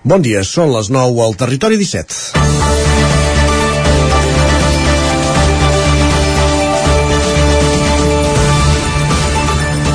[0.00, 2.38] Bon dia, són les 9 al Territori 17.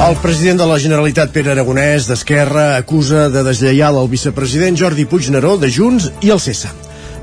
[0.05, 5.55] El president de la Generalitat, Pere Aragonès, d'Esquerra, acusa de deslleial el vicepresident Jordi Puigneró
[5.57, 6.69] de Junts i el cessa.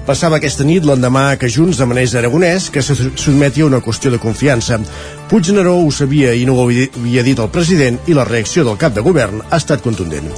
[0.02, 4.10] Passava aquesta nit l'endemà que Junts demanés a Aragonès que se sotmeti a una qüestió
[4.10, 4.82] de confiança.
[5.30, 8.98] Puigneró ho sabia i no ho havia dit el president i la reacció del cap
[8.98, 10.32] de govern ha estat contundent.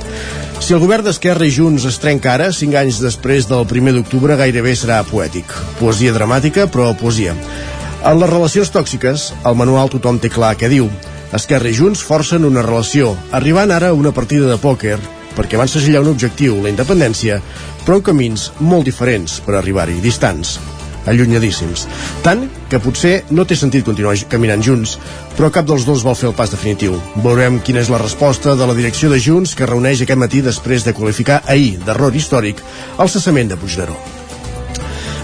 [0.64, 4.32] Si el govern d'Esquerra i Junts es trenca ara, cinc anys després del primer d'octubre
[4.40, 5.50] gairebé serà poètic.
[5.76, 7.34] Poesia dramàtica, però poesia.
[8.00, 10.88] En les relacions tòxiques, al manual tothom té clar què diu.
[11.36, 14.96] Esquerra i Junts forcen una relació, arribant ara a una partida de pòquer,
[15.36, 17.42] perquè van segellar un objectiu, la independència,
[17.84, 20.56] però en camins molt diferents per arribar-hi, distants,
[21.10, 21.86] allunyadíssims.
[22.24, 24.96] Tant que potser no té sentit continuar caminant junts,
[25.36, 26.98] però cap dels dos vol fer el pas definitiu.
[27.24, 30.84] Veurem quina és la resposta de la direcció de Junts que reuneix aquest matí després
[30.84, 32.62] de qualificar ahir d'error històric
[32.98, 34.23] el cessament de Puigneró.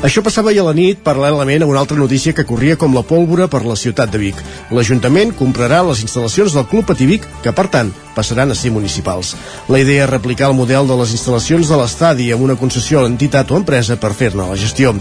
[0.00, 3.02] Això passava ahir a la nit paral·lelament a una altra notícia que corria com la
[3.04, 4.38] pólvora per la ciutat de Vic.
[4.72, 9.34] L'Ajuntament comprarà les instal·lacions del Club Patí Vic, que per tant passaran a ser municipals.
[9.68, 13.04] La idea és replicar el model de les instal·lacions de l'estadi amb una concessió a
[13.04, 14.94] l'entitat o empresa per fer-ne la gestió.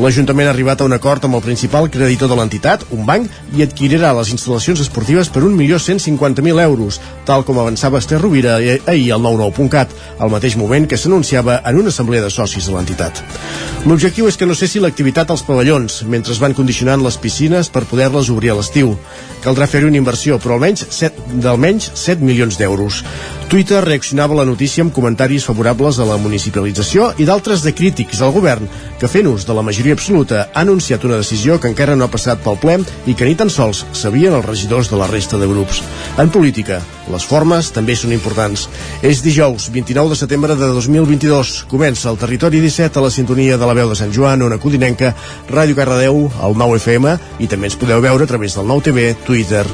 [0.00, 3.62] L'Ajuntament ha arribat a un acord amb el principal creditor de l'entitat, un banc, i
[3.62, 9.94] adquirirà les instal·lacions esportives per 1.150.000 euros, tal com avançava Esther Rovira ahir al 99.cat,
[10.18, 13.22] al mateix moment que s'anunciava en una assemblea de socis de l'entitat.
[13.84, 17.82] L'objectiu és que no cessi l'activitat als pavellons, mentre es van condicionant les piscines per
[17.90, 18.94] poder-les obrir a l'estiu.
[19.44, 23.02] Caldrà fer una inversió, però almenys 7, d'almenys 7 milions d'euros.
[23.50, 28.30] Twitter reaccionava la notícia amb comentaris favorables a la municipalització i d'altres de crítics al
[28.30, 28.68] govern,
[29.00, 32.12] que fent ús de la majoria absoluta ha anunciat una decisió que encara no ha
[32.12, 32.76] passat pel ple
[33.10, 35.80] i que ni tan sols sabien els regidors de la resta de grups.
[36.22, 36.78] En política,
[37.10, 38.68] les formes també són importants.
[39.02, 41.64] És dijous, 29 de setembre de 2022.
[41.74, 45.10] Comença el Territori 17 a la sintonia de la veu de Sant Joan, Ona Codinenca,
[45.50, 49.10] Ràdio Cardedeu, el 9 FM i també ens podeu veure a través del 9 TV,
[49.26, 49.66] Twitter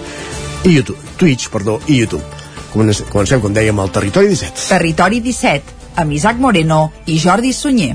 [0.64, 2.45] i YouTube, Twitch, perdó, i YouTube.
[2.72, 4.68] Comencem, com dèiem, al Territori 17.
[4.68, 7.94] Territori 17, amb Isaac Moreno i Jordi Sunyer.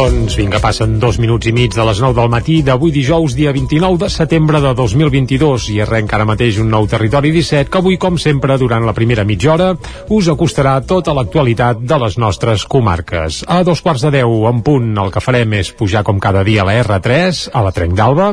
[0.00, 3.50] Doncs vinga, passen dos minuts i mig de les 9 del matí d'avui dijous, dia
[3.52, 7.98] 29 de setembre de 2022 i arrenca ara mateix un nou Territori 17 que avui,
[8.00, 9.66] com sempre, durant la primera mitja hora
[10.08, 13.42] us acostarà tota l'actualitat de les nostres comarques.
[13.44, 16.64] A dos quarts de deu en punt el que farem és pujar com cada dia
[16.64, 18.30] a la R3, a la Trenc d'Alba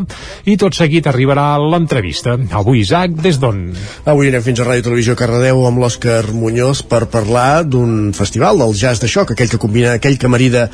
[0.47, 2.37] i tot seguit arribarà l'entrevista.
[2.61, 3.59] Avui, Isaac, des d'on?
[4.07, 8.71] Avui anem fins a Ràdio Televisió Cardedeu amb l'Òscar Muñoz per parlar d'un festival del
[8.71, 10.69] jazz de xoc, aquell que combina aquell que marida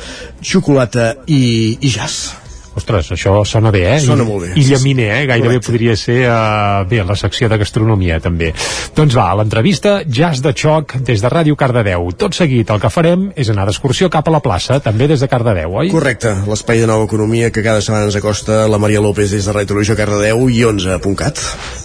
[0.46, 0.83] xocolata
[1.28, 2.43] i, i jazz.
[2.74, 4.00] Ostres, això sona bé, eh?
[4.02, 4.52] Sona molt bé.
[4.58, 5.26] I llaminer, eh?
[5.30, 5.72] Gairebé Correcte.
[5.72, 8.54] podria ser, uh, bé, la secció de gastronomia, també.
[8.96, 12.10] Doncs va, l'entrevista Jazz de Xoc des de Ràdio Cardedeu.
[12.18, 15.30] Tot seguit, el que farem és anar d'excursió cap a la plaça, també des de
[15.30, 15.92] Cardedeu, oi?
[15.94, 19.54] Correcte, l'espai de nova economia que cada setmana ens acosta la Maria López des de
[19.54, 21.44] Ràdio Televisió Cardedeu i 11.cat.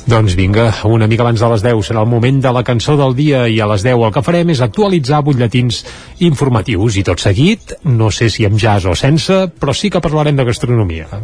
[0.08, 3.12] Doncs vinga, una mica abans de les 10 serà el moment de la cançó del
[3.18, 5.82] dia i a les 10 el que farem és actualitzar butlletins
[6.24, 10.36] informatius i tot seguit, no sé si amb jazz o sense, però sí que parlarem
[10.38, 10.77] de gastronomia.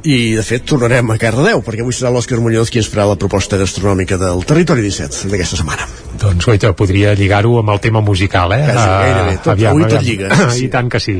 [0.04, 3.16] I, de fet, tornarem a Cardedeu, perquè avui serà l'Òscar Muñoz qui ens farà la
[3.20, 5.86] proposta gastronòmica del Territori 17 d'aquesta setmana.
[6.14, 8.62] Doncs, guaita, podria lligar-ho amb el tema musical, eh?
[8.68, 9.32] Quasi, gairebé.
[9.44, 10.64] Tot- avui tot lliga, sí.
[10.66, 11.16] I tant que sí.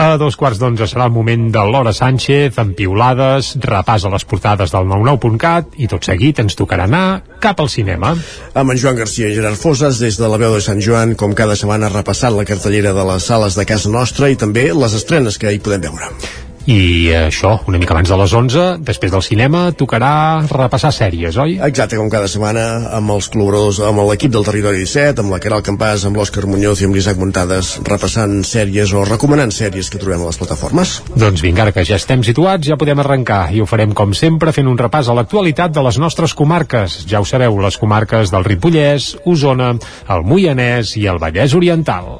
[0.00, 4.24] A dos quarts d'onze serà el moment de l'Hora Sánchez, amb piulades, repàs a les
[4.24, 7.04] portades del 99.cat i tot seguit ens tocarà anar
[7.44, 8.14] cap al cinema.
[8.54, 11.36] Amb en Joan Garcia i Gerard Foses, des de la veu de Sant Joan, com
[11.38, 15.38] cada setmana repassant la cartellera de les sales de casa nostra i també les estrenes
[15.38, 16.47] que hi podem veure.
[16.68, 21.54] I això, una mica abans de les 11, després del cinema, tocarà repassar sèries, oi?
[21.64, 22.64] Exacte, com cada setmana,
[22.98, 26.82] amb els col·laboradors, amb l'equip del Territori 17, amb la Caral Campàs, amb l'Òscar Muñoz
[26.82, 30.98] i amb l'Isaac Montades, repassant sèries o recomanant sèries que trobem a les plataformes.
[31.16, 34.52] Doncs vinga, ara que ja estem situats, ja podem arrencar i ho farem com sempre
[34.52, 37.00] fent un repàs a l'actualitat de les nostres comarques.
[37.08, 39.72] Ja ho sabeu, les comarques del Ripollès, Osona,
[40.12, 42.18] el Moianès i el Vallès Oriental.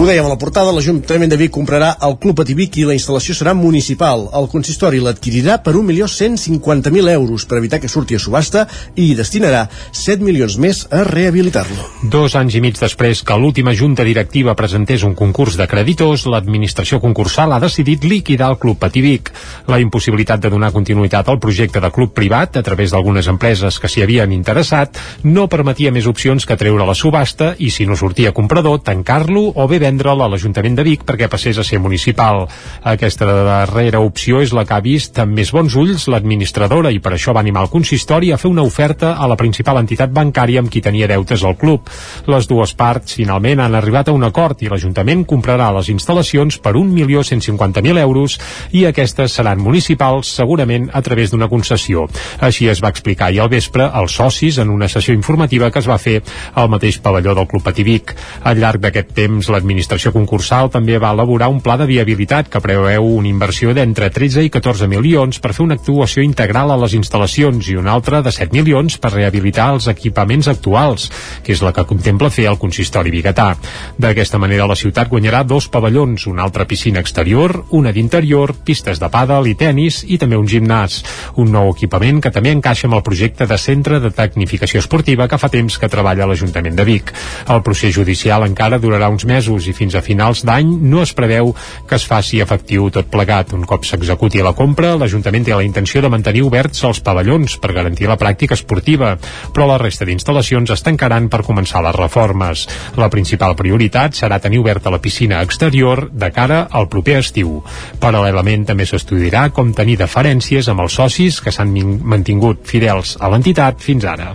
[0.00, 3.34] Ho dèiem a la portada, l'Ajuntament de Vic comprarà el Club Ativic i la instal·lació
[3.36, 4.22] serà municipal.
[4.38, 8.62] El consistori l'adquirirà per 1.150.000 euros per evitar que surti a subhasta
[8.96, 11.84] i destinarà 7 milions més a rehabilitar-lo.
[12.14, 16.96] Dos anys i mig després que l'última junta directiva presentés un concurs de creditors, l'administració
[17.04, 19.28] concursal ha decidit liquidar el Club Pativic.
[19.68, 23.92] La impossibilitat de donar continuïtat al projecte de club privat a través d'algunes empreses que
[23.92, 24.96] s'hi havien interessat
[25.28, 29.68] no permetia més opcions que treure la subhasta i, si no sortia comprador, tancar-lo o
[29.68, 32.46] bé vendre'l a l'Ajuntament de Vic perquè passés a ser municipal.
[32.86, 37.14] Aquesta darrera opció és la que ha vist amb més bons ulls l'administradora i per
[37.16, 40.70] això va animar el consistori a fer una oferta a la principal entitat bancària amb
[40.70, 41.88] qui tenia deutes al club.
[42.30, 46.74] Les dues parts finalment han arribat a un acord i l'Ajuntament comprarà les instal·lacions per
[46.78, 48.38] 1.150.000 euros
[48.76, 52.06] i aquestes seran municipals segurament a través d'una concessió.
[52.40, 55.88] Així es va explicar i al vespre als socis en una sessió informativa que es
[55.90, 56.20] va fer
[56.54, 58.14] al mateix pavelló del Club Pativic.
[58.44, 59.79] Al llarg d'aquest temps, l'administració
[60.12, 64.50] concursal també va elaborar un pla de viabilitat que preveu una inversió d'entre 13 i
[64.50, 68.52] 14 milions per fer una actuació integral a les instal·lacions i una altra de 7
[68.52, 71.10] milions per rehabilitar els equipaments actuals,
[71.42, 73.54] que és la que contempla fer el consistori biguetà.
[73.98, 79.08] D'aquesta manera, la ciutat guanyarà dos pavellons, una altra piscina exterior, una d'interior, pistes de
[79.08, 81.00] pàdel i tennis i també un gimnàs.
[81.40, 85.38] Un nou equipament que també encaixa amb el projecte de centre de tecnificació esportiva que
[85.38, 87.14] fa temps que treballa l'Ajuntament de Vic.
[87.48, 91.54] El procés judicial encara durarà uns mesos i fins a finals d'any no es preveu
[91.88, 93.54] que es faci efectiu tot plegat.
[93.56, 97.72] Un cop s'executi la compra, l'Ajuntament té la intenció de mantenir oberts els pavellons per
[97.76, 99.14] garantir la pràctica esportiva,
[99.54, 102.66] però la resta d'instal·lacions es tancaran per començar les reformes.
[103.00, 107.60] La principal prioritat serà tenir oberta la piscina exterior de cara al proper estiu.
[108.02, 113.80] Paral·lelament també s'estudiarà com tenir deferències amb els socis que s'han mantingut fidels a l'entitat
[113.84, 114.34] fins ara.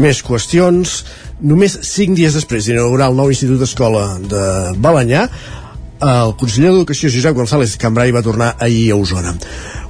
[0.00, 1.02] Més qüestions.
[1.42, 4.42] Només cinc dies després d'inaugurar el nou Institut d'Escola de
[4.78, 5.24] Balanyà,
[6.02, 9.36] el conseller d'Educació Josep González Cambrai va tornar ahir a Osona.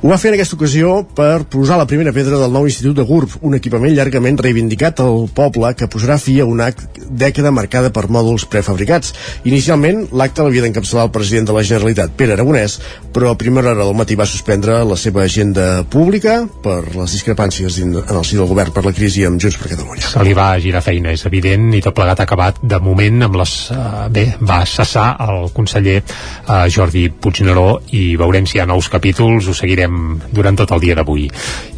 [0.03, 3.05] Ho va fer en aquesta ocasió per posar la primera pedra del nou Institut de
[3.07, 6.73] GURB, un equipament llargament reivindicat al poble que posarà fi a una
[7.07, 9.13] dècada marcada per mòduls prefabricats.
[9.47, 12.81] Inicialment, l'acte l'havia d'encapçalar el president de la Generalitat, Pere Aragonès,
[13.15, 17.79] però a primera hora del matí va suspendre la seva agenda pública per les discrepàncies
[17.87, 20.03] en el si del govern per la crisi amb Junts per Catalunya.
[20.17, 23.55] Se li va girar feina, és evident, i tot plegat acabat de moment amb les...
[23.71, 28.89] Uh, bé, va cessar el conseller uh, Jordi Puigneró i veurem si hi ha nous
[28.93, 31.29] capítols, ho seguirem durant tot el dia d'avui.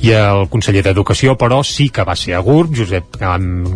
[0.04, 3.18] I el conseller d'Educació, però, sí que va ser a GURB, Josep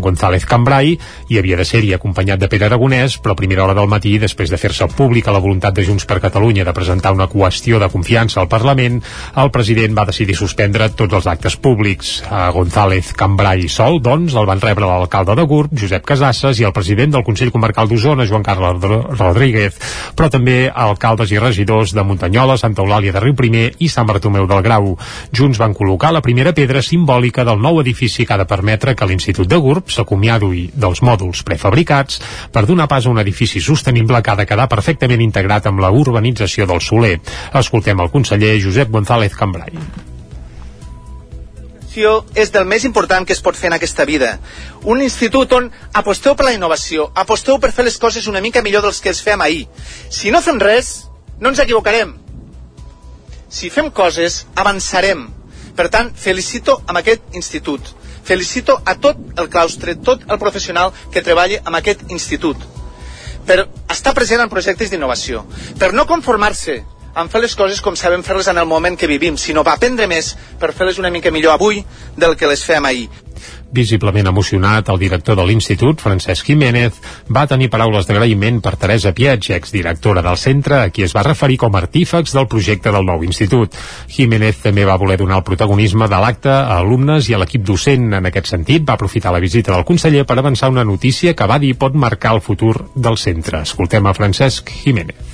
[0.03, 0.95] González Cambrai,
[1.29, 4.51] i havia de ser-hi acompanyat de Pere Aragonès, però a primera hora del matí, després
[4.53, 8.41] de fer-se pública la voluntat de Junts per Catalunya de presentar una qüestió de confiança
[8.43, 9.01] al Parlament,
[9.37, 12.19] el president va decidir suspendre tots els actes públics.
[12.29, 16.75] A González Cambrai sol, doncs, el van rebre l'alcalde de GURB, Josep Casasses, i el
[16.77, 18.85] president del Consell Comarcal d'Osona, Joan Carles
[19.19, 19.79] Rodríguez,
[20.17, 24.47] però també alcaldes i regidors de Muntanyola, Santa Eulàlia de Riu Primer i Sant Bartomeu
[24.47, 24.95] del Grau.
[25.35, 29.07] Junts van col·locar la primera pedra simbòlica del nou edifici que ha de permetre que
[29.07, 34.31] l'Institut de GURB s'acomiadi dels mòduls prefabricats per donar pas a un edifici sostenible que
[34.31, 37.19] ha de quedar perfectament integrat amb la urbanització del Soler.
[37.55, 40.08] Escoltem el conseller Josep González Cambrai
[42.35, 44.39] és del més important que es pot fer en aquesta vida.
[44.85, 48.83] Un institut on aposteu per la innovació, aposteu per fer les coses una mica millor
[48.83, 49.67] dels que els fem ahir.
[50.11, 51.09] Si no fem res,
[51.41, 52.19] no ens equivocarem
[53.49, 55.27] si fem coses, avançarem.
[55.77, 57.95] Per tant, felicito amb aquest institut.
[58.29, 62.61] Felicito a tot el claustre, tot el professional que treballa amb aquest institut.
[63.49, 65.47] Per estar present en projectes d'innovació.
[65.81, 66.83] Per no conformar-se
[67.19, 70.07] en fer les coses com sabem fer-les en el moment que vivim, sinó va aprendre
[70.11, 71.83] més per fer-les una mica millor avui
[72.17, 73.09] del que les fem ahir.
[73.71, 76.97] Visiblement emocionat, el director de l'Institut, Francesc Jiménez,
[77.29, 81.59] va tenir paraules d'agraïment per Teresa Pietx, exdirectora del centre, a qui es va referir
[81.61, 83.77] com a artífex del projecte del nou institut.
[84.09, 88.09] Jiménez també va voler donar el protagonisme de l'acte a alumnes i a l'equip docent.
[88.19, 91.61] En aquest sentit, va aprofitar la visita del conseller per avançar una notícia que va
[91.61, 93.67] dir pot marcar el futur del centre.
[93.69, 95.28] Escoltem a Francesc Jiménez.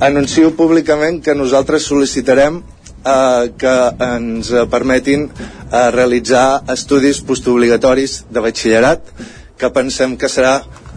[0.00, 9.12] Anuncio públicament que nosaltres sol·licitarem eh, que ens permetin eh, realitzar estudis postobligatoris de batxillerat
[9.58, 10.56] que pensem que serà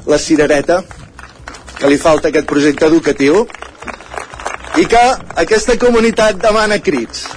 [0.10, 0.82] la cirereta
[1.78, 3.44] que li falta a aquest projecte educatiu
[4.82, 5.04] i que
[5.46, 7.28] aquesta comunitat demana crits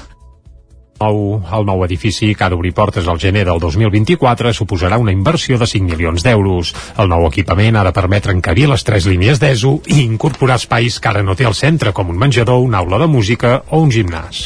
[1.01, 5.59] nou, el nou edifici, que ha d'obrir portes al gener del 2024, suposarà una inversió
[5.59, 6.75] de 5 milions d'euros.
[7.01, 11.09] El nou equipament ha de permetre encabir les tres línies d'ESO i incorporar espais que
[11.09, 14.45] ara no té al centre, com un menjador, una aula de música o un gimnàs.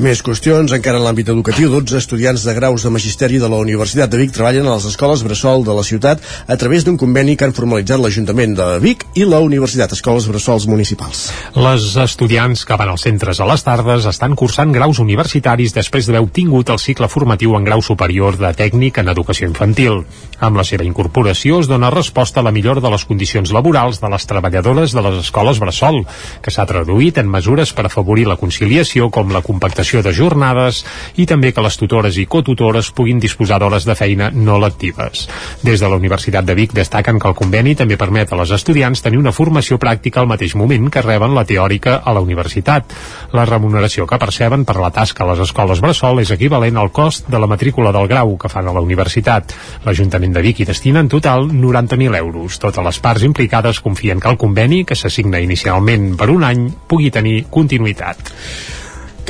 [0.00, 4.08] Més qüestions, encara en l'àmbit educatiu, 12 estudiants de graus de magisteri de la Universitat
[4.08, 7.44] de Vic treballen a les escoles Bressol de la ciutat a través d'un conveni que
[7.44, 11.26] han formalitzat l'Ajuntament de Vic i la Universitat Escoles Bressols Municipals.
[11.52, 16.20] Les estudiants que van als centres a les tardes estan cursant graus universitaris després d'haver
[16.26, 20.02] obtingut el cicle formatiu en grau superior de tècnic en educació infantil.
[20.40, 24.08] Amb la seva incorporació es dona resposta a la millora de les condicions laborals de
[24.12, 26.02] les treballadores de les escoles Bressol,
[26.44, 30.82] que s'ha traduït en mesures per afavorir la conciliació com la compactació de jornades
[31.16, 35.26] i també que les tutores i cotutores puguin disposar d'hores de feina no lectives.
[35.62, 39.04] Des de la Universitat de Vic destaquen que el conveni també permet a les estudiants
[39.04, 42.96] tenir una formació pràctica al mateix moment que reben la teòrica a la universitat.
[43.32, 47.28] La remuneració que perceben per la tasca a les escoles Bressol és equivalent al cost
[47.30, 49.54] de la matrícula del grau que fan a la universitat.
[49.86, 52.58] L'Ajuntament de Vic hi destina en total 90.000 euros.
[52.58, 57.14] Totes les parts implicades confien que el conveni, que s'assigna inicialment per un any, pugui
[57.14, 58.34] tenir continuïtat.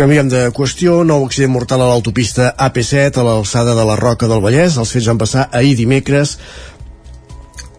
[0.00, 4.40] Canviem de qüestió, nou accident mortal a l'autopista AP7 a l'alçada de la Roca del
[4.40, 4.80] Vallès.
[4.80, 6.38] Els fets van passar ahir dimecres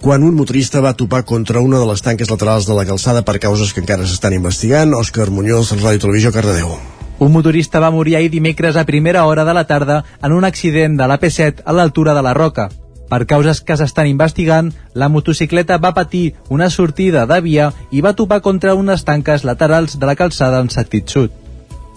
[0.02, 3.38] quan un motorista va topar contra una de les tanques laterals de la calçada per
[3.40, 4.98] causes que encara s'estan investigant.
[4.98, 7.01] Òscar Muñoz, Ràdio Televisió, Cardedeu.
[7.22, 10.96] Un motorista va morir ahir dimecres a primera hora de la tarda en un accident
[10.98, 12.72] de l'AP7 a l'altura de la Roca.
[13.12, 18.16] Per causes que s'estan investigant, la motocicleta va patir una sortida de via i va
[18.18, 21.30] topar contra unes tanques laterals de la calçada en sentit sud.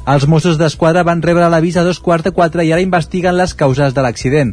[0.04, 3.56] Els Mossos d'Esquadra van rebre l'avís a dos quarts de quatre i ara investiguen les
[3.56, 4.52] causes de l'accident.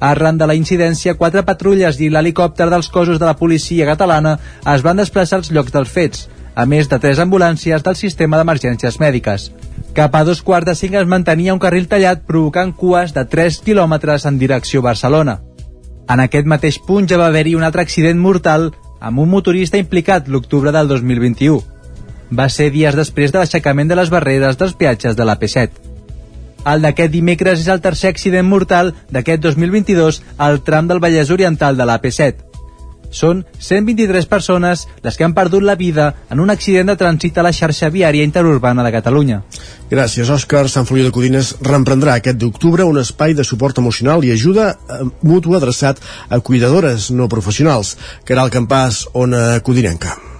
[0.00, 4.80] Arran de la incidència, quatre patrulles i l'helicòpter dels cossos de la policia catalana es
[4.80, 9.50] van desplaçar als llocs dels fets, a més de tres ambulàncies del sistema d'emergències mèdiques.
[9.96, 13.62] Cap a dos quarts de cinc es mantenia un carril tallat provocant cues de 3
[13.64, 15.38] quilòmetres en direcció Barcelona.
[16.12, 20.28] En aquest mateix punt ja va haver-hi un altre accident mortal amb un motorista implicat
[20.28, 21.62] l'octubre del 2021
[22.30, 25.80] va ser dies després de l'aixecament de les barreres dels peatges de l'AP7.
[26.66, 31.76] El d'aquest dimecres és el tercer accident mortal d'aquest 2022 al tram del Vallès Oriental
[31.78, 32.45] de l'AP7.
[33.10, 37.46] Són 123 persones les que han perdut la vida en un accident de trànsit a
[37.46, 39.42] la xarxa viària interurbana de Catalunya.
[39.90, 40.66] Gràcies, Òscar.
[40.68, 45.02] Sant Feliu de Codines reemprendrà aquest d'octubre un espai de suport emocional i ajuda eh,
[45.22, 47.96] mútua adreçat a cuidadores no professionals.
[48.24, 50.35] Caral Campàs, Ona Codinenca.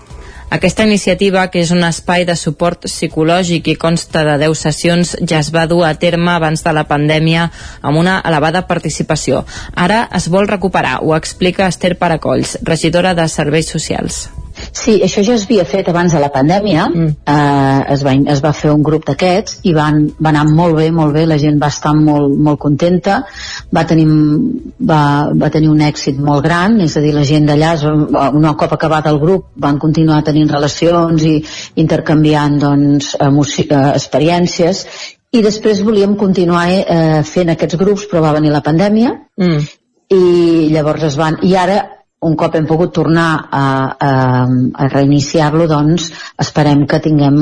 [0.49, 5.41] Aquesta iniciativa, que és un espai de suport psicològic i consta de 10 sessions, ja
[5.43, 7.49] es va dur a terme abans de la pandèmia
[7.83, 9.43] amb una elevada participació.
[9.75, 14.29] Ara es vol recuperar, ho explica Esther Paracolls, regidora de Serveis Socials.
[14.73, 17.13] Sí, això ja es havia fet abans de la pandèmia, mm.
[17.27, 20.91] eh, es, va, es va fer un grup d'aquests i van, va anar molt bé,
[20.95, 23.21] molt bé, la gent va estar molt, molt contenta,
[23.75, 24.07] va tenir,
[24.91, 25.01] va,
[25.35, 27.75] va tenir un èxit molt gran, és a dir, la gent d'allà,
[28.33, 31.37] un cop acabat el grup, van continuar tenint relacions i
[31.83, 33.33] intercanviant doncs, eh,
[33.95, 34.87] experiències.
[35.33, 39.17] I després volíem continuar eh, fent aquests grups, però va venir la pandèmia.
[39.37, 39.67] Mm.
[40.07, 41.81] i llavors es van i ara
[42.25, 43.65] un cop hem pogut tornar a,
[44.01, 44.13] a,
[44.73, 46.09] a reiniciar-lo, doncs
[46.41, 47.37] esperem que tinguem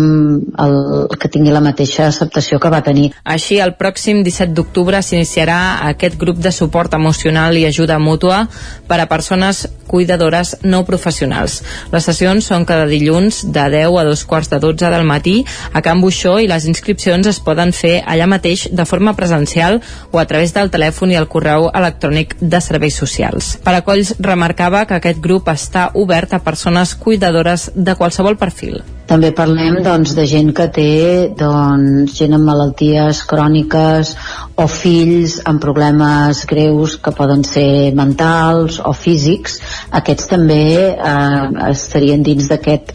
[0.65, 0.75] el,
[1.15, 3.13] que tingui la mateixa acceptació que va tenir.
[3.23, 5.61] Així, el pròxim 17 d'octubre s'iniciarà
[5.93, 8.49] aquest grup de suport emocional i ajuda mútua
[8.89, 11.61] per a persones cuidadores no professionals.
[11.93, 15.37] Les sessions són cada dilluns de 10 a 2 quarts de 12 del matí
[15.73, 19.79] a Can Buixó i les inscripcions es poden fer allà mateix de forma presencial
[20.11, 23.55] o a través del telèfon i el correu electrònic de serveis socials.
[23.63, 28.37] Per a Colls remarcar destacava que aquest grup està obert a persones cuidadores de qualsevol
[28.37, 28.81] perfil.
[29.07, 34.15] També parlem doncs, de gent que té doncs, gent amb malalties cròniques
[34.57, 39.61] o fills amb problemes greus que poden ser mentals o físics.
[39.93, 42.95] Aquests també eh, estarien dins d'aquest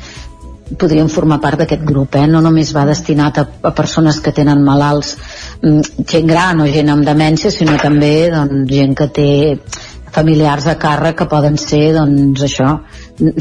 [0.77, 2.27] podrien formar part d'aquest grup, eh?
[2.29, 5.15] no només va destinat a, a persones que tenen malalts,
[5.63, 9.29] mm, gent gran o gent amb demència, sinó també doncs, gent que té
[10.16, 12.74] familiars a càrrec que poden ser doncs això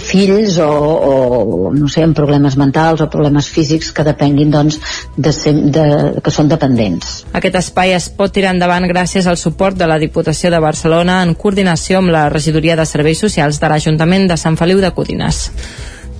[0.03, 4.79] fills o, o no sé, amb problemes mentals o problemes físics que depenguin doncs
[5.17, 5.85] de, ser, de,
[6.25, 7.23] que són dependents.
[7.39, 11.37] Aquest espai es pot tirar endavant gràcies al suport de la Diputació de Barcelona en
[11.39, 15.47] coordinació amb la Regidoria de Serveis Socials de l'Ajuntament de Sant Feliu de Codines.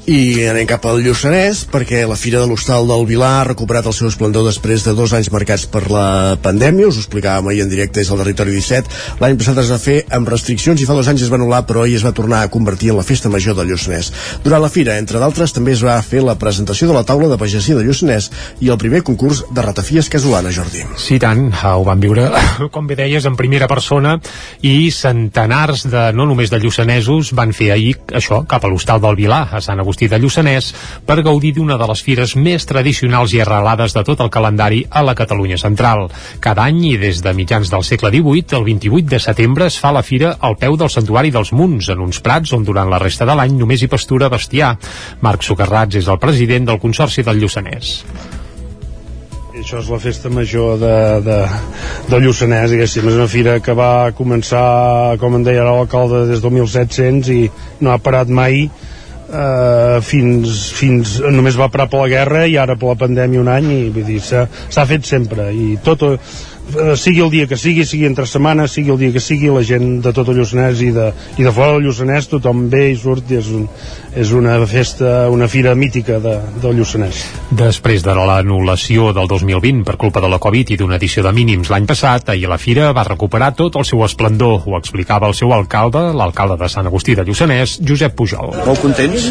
[0.09, 3.93] I anem cap al Lluçanès perquè la Fira de l'Hostal del Vilar ha recuperat el
[3.93, 6.87] seu esplendor després de dos anys marcats per la pandèmia.
[6.89, 8.89] Us ho explicàvem ahir en directe des del territori 17.
[9.21, 11.83] L'any passat es va fer amb restriccions i fa dos anys es va anul·lar, però
[11.85, 14.09] ahir es va tornar a convertir en la festa major del Lluçanès.
[14.47, 17.37] Durant la Fira, entre d'altres, també es va fer la presentació de la taula de
[17.37, 18.31] pagesia de Lluçanès
[18.65, 20.87] i el primer concurs de ratafies casolana, Jordi.
[20.97, 21.51] Sí, tant.
[21.53, 22.31] Ho van viure,
[22.73, 24.17] com bé deies, en primera persona
[24.65, 29.21] i centenars de, no només de lluçanesos, van fer ahir això, cap a l'Hostal del
[29.21, 30.69] Vilar, a Sant Agustí Agustí de Lluçanès
[31.07, 35.03] per gaudir d'una de les fires més tradicionals i arrelades de tot el calendari a
[35.03, 36.07] la Catalunya central.
[36.39, 39.91] Cada any i des de mitjans del segle XVIII, el 28 de setembre es fa
[39.91, 43.27] la fira al peu del Santuari dels Munts, en uns prats on durant la resta
[43.27, 44.77] de l'any només hi pastura bestiar.
[45.21, 48.05] Marc Socarrats és el president del Consorci del Lluçanès
[49.59, 51.37] això és la festa major de, de,
[52.07, 53.09] del Lluçanès, diguéssim.
[53.11, 57.41] És una fira que va començar, com en deia l'alcalde, des del 1700 i
[57.83, 58.69] no ha parat mai
[59.29, 63.51] eh, fins, fins només va parar per la guerra i ara per la pandèmia un
[63.53, 66.05] any i vull dir, s'ha fet sempre i tot,
[66.97, 70.01] sigui el dia que sigui, sigui entre setmanes, sigui el dia que sigui, la gent
[70.05, 71.09] de tot el Lluçanès i de,
[71.41, 73.65] i de fora del Lluçanès, tothom ve i surt i és, un,
[74.19, 77.23] és una festa, una fira mítica de, del Lluçanès.
[77.51, 81.73] Després de l'anul·lació del 2020 per culpa de la Covid i d'una edició de mínims
[81.73, 85.53] l'any passat, ahir la fira va recuperar tot el seu esplendor, ho explicava el seu
[85.57, 88.53] alcalde, l'alcalde de Sant Agustí de Lluçanès, Josep Pujol.
[88.67, 89.31] Molt contents,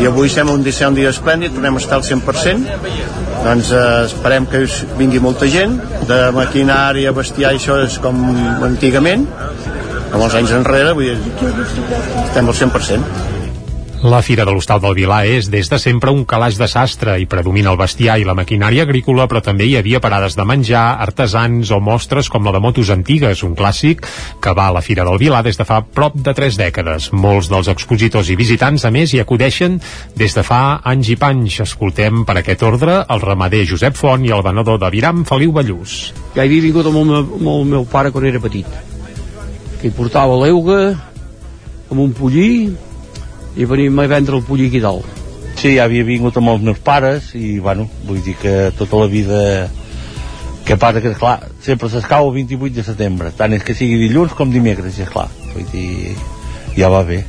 [0.00, 2.76] i avui sembla un dia, un dia esplèndid, tornem a estar al 100%,
[3.46, 4.64] doncs eh, esperem que
[4.98, 6.20] vingui molta gent, de
[6.66, 8.16] maquinària maquinària, bestiar, això és com
[8.66, 9.26] antigament,
[10.12, 11.32] amb els anys enrere, vull dir,
[12.26, 13.35] estem al 100%.
[14.06, 17.24] La Fira de l'Hostal del Vilà és des de sempre un calaix de sastre i
[17.26, 21.72] predomina el bestiar i la maquinària agrícola, però també hi havia parades de menjar, artesans
[21.74, 24.06] o mostres com la de motos antigues, un clàssic
[24.38, 27.10] que va a la Fira del Vilà des de fa prop de tres dècades.
[27.10, 29.80] Molts dels expositors i visitants, a més, hi acudeixen
[30.14, 31.58] des de fa anys i panys.
[31.66, 36.12] Escoltem per aquest ordre el ramader Josep Font i el venedor de Viram, Feliu Ballús.
[36.38, 38.70] Ja havia vingut amb el meu, amb el meu pare quan era petit,
[39.80, 40.82] que hi portava l'euga,
[41.90, 42.52] amb un pollí,
[43.56, 45.06] i venim a vendre el pollí aquí dalt.
[45.56, 49.40] Sí, havia vingut amb els meus pares i, bueno, vull dir que tota la vida
[50.66, 54.34] que passa que, clar, sempre s'escau el 28 de setembre, tant és que sigui dilluns
[54.36, 56.16] com dimecres, i esclar, vull dir,
[56.76, 57.22] ja va bé.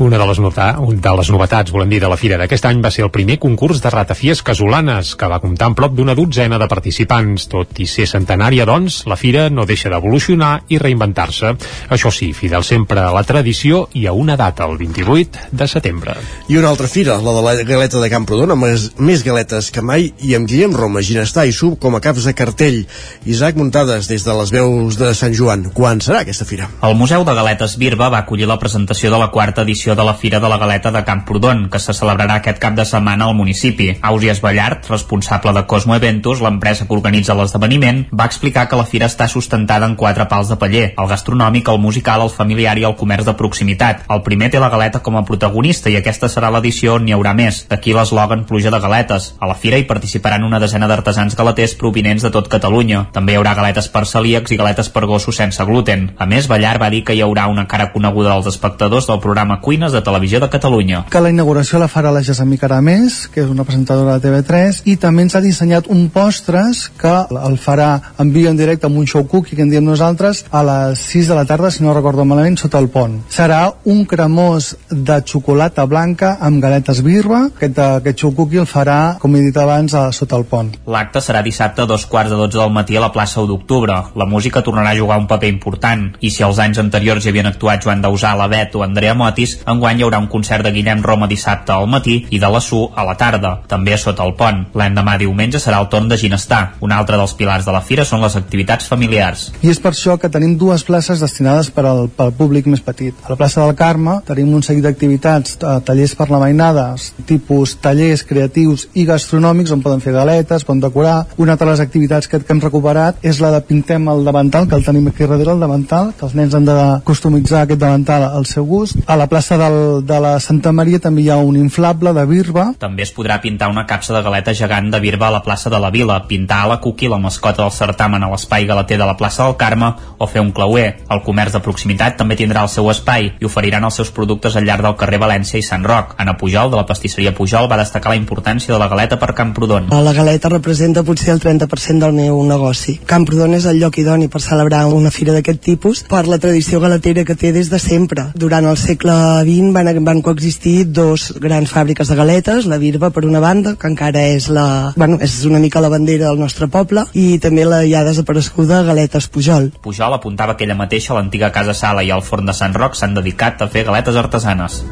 [0.00, 2.88] Una de les, nota, de les novetats, volem dir, de la fira d'aquest any va
[2.88, 6.68] ser el primer concurs de ratafies casolanes, que va comptar amb prop d'una dotzena de
[6.72, 7.44] participants.
[7.52, 11.50] Tot i ser centenària, doncs, la fira no deixa d'evolucionar i reinventar-se.
[11.92, 16.16] Això sí, fidel sempre a la tradició i a una data, el 28 de setembre.
[16.48, 19.84] I una altra fira, la de la galeta de Camprodon, amb més, més galetes que
[19.84, 22.80] mai i amb Guillem Roma, Ginestà i Sub com a caps de cartell.
[23.28, 25.68] Isaac Muntades, des de les veus de Sant Joan.
[25.76, 26.72] Quan serà aquesta fira?
[26.88, 30.04] El Museu de Galetes Birba va acollir la presentació de la quarta edició edició de
[30.04, 33.34] la Fira de la Galeta de Camprodon, que se celebrarà aquest cap de setmana al
[33.34, 33.98] municipi.
[34.02, 39.06] Ausias Ballart, responsable de Cosmo Eventos, l'empresa que organitza l'esdeveniment, va explicar que la fira
[39.06, 42.96] està sustentada en quatre pals de paller, el gastronòmic, el musical, el familiar i el
[42.96, 44.04] comerç de proximitat.
[44.10, 47.34] El primer té la galeta com a protagonista i aquesta serà l'edició on n'hi haurà
[47.34, 49.34] més, d'aquí l'eslògan Pluja de galetes.
[49.40, 53.06] A la fira hi participaran una desena d'artesans galeters provinents de tot Catalunya.
[53.12, 56.10] També hi haurà galetes per celíacs i galetes per gossos sense gluten.
[56.18, 59.60] A més, Ballart va dir que hi haurà una cara coneguda dels espectadors del programa
[59.60, 60.98] Queen Cuines de Televisió de Catalunya.
[61.08, 64.98] Que la inauguració la farà la Jessami Caramés, que és una presentadora de TV3, i
[65.00, 67.12] també ens ha dissenyat un postres que
[67.48, 67.86] el farà
[68.20, 71.30] en viu en directe amb un show cookie que en diem nosaltres a les 6
[71.32, 73.14] de la tarda, si no recordo malament, sota el pont.
[73.32, 79.16] Serà un cremós de xocolata blanca amb galetes birba, aquest, aquest show cookie el farà,
[79.22, 80.74] com he dit abans, a, sota el pont.
[80.92, 83.96] L'acte serà dissabte a dos quarts de 12 del matí a la plaça 1 d'octubre.
[84.12, 87.48] La música tornarà a jugar un paper important, i si els anys anteriors hi havien
[87.48, 91.02] actuat Joan Dausà, la Bet o Andrea Motis, enguany hi haurà un concert de Guillem
[91.02, 94.64] Roma dissabte al matí i de la Su a la tarda, també sota el pont.
[94.76, 96.76] L'endemà diumenge serà el torn de Ginestar.
[96.80, 99.48] Un altre dels pilars de la fira són les activitats familiars.
[99.62, 103.16] I és per això que tenim dues places destinades per al, pel públic més petit.
[103.24, 106.86] A la plaça del Carme tenim un seguit d'activitats, eh, tallers per la mainada,
[107.26, 111.24] tipus tallers creatius i gastronòmics on poden fer galetes, poden decorar.
[111.38, 114.78] Una de les activitats que, que hem recuperat és la de pintem el davantal, que
[114.78, 118.46] el tenim aquí darrere, el davantal, que els nens han de customitzar aquest davantal al
[118.46, 118.98] seu gust.
[119.06, 122.66] A la plaça del, de la Santa Maria també hi ha un inflable de birba.
[122.78, 125.80] També es podrà pintar una capsa de galeta gegant de birba a la plaça de
[125.80, 129.16] la Vila, pintar a la Cuqui la mascota del certamen a l'espai galeter de la
[129.16, 131.00] plaça del Carme o fer un clauer.
[131.10, 134.68] El comerç de proximitat també tindrà el seu espai i oferiran els seus productes al
[134.68, 136.14] llarg del carrer València i Sant Roc.
[136.18, 139.88] Anna Pujol, de la pastisseria Pujol, va destacar la importància de la galeta per Camprodon.
[139.90, 142.98] La galeta representa potser el 30% del meu negoci.
[143.06, 147.24] Camprodon és el lloc idoni per celebrar una fira d'aquest tipus per la tradició galetera
[147.24, 148.30] que té des de sempre.
[148.34, 153.24] Durant el segle XX van, van coexistir dos grans fàbriques de galetes, la Birba per
[153.28, 157.06] una banda, que encara és la, bueno, és una mica la bandera del nostre poble,
[157.14, 159.70] i també la ja desapareguda Galetes Pujol.
[159.82, 163.16] Pujol apuntava que ella mateixa l'antiga Casa Sala i el forn de Sant Roc s'han
[163.18, 164.82] dedicat a fer galetes artesanes.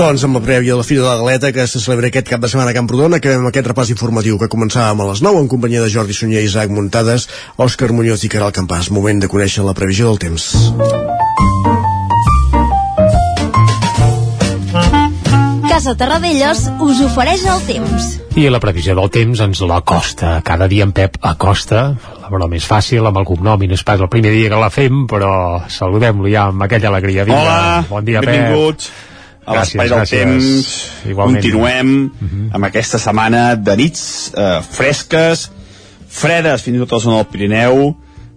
[0.00, 2.40] Doncs amb la prèvia de la Fira de la Galeta que se celebra aquest cap
[2.40, 5.82] de setmana a Camprodon acabem aquest repàs informatiu que començàvem a les 9 en companyia
[5.84, 7.26] de Jordi Sunyer, Isaac Muntades,
[7.60, 8.88] Òscar Muñoz i Caral Campàs.
[8.96, 10.46] Moment de conèixer la previsió del temps.
[15.68, 18.08] Casa Terradellos us ofereix el temps.
[18.40, 20.38] I la previsió del temps ens la costa.
[20.40, 21.84] Cada dia en Pep acosta,
[22.24, 24.64] la broma més fàcil, amb el cognom i no és pas el primer dia que
[24.64, 27.28] la fem, però saludem-lo ja amb aquella alegria.
[27.28, 28.88] Hola, bon dia, benvinguts.
[28.88, 29.09] Pep
[29.44, 30.10] a l'espai del gràcies.
[30.10, 31.10] temps.
[31.10, 31.42] Igualment.
[31.42, 34.02] Continuem amb aquesta setmana de nits
[34.36, 35.48] eh, fresques,
[36.10, 37.84] fredes fins i tot a la zona del Pirineu,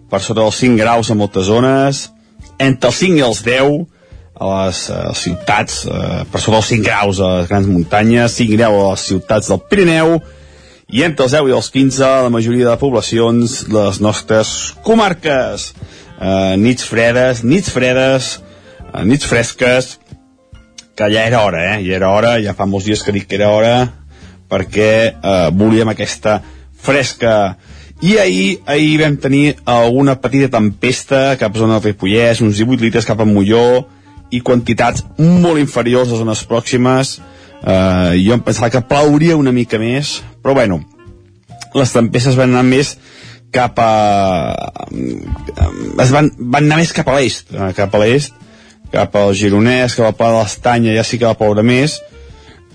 [0.09, 2.05] per sota dels 5 graus a moltes zones,
[2.61, 3.81] entre els 5 i els 10
[4.43, 8.57] a les eh, ciutats, eh, per sota dels 5 graus a les grans muntanyes, 5
[8.57, 10.17] graus a les ciutats del Pirineu,
[10.93, 15.71] i entre els 10 i els 15 la majoria de poblacions de les nostres comarques.
[16.21, 18.35] Eh, nits fredes, nits fredes,
[18.91, 19.97] eh, nits fresques,
[20.95, 21.83] que ja era hora, eh?
[21.85, 23.75] Ja era hora, ja fa molts dies que dic que era hora,
[24.49, 26.39] perquè eh, volíem aquesta
[26.83, 27.57] fresca.
[28.03, 32.83] I ahir, ahir vam tenir alguna petita tempesta cap a zona del Ripollès, uns 18
[32.83, 33.85] litres cap a Molló,
[34.33, 37.17] i quantitats molt inferiors a zones pròximes.
[37.63, 40.81] Eh, jo em pensava que plauria una mica més, però bueno,
[41.73, 42.97] les tempestes van anar més
[43.53, 43.91] cap a...
[46.01, 48.33] es van, van anar més cap a l'est, eh, cap a l'est,
[48.93, 51.97] cap al Gironès, cap al Pla de l'Estanya, ja sí que va ploure més,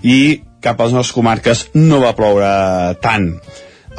[0.03, 2.49] i cap a les nostres comarques no va ploure
[3.03, 3.31] tant.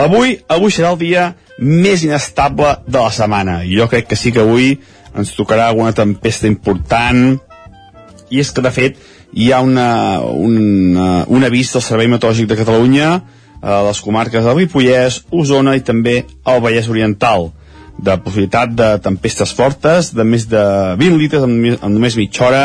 [0.00, 1.30] Avui, avui serà el dia
[1.60, 4.74] més inestable de la setmana, i jo crec que sí que avui
[5.16, 7.38] ens tocarà alguna tempesta important,
[8.30, 9.00] i és que de fet
[9.32, 13.08] hi ha una, una, un avís del Servei Meteorològic de Catalunya
[13.60, 17.50] a les comarques del Ripollès, Osona i també al Vallès Oriental
[18.00, 20.62] de possibilitat de tempestes fortes de més de
[21.00, 22.64] 20 litres en, en només mitja hora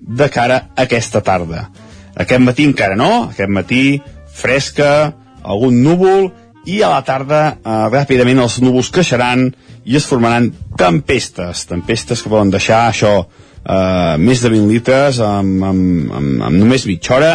[0.00, 1.66] de cara a aquesta tarda.
[2.20, 3.82] Aquest matí encara no, aquest matí
[4.34, 6.30] fresca, algun núvol
[6.68, 9.48] i a la tarda eh, ràpidament els núvols creixeran
[9.84, 15.64] i es formaran tempestes, tempestes que poden deixar això eh, més de 20 litres amb,
[15.70, 17.32] amb, amb, amb només mitja hora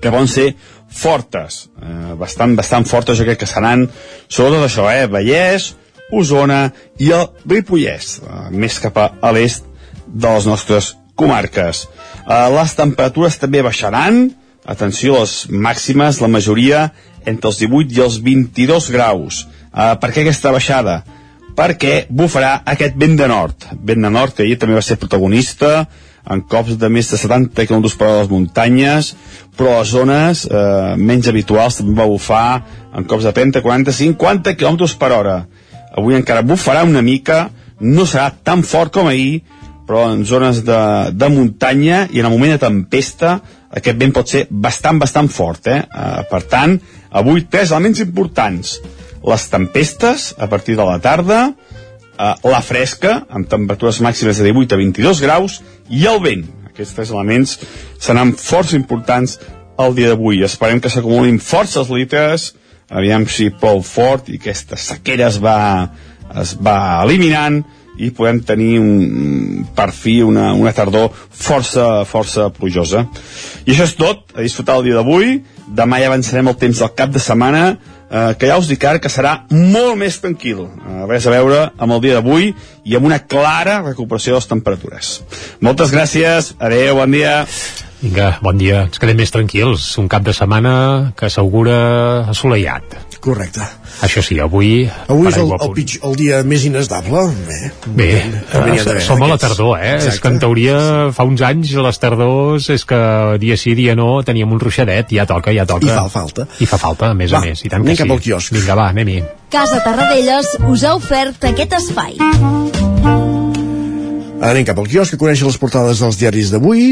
[0.00, 0.52] que poden ser
[0.90, 3.86] fortes, eh, bastant, bastant fortes jo crec que seran
[4.28, 5.74] sobretot això, eh, Vallès,
[6.12, 9.64] Osona i el Ripollès, eh, més cap a, l'est
[10.06, 11.86] de les nostres comarques.
[12.26, 14.28] Eh, les temperatures també baixaran,
[14.64, 16.90] atenció les màximes, la majoria
[17.26, 19.46] entre els 18 i els 22 graus.
[19.70, 21.02] Eh, per què aquesta baixada?
[21.56, 25.88] Perquè bufarà aquest vent de nord, vent de nord que ahir també va ser protagonista,
[26.30, 29.14] en cops de més de 70 km per a les muntanyes,
[29.56, 32.62] però a zones eh, menys habituals també va bufar
[32.96, 35.36] en cops de 30, 40, 50 km per hora.
[35.96, 37.48] Avui encara bufarà una mica,
[37.80, 39.42] no serà tan fort com ahir,
[39.88, 44.30] però en zones de, de muntanya i en el moment de tempesta aquest vent pot
[44.30, 45.66] ser bastant, bastant fort.
[45.70, 45.80] Eh?
[45.82, 46.76] Eh, per tant,
[47.10, 48.78] avui tres elements importants.
[49.26, 54.74] Les tempestes a partir de la tarda, eh, la fresca, amb temperatures màximes de 18
[54.74, 56.46] a 22 graus, i el vent.
[56.70, 57.58] Aquests tres elements
[57.98, 59.38] seran força importants
[59.80, 60.42] el dia d'avui.
[60.44, 62.52] Esperem que s'acumulin forces litres,
[62.90, 65.90] aviam si plou fort i aquesta sequera es va,
[66.42, 67.62] es va eliminant
[68.00, 73.04] i podem tenir un, per fi una, una tardor força, força plujosa.
[73.66, 75.40] I això és tot, a disfrutar el dia d'avui.
[75.76, 77.74] Demà ja avançarem el temps del cap de setmana,
[78.10, 80.66] eh, que ja us dic ara que serà molt més tranquil.
[80.66, 82.50] Eh, res a veure amb el dia d'avui
[82.84, 85.12] i amb una clara recuperació de les temperatures.
[85.60, 87.44] Moltes gràcies, adeu, bon dia.
[88.00, 88.86] Vinga, bon dia.
[88.88, 89.86] Ens quedem més tranquils.
[90.00, 91.80] Un cap de setmana que s'augura
[92.32, 93.09] assolellat.
[93.20, 93.60] Correcte.
[94.00, 94.86] Això sí, avui...
[95.12, 97.26] Avui és el, a el, pitjor, el dia més inestable.
[97.44, 97.58] Bé,
[97.98, 98.08] Bé,
[98.56, 99.98] eh, som a la tardor, eh?
[99.98, 100.14] Exacte.
[100.14, 100.78] És que en teoria
[101.16, 103.02] fa uns anys les tardors és que
[103.42, 105.84] dia sí, dia no teníem un ruixadet, ja toca, ja toca.
[105.84, 106.48] I fa falta.
[106.64, 107.60] I fa falta, a més Va, a més.
[107.66, 108.02] I tant que sí.
[108.02, 108.56] cap al quiosc.
[108.56, 109.20] Vinga, va, anem-hi.
[109.52, 112.16] Casa Tarradellas us ha ofert aquest espai.
[114.40, 116.84] Anem cap al quiosc a conèixer les portades dels diaris d'avui.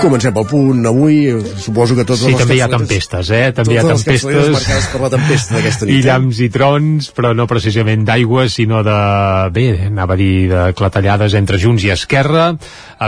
[0.00, 1.18] Comencem pel punt avui.
[1.60, 3.42] Suposo que tots Sí, els també hi ha tempestes, eh?
[3.52, 4.54] També hi ha totes les capçaleres tempestes.
[4.56, 5.92] marcades per la tempesta d'aquesta nit.
[5.92, 6.06] I eh?
[6.06, 8.96] llamps i trons, però no precisament d'aigua, sinó de...
[9.52, 12.54] Bé, anava a dir de clatellades entre Junts i Esquerra.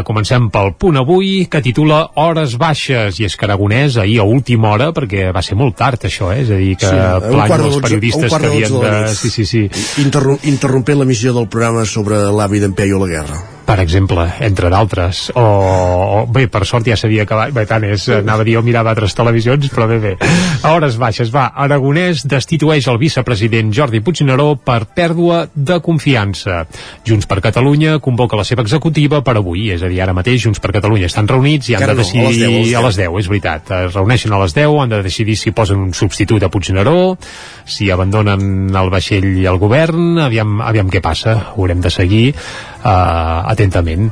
[0.06, 4.70] Comencem pel punt avui, que titula Hores baixes, i és que Aragonès ahir a última
[4.74, 6.42] hora, perquè va ser molt tard això, eh?
[6.44, 8.96] És a dir, que Sí, de els periodistes que havien de.
[9.14, 9.64] Sí, sí, sí.
[10.02, 13.40] Interrom interrompent l'emissió del programa sobre l'avi d'en Peio la guerra.
[13.70, 18.08] per exemple, entre d'altres o, o, bé, per sort ja s'havia acabat bé, tant és,
[18.16, 20.14] anava a dir, jo mirava altres televisions però bé, bé,
[20.66, 26.64] a hores baixes va, Aragonès destitueix el vicepresident Jordi Puigneró per pèrdua de confiança
[27.06, 30.60] Junts per Catalunya convoca la seva executiva per avui, és a dir, ara mateix Junts
[30.62, 33.00] per Catalunya estan reunits i han Encara de no, a les decidir 10, a les
[33.00, 36.42] 10, és veritat, es reuneixen a les 10 han de decidir si posen un substitut
[36.42, 37.16] a Puigneró
[37.64, 40.18] si abandonen el vaixell i el govern.
[40.26, 42.24] Aviam, aviam què passa, ho haurem de seguir
[42.84, 44.10] atentament.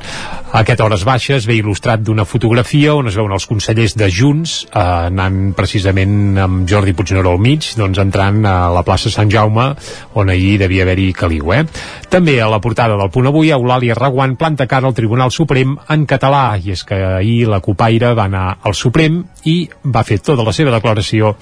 [0.58, 4.80] Aquest Hores Baixes ve il·lustrat d'una fotografia on es veuen els consellers de Junts eh,
[4.80, 9.68] anant precisament amb Jordi Puigneró al mig, doncs entrant a la plaça Sant Jaume,
[10.16, 11.52] on ahir devia haver-hi caliu.
[11.52, 11.62] Eh?
[12.08, 16.06] També a la portada del punt avui, Eulàlia Raguant planta cara al Tribunal Suprem en
[16.08, 20.46] català, i és que ahir la Copaire va anar al Suprem i va fer tota
[20.46, 21.36] la seva declaració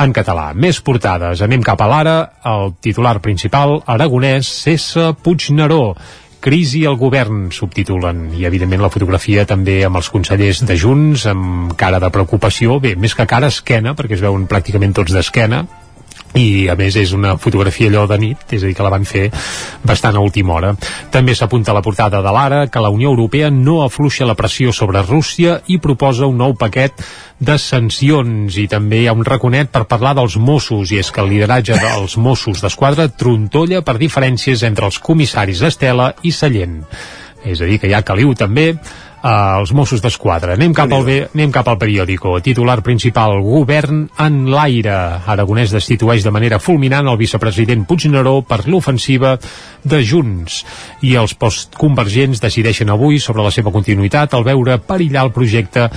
[0.00, 0.50] en català.
[0.54, 1.40] Més portades.
[1.44, 2.16] Anem cap a l'ara.
[2.44, 5.96] El titular principal, aragonès, cessa Puigneró
[6.46, 11.74] crisi al govern, subtitulen, i evidentment la fotografia també amb els consellers de Junts, amb
[11.80, 15.64] cara de preocupació, bé, més que cara, esquena, perquè es veuen pràcticament tots d'esquena,
[16.36, 19.06] i a més és una fotografia allò de nit, és a dir, que la van
[19.08, 19.26] fer
[19.86, 20.74] bastant a última hora.
[21.12, 24.72] També s'apunta a la portada de l'Ara que la Unió Europea no afluixa la pressió
[24.72, 27.00] sobre Rússia i proposa un nou paquet
[27.38, 31.24] de sancions i també hi ha un raconet per parlar dels Mossos i és que
[31.24, 36.82] el lideratge dels Mossos d'Esquadra trontolla per diferències entre els comissaris Estela i Sallent.
[37.46, 38.72] És a dir, que hi ha caliu també
[39.26, 40.54] als Mossos d'Esquadra.
[40.54, 42.36] Anem, cap al, anem cap al periòdico.
[42.44, 44.94] Titular principal, govern en l'aire.
[45.26, 49.34] Aragonès destitueix de manera fulminant el vicepresident Puigneró per l'ofensiva
[49.82, 50.60] de Junts.
[51.02, 55.88] I els postconvergents decideixen avui sobre la seva continuïtat al veure perillar el projecte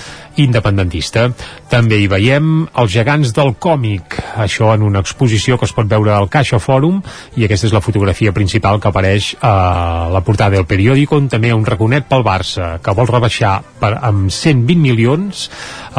[0.42, 1.28] independentista.
[1.70, 6.16] També hi veiem els gegants del còmic, això en una exposició que es pot veure
[6.16, 7.02] al Caixa Fòrum,
[7.38, 11.50] i aquesta és la fotografia principal que apareix a la portada del periòdico, on també
[11.50, 15.48] hi ha un raconet pel Barça, que vol rebaixar per, amb 120 milions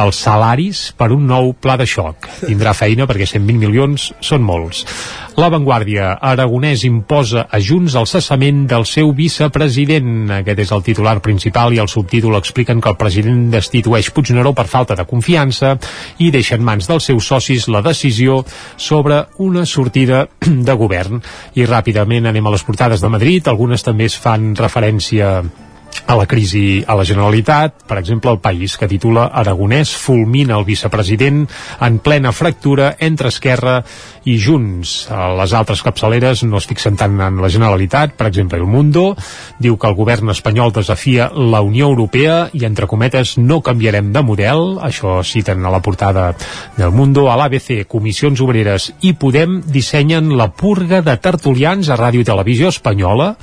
[0.01, 2.29] els salaris per un nou pla de xoc.
[2.43, 4.85] Tindrà feina perquè 120 milions són molts.
[5.41, 10.31] La Vanguardia, Aragonès imposa a Junts el cessament del seu vicepresident.
[10.41, 14.67] Aquest és el titular principal i el subtítol expliquen que el president destitueix Puigneró per
[14.69, 15.77] falta de confiança
[16.19, 18.43] i deixa en mans dels seus socis la decisió
[18.77, 21.23] sobre una sortida de govern.
[21.55, 23.49] I ràpidament anem a les portades de Madrid.
[23.49, 25.41] Algunes també es fan referència
[26.07, 30.65] a la crisi a la Generalitat, per exemple, el País, que titula Aragonès fulmina el
[30.67, 31.45] vicepresident
[31.81, 33.81] en plena fractura entre Esquerra
[34.25, 35.09] i Junts.
[35.39, 39.15] Les altres capçaleres no es fixen tant en la Generalitat, per exemple, El Mundo
[39.63, 44.25] diu que el govern espanyol desafia la Unió Europea i, entre cometes, no canviarem de
[44.27, 46.31] model, això citen a la portada
[46.77, 52.25] del Mundo, a l'ABC, Comissions Obreres i Podem dissenyen la purga de tertulians a Ràdio
[52.25, 53.35] i Televisió Espanyola.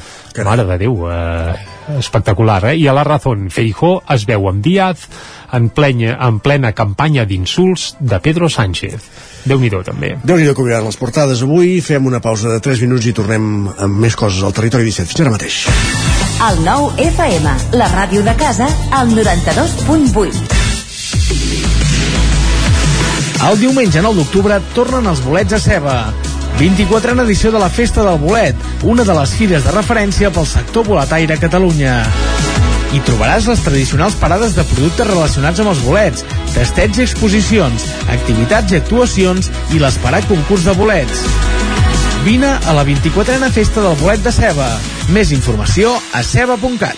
[0.48, 2.76] Mare de Déu, eh, espectacular, eh?
[2.78, 5.08] I a la Razón, Feijó es veu amb Díaz
[5.54, 9.02] en plena, en plena campanya d'insults de Pedro Sánchez.
[9.48, 10.18] déu nhi també.
[10.24, 11.82] déu nhi que les portades avui.
[11.82, 15.08] Fem una pausa de 3 minuts i tornem amb més coses al territori 17.
[15.08, 15.68] Fins ara mateix.
[16.50, 20.66] El nou FM, la ràdio de casa, al 92.8.
[23.48, 26.14] El diumenge 9 d'octubre tornen els bolets a ceba
[26.58, 30.88] 24a edició de la Festa del Bolet, una de les fires de referència pel sector
[30.88, 32.00] boletaire a Catalunya.
[32.98, 38.74] Hi trobaràs les tradicionals parades de productes relacionats amb els bolets, testets i exposicions, activitats
[38.74, 41.22] i actuacions i l'esperat concurs de bolets.
[42.26, 44.72] Vine a la 24a Festa del Bolet de Ceba.
[45.14, 46.98] Més informació a ceba.cat.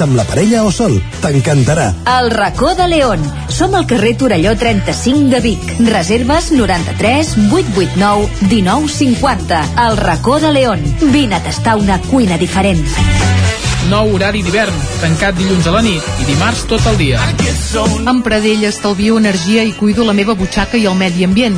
[0.01, 0.97] amb la parella o sol.
[1.21, 1.91] T'encantarà.
[2.17, 3.21] El racó de León.
[3.47, 5.73] Som al carrer Torelló 35 de Vic.
[5.87, 9.63] Reserves 93 889 1950.
[9.87, 10.83] El racó de León.
[11.11, 12.83] Vine a tastar una cuina diferent.
[13.89, 17.21] Nou horari d'hivern, tancat dilluns a la nit i dimarts tot el dia.
[18.07, 21.57] Amb Pradell estalvio energia i cuido la meva butxaca i el medi ambient.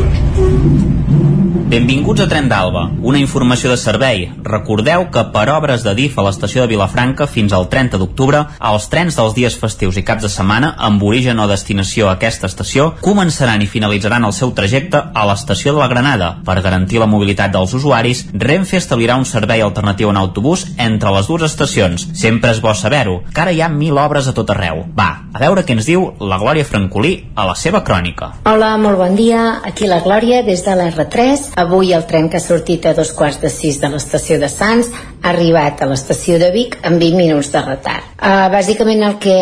[1.71, 4.25] Benvinguts a Tren d'Alba, una informació de servei.
[4.43, 8.87] Recordeu que per obres de DIF a l'estació de Vilafranca fins al 30 d'octubre, els
[8.91, 12.89] trens dels dies festius i caps de setmana amb origen o destinació a aquesta estació
[12.99, 16.33] començaran i finalitzaran el seu trajecte a l'estació de la Granada.
[16.43, 21.31] Per garantir la mobilitat dels usuaris, Renfe establirà un servei alternatiu en autobús entre les
[21.31, 22.09] dues estacions.
[22.11, 24.83] Sempre és bo saber-ho, que ara hi ha mil obres a tot arreu.
[24.99, 28.33] Va, a veure què ens diu la Glòria Francolí a la seva crònica.
[28.43, 29.61] Hola, molt bon dia.
[29.63, 33.11] Aquí la Glòria des de la R3 Avui el tren que ha sortit a dos
[33.13, 34.87] quarts de sis de l'estació de Sants
[35.21, 38.07] ha arribat a l'estació de Vic amb 20 minuts de retard.
[38.17, 39.35] Uh, bàsicament el que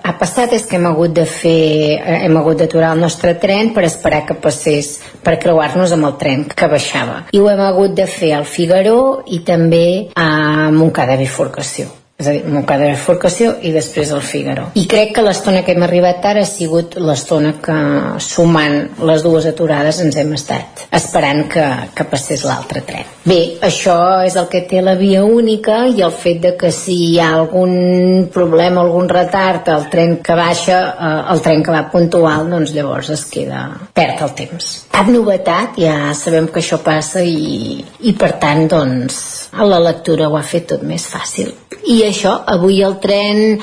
[0.00, 3.74] ha passat és que hem hagut de fer, uh, hem hagut d'aturar el nostre tren
[3.76, 7.22] per esperar que passés, per creuar-nos amb el tren que baixava.
[7.36, 10.28] I ho hem hagut de fer al Figaró i també a
[10.72, 14.64] Montcada Bifurcació és a dir, Montcada de Bifurcació i després el Figaro.
[14.74, 17.76] I crec que l'estona que hem arribat ara ha sigut l'estona que
[18.18, 21.62] sumant les dues aturades ens hem estat esperant que,
[21.94, 23.06] que passés l'altre tren.
[23.22, 23.94] Bé, això
[24.26, 27.28] és el que té la via única i el fet de que si hi ha
[27.36, 32.74] algun problema, algun retard el tren que baixa, eh, el tren que va puntual, doncs
[32.74, 33.62] llavors es queda
[33.94, 34.72] perd el temps.
[34.90, 40.36] Cap novetat, ja sabem que això passa i, i per tant, doncs, la lectura ho
[40.36, 41.54] ha fet tot més fàcil.
[41.88, 43.60] I això, avui el tren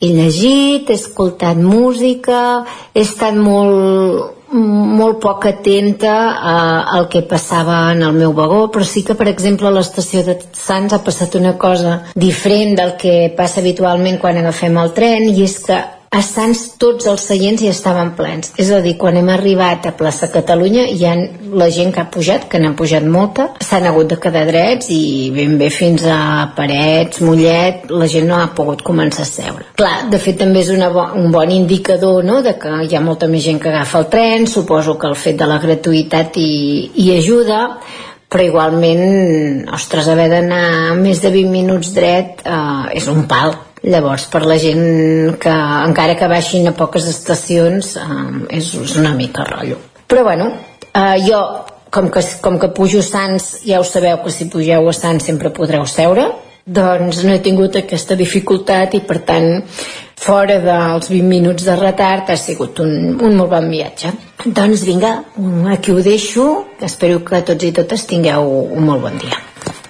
[0.00, 6.56] he llegit, he escoltat música, he estat molt, molt poc atenta a,
[6.96, 10.38] al que passava en el meu vagó, però sí que, per exemple, a l'estació de
[10.56, 15.44] Sants ha passat una cosa diferent del que passa habitualment quan agafem el tren, i
[15.44, 15.82] és que
[16.28, 18.52] Sants tots els seients hi estaven plens.
[18.60, 21.14] És a dir, quan hem arribat a plaça Catalunya hi ha
[21.60, 25.30] la gent que ha pujat, que n'han pujat molta, s'han hagut de quedar drets i
[25.34, 26.18] ben bé fins a
[26.56, 29.68] Parets, Mollet, la gent no ha pogut començar a seure.
[29.78, 33.04] Clar, de fet també és una bo un bon indicador no?, de que hi ha
[33.04, 36.50] molta més gent que agafa el tren, suposo que el fet de la gratuïtat hi,
[36.96, 37.62] hi ajuda,
[38.28, 44.26] però igualment, ostres, haver d'anar més de 20 minuts dret eh, és un pal llavors
[44.32, 49.46] per la gent que encara que baixin a poques estacions eh, és, és una mica
[49.48, 49.78] rotllo.
[50.08, 50.50] Però bueno,
[50.92, 51.42] eh, jo
[51.90, 55.54] com que, com que pujo Sants ja ho sabeu que si pugeu a Sants sempre
[55.54, 56.28] podreu seure
[56.68, 59.48] doncs no he tingut aquesta dificultat i per tant
[60.18, 64.12] fora dels 20 minuts de retard ha sigut un, un molt bon viatge.
[64.44, 65.14] Doncs vinga,
[65.72, 66.48] aquí ho deixo
[66.84, 69.40] espero que tots i totes tingueu un molt bon dia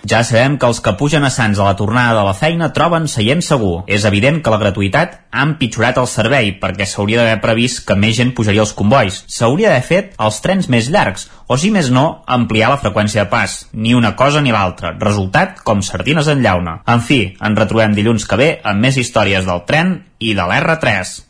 [0.04, 3.08] ja sabem que els que pugen a Sants a la tornada de la feina troben
[3.10, 3.82] seient segur.
[3.86, 8.16] És evident que la gratuïtat ha empitjorat el servei perquè s'hauria d'haver previst que més
[8.16, 9.22] gent pujaria als convois.
[9.26, 13.32] S'hauria d'haver fet els trens més llargs o, si més no, ampliar la freqüència de
[13.32, 13.60] pas.
[13.72, 14.94] Ni una cosa ni l'altra.
[14.98, 16.80] Resultat, com sardines en llauna.
[16.86, 21.27] En fi, ens retrobem dilluns que ve amb més històries del tren i de l'R3.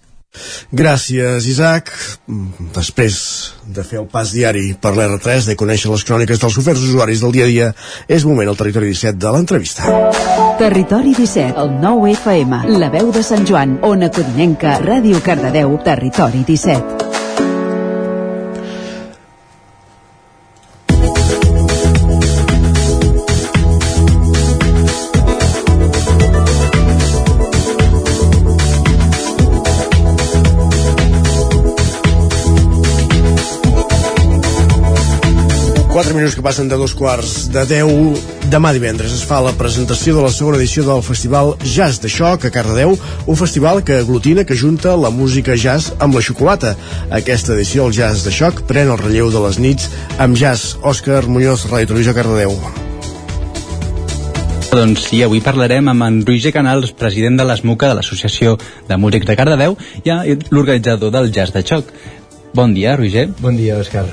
[0.73, 1.91] Gràcies, Isaac.
[2.75, 3.17] Després
[3.65, 7.33] de fer el pas diari per l'R3, de conèixer les cròniques dels oferts usuaris del
[7.33, 7.71] dia a dia,
[8.09, 9.89] és moment al Territori 17 de l'entrevista.
[10.61, 16.45] Territori 17, el 9 FM, la veu de Sant Joan, Ona Codinenca, Ràdio Cardedeu, Territori
[16.45, 17.18] 17.
[36.19, 40.25] Minuts que passen de dos quarts de 10 Demà divendres es fa la presentació de
[40.25, 44.57] la segona edició del Festival Jazz de Xoc a Cardedeu, un festival que aglutina, que
[44.59, 46.75] junta la música jazz amb la xocolata.
[47.21, 50.75] Aquesta edició, el Jazz de Xoc, pren el relleu de les nits amb jazz.
[50.83, 52.57] Òscar Muñoz, Ràdio Televisió Cardedeu.
[54.69, 58.59] Doncs sí, avui parlarem amb en Roger Canals, president de l'ESMUCA, de l'Associació
[58.89, 60.13] de Músics de Cardedeu, i
[60.53, 61.93] l'organitzador del Jazz de Xoc.
[62.55, 63.29] Bon dia, Roger.
[63.41, 64.07] Bon dia, Òscar.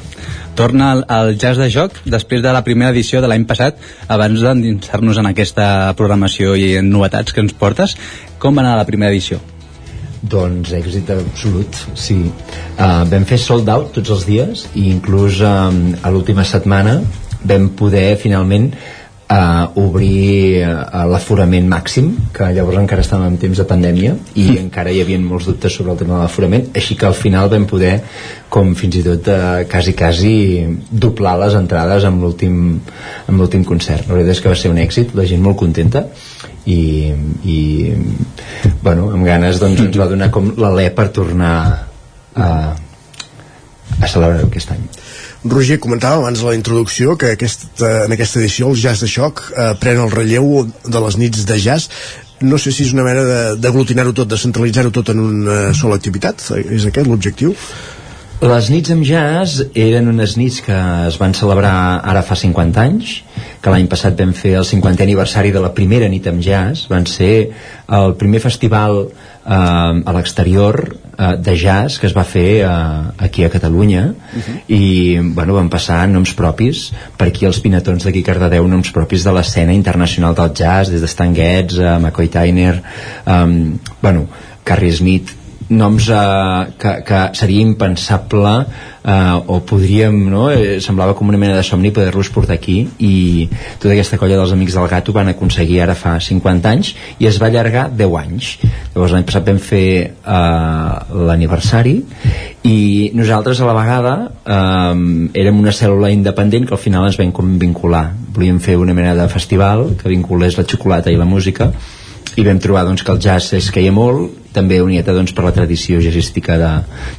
[0.56, 4.44] Torna al, al Jazz de Joc després de la primera edició de l'any passat, abans
[4.44, 5.68] d'endinsar-nos en aquesta
[6.00, 7.98] programació i en novetats que ens portes.
[8.40, 9.42] Com va anar la primera edició?
[10.26, 12.18] Doncs èxit absolut, sí.
[12.80, 17.00] Uh, vam fer sold out tots els dies i inclús um, a l'última setmana
[17.46, 18.72] vam poder finalment
[19.28, 24.58] a obrir uh, l'aforament màxim que llavors encara estàvem en temps de pandèmia i mm.
[24.68, 27.66] encara hi havia molts dubtes sobre el tema de l'aforament així que al final vam
[27.66, 27.96] poder
[28.54, 30.36] com fins i tot uh, quasi quasi
[30.92, 32.60] doblar les entrades amb l'últim
[33.26, 36.06] amb l'últim concert la veritat és que va ser un èxit, la gent molt contenta
[36.70, 36.80] i,
[37.46, 37.58] i
[38.84, 41.56] bueno, amb ganes doncs ens va donar com l'alè per tornar
[42.36, 42.48] a,
[43.98, 44.86] a celebrar aquest any
[45.46, 49.74] Roger, comentava abans la introducció que aquest, en aquesta edició el jazz de xoc eh,
[49.82, 51.90] pren el relleu de les nits de jazz
[52.42, 53.22] no sé si és una mena
[53.62, 57.54] d'aglutinar-ho tot, de centralitzar-ho tot en una sola activitat és aquest l'objectiu?
[58.44, 60.76] Les nits amb jazz eren unes nits que
[61.08, 63.14] es van celebrar ara fa 50 anys,
[63.64, 67.08] que l'any passat vam fer el 50è aniversari de la primera nit amb jazz, van
[67.08, 67.32] ser
[67.88, 70.84] el primer festival eh, a l'exterior
[71.18, 72.70] eh, de jazz que es va fer eh,
[73.18, 74.58] aquí a Catalunya uh -huh.
[74.68, 79.32] i bueno, van passar noms propis per aquí els pinatons d'aquí Cardedeu noms propis de
[79.32, 82.82] l'escena internacional del jazz des de Stan Getz, eh, McCoy Tyner
[83.26, 84.28] eh, bueno,
[84.64, 88.66] Carrie Smith noms eh, que, que seria impensable
[89.06, 90.50] eh, o podríem, no?
[90.52, 93.48] Eh, semblava com una mena de somni poder-los portar aquí i
[93.80, 97.40] tota aquesta colla dels Amics del Gato van aconseguir ara fa 50 anys i es
[97.42, 98.52] va allargar 10 anys
[98.94, 100.94] llavors l'any passat vam fer eh,
[101.30, 101.98] l'aniversari
[102.66, 102.78] i
[103.18, 108.08] nosaltres a la vegada eh, érem una cèl·lula independent que al final ens vam vincular
[108.36, 111.72] volíem fer una mena de festival que vinculés la xocolata i la música
[112.36, 115.54] i vam trobar doncs, que el jazz es queia molt també unieta doncs, per la
[115.56, 116.72] tradició jazzística de,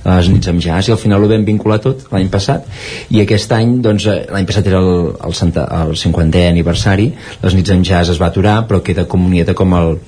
[0.03, 2.67] de les nits amb jazz i al final ho vam vincular tot l'any passat
[3.15, 7.11] i aquest any, doncs, eh, l'any passat era el, el, Santa, el 50è aniversari
[7.45, 9.99] les nits amb jazz es va aturar però queda com unieta com el,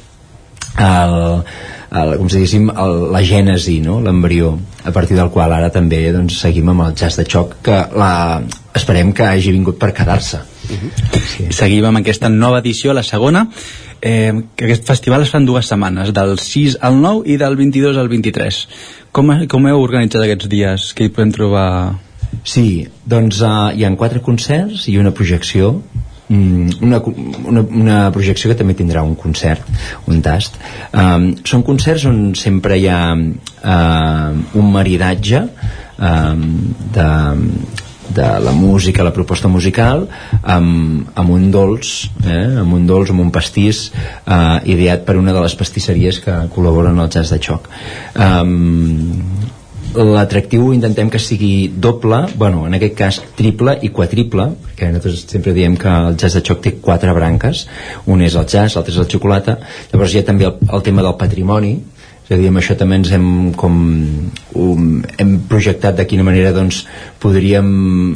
[0.82, 1.16] el,
[1.90, 3.98] el, com si diguéssim el, la gènesi, no?
[4.04, 4.54] l'embrió
[4.84, 8.12] a partir del qual ara també doncs, seguim amb el jazz de xoc que la,
[8.76, 11.20] esperem que hagi vingut per quedar-se Uh -huh.
[11.36, 11.46] sí.
[11.50, 13.48] Seguim amb aquesta nova edició, la segona
[14.00, 17.96] eh, que aquest festival es fan dues setmanes, del 6 al 9 i del 22
[17.96, 18.68] al 23.
[19.12, 20.92] Com, com heu organitzat aquests dies?
[20.94, 21.70] Què hi podem trobar?
[22.44, 25.70] Sí, doncs uh, hi han quatre concerts i una projecció
[26.28, 27.00] mm, una,
[27.48, 29.64] una, una projecció que també tindrà un concert,
[30.06, 30.58] un tast.
[30.92, 35.42] Um, són concerts on sempre hi ha uh, un maridatge
[35.96, 36.44] um,
[36.94, 37.08] de,
[38.14, 40.06] de la música, la proposta musical
[40.42, 42.60] amb, amb un dolç eh?
[42.62, 46.98] amb un dolç, amb un pastís eh, ideat per una de les pastisseries que col·laboren
[46.98, 47.68] al jazz de xoc
[48.14, 49.18] um,
[49.94, 55.54] l'atractiu intentem que sigui doble, bueno, en aquest cas triple i quadriple, perquè nosaltres sempre
[55.56, 57.64] diem que el jazz de xoc té quatre branques,
[58.06, 59.56] un és el jazz, l'altre és la xocolata,
[59.92, 61.78] llavors hi ha també el, el tema del patrimoni,
[62.28, 63.76] és a dir, amb això també ens hem com
[64.60, 66.82] um, hem projectat de quina manera doncs
[67.22, 67.70] podríem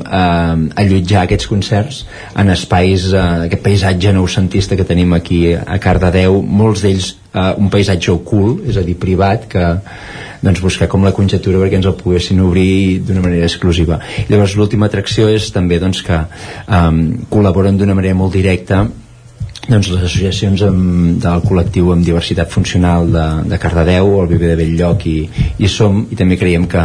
[0.04, 2.02] eh, allotjar aquests concerts
[2.36, 7.72] en espais, eh, aquest paisatge noucentista que tenim aquí a Cardedeu, molts d'ells eh, un
[7.72, 9.64] paisatge ocult, és a dir, privat que
[10.42, 13.96] doncs buscar com la conjectura perquè ens el poguessin obrir d'una manera exclusiva.
[14.26, 16.18] I llavors l'última atracció és també doncs, que
[16.68, 18.84] um, col·laboren d'una manera molt directa
[19.68, 24.56] doncs les associacions amb, del col·lectiu amb diversitat funcional de, de Cardedeu, el Viver de
[24.58, 25.18] Belllloc i,
[25.62, 26.82] i Som, i també creiem que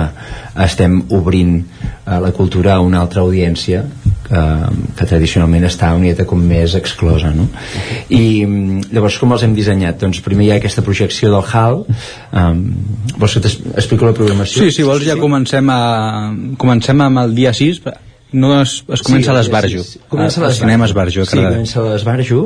[0.61, 3.81] estem obrint eh, la cultura a una altra audiència
[4.27, 4.43] que,
[4.97, 7.47] que tradicionalment està unida com més exclosa no?
[8.13, 8.45] i
[8.91, 9.97] llavors com els hem dissenyat?
[10.01, 12.65] doncs primer hi ha aquesta projecció del HAL um,
[13.17, 14.65] vols que t'explico la programació?
[14.65, 15.81] Sí, si vols ja comencem, a,
[16.61, 17.81] comencem amb el dia 6
[18.31, 19.83] no es, es comença sí, a l'Esbarjo.
[19.83, 19.99] sí, sí.
[20.09, 22.41] comença a cinema Esbarjo sí, comença a l'Esbarjo.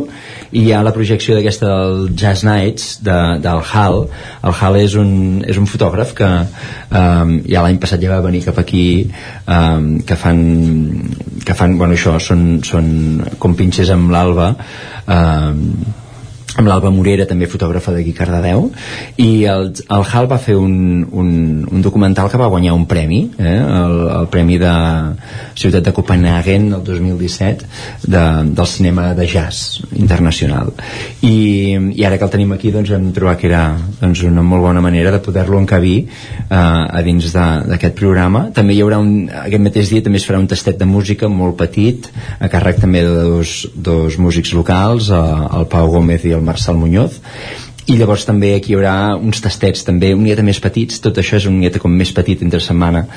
[0.51, 4.03] I hi ha la projecció d'aquesta del Jazz Nights de, del Hal.
[4.45, 5.13] El Hal és un,
[5.47, 8.85] és un fotògraf que um, ja l'any passat ja va venir cap aquí
[9.47, 10.43] um, que fan
[11.45, 12.93] que fan, bueno això, són, són
[13.41, 14.53] com pinxes amb l'Alba
[15.07, 15.65] um,
[16.57, 18.67] amb l'Alba Morera, també fotògrafa d'aquí Cardedeu,
[19.21, 21.29] i el, el Hal va fer un, un,
[21.71, 23.57] un documental que va guanyar un premi, eh?
[23.61, 24.71] el, el premi de
[25.55, 27.65] Ciutat de Copenhagen el 2017
[28.07, 30.73] de, del cinema de jazz internacional.
[31.21, 33.63] I, i ara que el tenim aquí doncs vam trobar que era
[34.01, 38.47] doncs, una molt bona manera de poder-lo encabir eh, a dins d'aquest programa.
[38.55, 41.57] També hi haurà un, aquest mateix dia també es farà un tastet de música molt
[41.59, 45.23] petit, a càrrec també de dos, dos músics locals, eh,
[45.61, 47.19] el Pau Gómez i el Marcel Muñoz.
[47.89, 51.39] I llavors també aquí hi haurà uns tastets també un nieta més petits, tot això
[51.39, 53.07] és un nieta com més petit entre setmana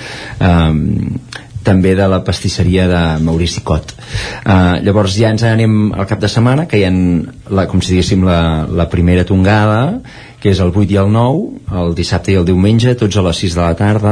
[0.41, 1.18] um,
[1.64, 3.95] també de la pastisseria de Maurici Cot.
[4.45, 7.95] Uh, llavors ja ens anem al cap de setmana que hi ha la, com si
[7.95, 10.01] diguéssim la, la primera tongada
[10.45, 11.45] que és el 8 i el 9,
[11.81, 14.11] el dissabte i el diumenge, tots a les 6 de la tarda.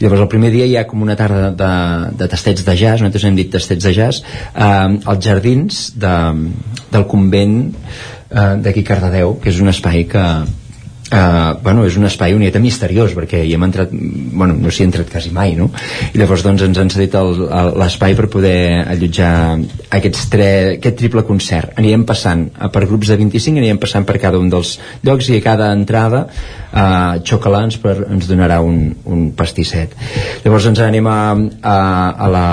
[0.00, 1.68] I llavors el primer dia hi ha com una tarda de,
[2.18, 6.16] de tastets de jazz, nosaltres hem dit tastets de jazz, eh, als jardins de,
[6.90, 7.60] del convent
[8.30, 10.24] eh, d'aquí Cardedeu, que és un espai que,
[11.10, 14.86] Uh, bueno, és un espai una misteriós perquè hi hem entrat, bueno, no s'hi ha
[14.86, 15.66] entrat quasi mai no?
[16.14, 17.16] i llavors doncs ens han cedit
[17.74, 19.32] l'espai per poder allotjar
[19.98, 24.20] aquests tre, aquest triple concert anirem passant uh, per grups de 25 anirem passant per
[24.22, 28.78] cada un dels llocs i a cada entrada uh, Xocolà ens, per, ens donarà un,
[29.10, 29.98] un pastisset
[30.46, 31.20] llavors ens anem a,
[31.58, 31.76] a,
[32.14, 32.46] a la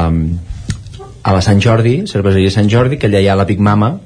[1.28, 3.98] a la Sant Jordi, cerveseria Sant Jordi, que allà hi ha la Big Mama,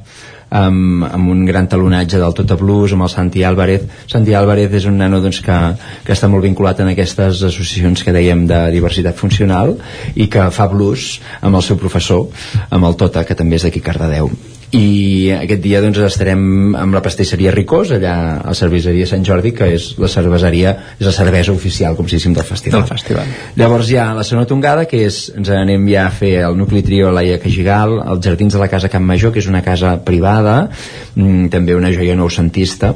[0.52, 3.88] amb, amb un gran talonatge del Tota Blues, amb el Santi Álvarez.
[4.12, 5.58] Santi Álvarez és un nano doncs, que,
[6.06, 9.78] que està molt vinculat en aquestes associacions que dèiem de diversitat funcional
[10.16, 12.28] i que fa blues amb el seu professor,
[12.70, 14.30] amb el Tota, que també és d'aquí Cardedeu
[14.78, 19.52] i aquest dia doncs estarem amb la pastisseria Ricós allà a la cerveseria Sant Jordi
[19.56, 22.82] que és la cerveseria, és la cervesa oficial com si diguéssim del festival.
[22.82, 23.34] Del festival.
[23.60, 26.84] Llavors hi ha la segona tongada que és, ens anem ja a fer el nucli
[26.86, 29.98] trio a Laia Cagigal, els jardins de la casa Camp Major que és una casa
[30.06, 30.70] privada
[31.16, 32.94] mmm, també una joia noucentista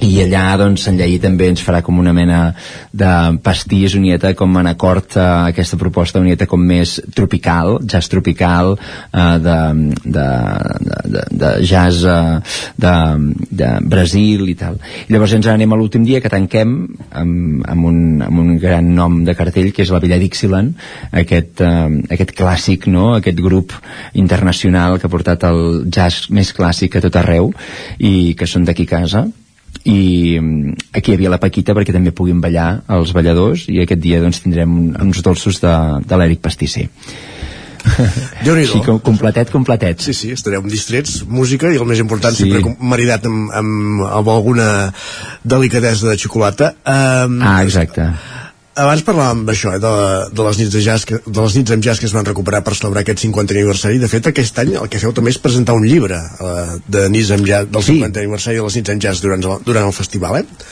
[0.00, 2.40] i allà doncs en Lleí també ens farà com una mena
[2.96, 3.10] de
[3.44, 9.36] pastís unieta com en acord a aquesta proposta unieta com més tropical, jazz tropical eh,
[9.44, 9.58] de,
[10.04, 10.26] de,
[11.16, 12.38] de, de jazz eh,
[12.80, 12.94] de,
[13.62, 16.72] de Brasil i tal i llavors ens anem a l'últim dia que tanquem
[17.10, 20.80] amb, amb, un, amb un gran nom de cartell que és la Villa Dixieland
[21.12, 23.12] aquest, eh, aquest clàssic no?
[23.18, 23.76] aquest grup
[24.14, 27.52] internacional que ha portat el jazz més clàssic a tot arreu
[27.98, 29.26] i que són d'aquí casa
[29.88, 34.02] i mm, aquí hi havia la Paquita perquè també puguin ballar els balladors i aquest
[34.02, 35.74] dia doncs tindrem uns dolços de,
[36.04, 36.88] de l'Eric Pastisser.
[38.44, 40.02] Déu nhi sí, com, completet, completet.
[40.04, 42.50] Sí, sí, estarem distrets, música i el més important Sí.
[42.50, 44.68] sempre maridat amb, amb, amb alguna
[45.44, 46.74] delicadesa de xocolata.
[46.84, 48.10] Um, ah, exacte
[48.84, 49.92] abans parlàvem d'això, eh, de,
[50.32, 52.62] de, les nits de jazz que, de les nits amb jazz que es van recuperar
[52.66, 54.00] per celebrar aquest 50 aniversari.
[54.02, 57.34] De fet, aquest any el que feu també és presentar un llibre eh, de nits
[57.36, 60.70] amb jazz, del 50 aniversari de les nits amb jazz durant, durant el festival, eh?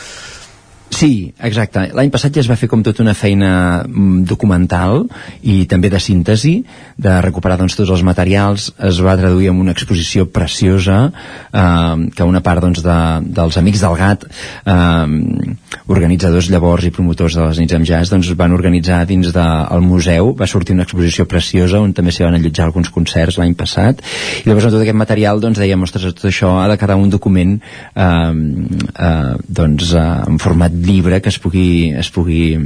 [0.89, 1.83] Sí, exacte.
[1.95, 3.51] L'any passat ja es va fer com tota una feina
[3.85, 5.05] mm, documental
[5.45, 6.55] i també de síntesi,
[6.97, 8.71] de recuperar doncs, tots els materials.
[8.89, 12.99] Es va traduir en una exposició preciosa eh, que una part doncs, de,
[13.37, 14.25] dels Amics del Gat,
[14.65, 15.53] eh,
[15.93, 20.33] organitzadors llavors i promotors de les nits amb jazz, doncs, van organitzar dins del museu.
[20.41, 24.01] Va sortir una exposició preciosa on també s'hi van allotjar alguns concerts l'any passat.
[24.41, 27.13] I llavors amb tot aquest material doncs, dèiem, ostres, tot això ha de quedar un
[27.13, 32.57] document eh, eh, doncs, eh, en format llibre que es pugui, es pugui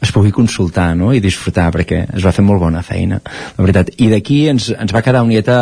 [0.00, 1.12] es pugui consultar no?
[1.16, 3.94] i disfrutar perquè es va fer molt bona feina la veritat.
[3.96, 5.56] i d'aquí ens, ens va quedar unieta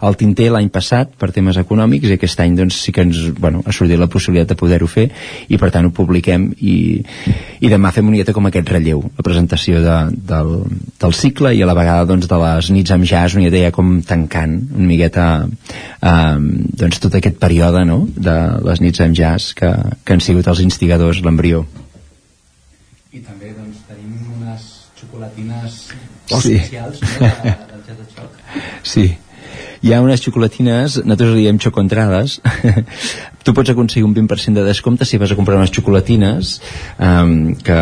[0.00, 3.62] al tinter l'any passat per temes econòmics i aquest any doncs, sí que ens bueno,
[3.66, 5.08] ha sortit la possibilitat de poder-ho fer
[5.48, 6.76] i per tant ho publiquem i,
[7.60, 9.98] i demà fem unieta com aquest relleu la presentació de,
[10.32, 10.54] del,
[11.00, 13.98] del cicle i a la vegada doncs, de les nits amb jazz unieta ja com
[14.06, 16.38] tancant una miqueta eh,
[16.84, 18.04] doncs, tot aquest període no?
[18.16, 19.70] de les nits amb jazz que,
[20.04, 21.64] que han sigut els instigadors, l'embrió
[23.14, 24.64] I també doncs, tenim unes
[25.30, 25.92] xocolatines
[26.30, 26.54] Oh, sí.
[26.56, 27.28] especials no, de,
[27.72, 28.30] del jazz de xoc.
[28.82, 29.06] Sí.
[29.84, 32.38] Hi ha unes xocolatines, nosaltres diem xocontrades,
[33.44, 36.54] tu pots aconseguir un 20% de descompte si vas a comprar unes xocolatines
[36.98, 37.76] um, que,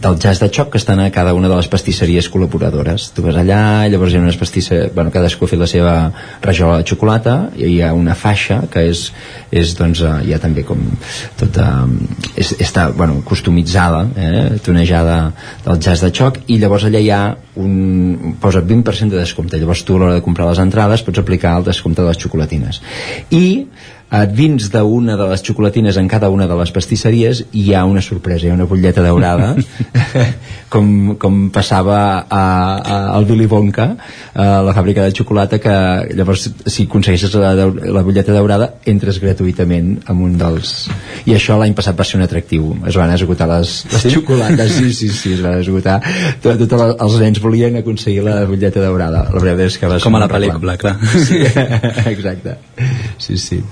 [0.00, 3.10] del jazz de xoc que estan a cada una de les pastisseries col·laboradores.
[3.12, 5.94] Tu vas allà, llavors hi ha unes pastisseries, bueno, cadascú ha fet la seva
[6.40, 9.04] rajola de xocolata, i hi ha una faixa que és,
[9.52, 10.80] és doncs, ja també com
[11.36, 11.68] tota,
[12.32, 15.20] és, està, bueno, customitzada, eh, tonejada
[15.66, 17.22] del jazz de xoc, i llavors allà hi ha
[17.60, 21.58] un, posa 20% de descompte llavors tu a l'hora de comprar les entrades pots aplicar
[21.58, 22.80] el descompte de les xocolatines
[23.28, 24.01] i eh,
[24.36, 28.44] dins d'una de les xocolatines en cada una de les pastisseries hi ha una sorpresa,
[28.46, 29.54] hi ha una butlleta daurada
[30.72, 31.96] com, com passava
[32.28, 32.42] a,
[32.76, 33.86] a, al Willy Wonka
[34.34, 35.72] a la fàbrica de xocolata que
[36.16, 40.74] llavors si aconsegueixes la, la butlleta daurada entres gratuïtament amb un dels...
[41.24, 44.10] i això l'any passat va ser un atractiu es van esgotar les, les Sí?
[44.18, 46.00] xocolates sí, sí, sí, es van esgotar
[46.42, 49.96] tots tot, tot els nens volien aconseguir la butlleta daurada la veritat és que va
[50.00, 50.96] ser Com a la pel·lícula, clar.
[51.24, 51.38] sí,
[52.12, 52.58] exacte
[53.22, 53.62] sí, sí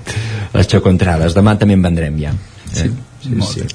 [0.53, 2.35] les xocontrades, demà també en vendrem ja
[2.71, 2.91] sí,
[3.23, 3.69] sí, molt sí.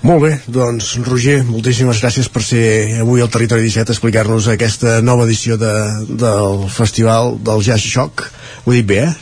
[0.00, 2.62] Molt bé, doncs Roger, moltíssimes gràcies per ser
[3.02, 5.72] avui al Territori 17 a explicar-nos aquesta nova edició de,
[6.08, 8.24] del festival del Jazz Shock.
[8.64, 9.12] Ho he dit bé, eh?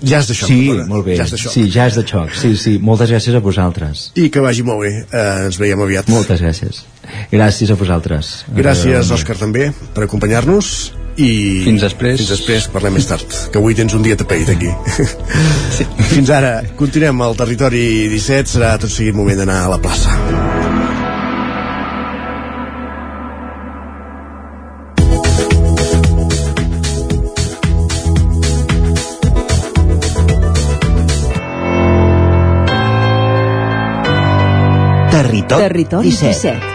[0.00, 0.48] Jazz de Shock.
[0.48, 0.88] Sí, perdona.
[0.88, 1.18] molt bé.
[1.20, 1.52] Jazz de Shock.
[1.52, 2.32] Sí, jazz de xoc.
[2.40, 2.74] Sí, sí.
[2.80, 4.08] Moltes gràcies a vosaltres.
[4.16, 4.94] I que vagi molt bé.
[5.04, 6.08] Eh, ens veiem aviat.
[6.12, 6.84] Moltes gràcies.
[7.32, 8.34] Gràcies a vosaltres.
[8.56, 10.74] Gràcies, Òscar, també, per acompanyar-nos
[11.16, 11.62] i...
[11.64, 12.18] Fins després.
[12.20, 14.70] Fins després, parlem més tard, que avui tens un dia tapeït aquí.
[15.74, 15.86] Sí.
[16.14, 20.14] Fins ara, continuem al territori 17, serà tot seguit moment d'anar a la plaça.
[35.14, 36.54] Territori, Territori 17.
[36.58, 36.73] 17.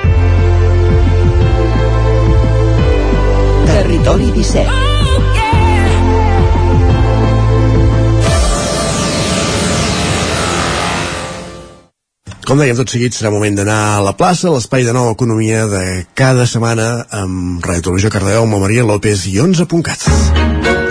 [3.80, 4.68] Territori 17.
[12.44, 16.04] Com dèiem, tot seguit serà moment d'anar a la plaça, l'espai de nova economia de
[16.12, 16.90] cada setmana
[17.24, 20.89] amb Ràdio Televisió Cardedeu, amb Maria López i 11.cat.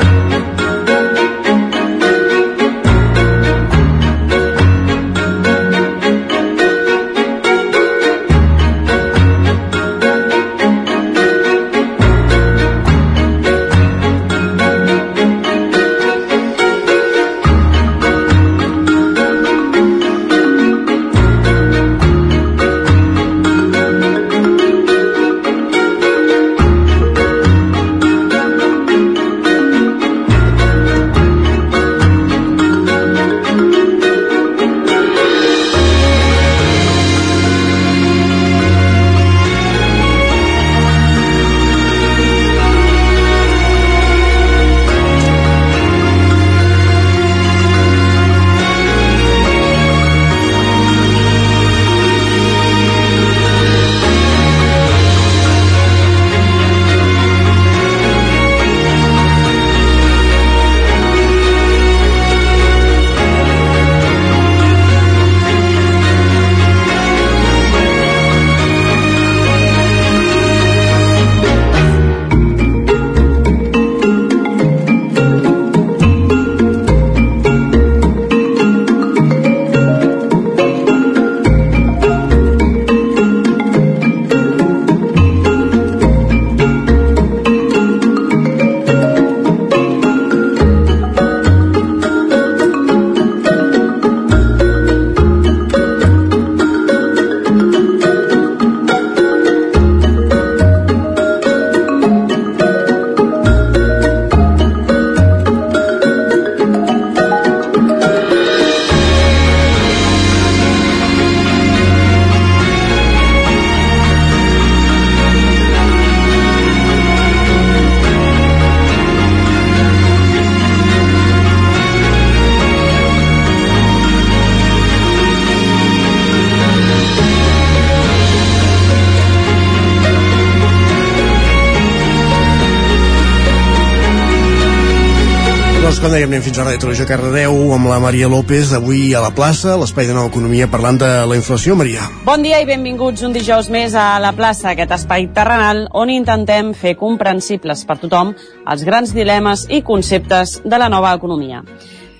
[138.00, 141.76] Maria López, avui a la plaça, l'espai de nova economia, parlant de la inflació.
[141.78, 142.06] Maria.
[142.24, 146.72] Bon dia i benvinguts un dijous més a la plaça, aquest espai terrenal on intentem
[146.74, 148.34] fer comprensibles per tothom
[148.68, 151.62] els grans dilemes i conceptes de la nova economia.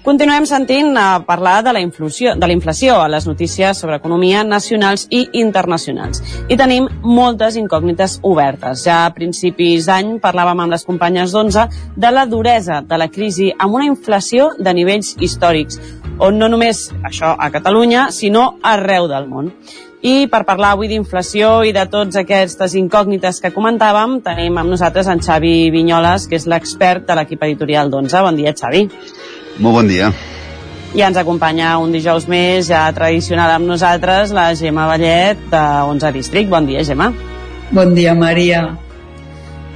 [0.05, 4.45] Continuem sentint a parlar de la inflació, de la inflació a les notícies sobre economia
[4.47, 6.23] nacionals i internacionals.
[6.49, 8.85] I tenim moltes incògnites obertes.
[8.87, 13.51] Ja a principis d'any parlàvem amb les companyes d'11 de la duresa de la crisi
[13.59, 15.83] amb una inflació de nivells històrics,
[16.19, 19.53] on no només això a Catalunya, sinó arreu del món.
[19.99, 25.09] I per parlar avui d'inflació i de tots aquestes incògnites que comentàvem, tenim amb nosaltres
[25.11, 28.23] en Xavi Vinyoles, que és l'expert de l'equip editorial d'11.
[28.23, 28.85] Bon dia, Xavi.
[29.59, 30.13] Molt bon dia.
[30.97, 36.13] I ens acompanya un dijous més, ja tradicional amb nosaltres, la Gemma Vallet, de 11
[36.15, 36.49] District.
[36.51, 37.11] Bon dia, Gemma.
[37.75, 38.63] Bon dia, Maria.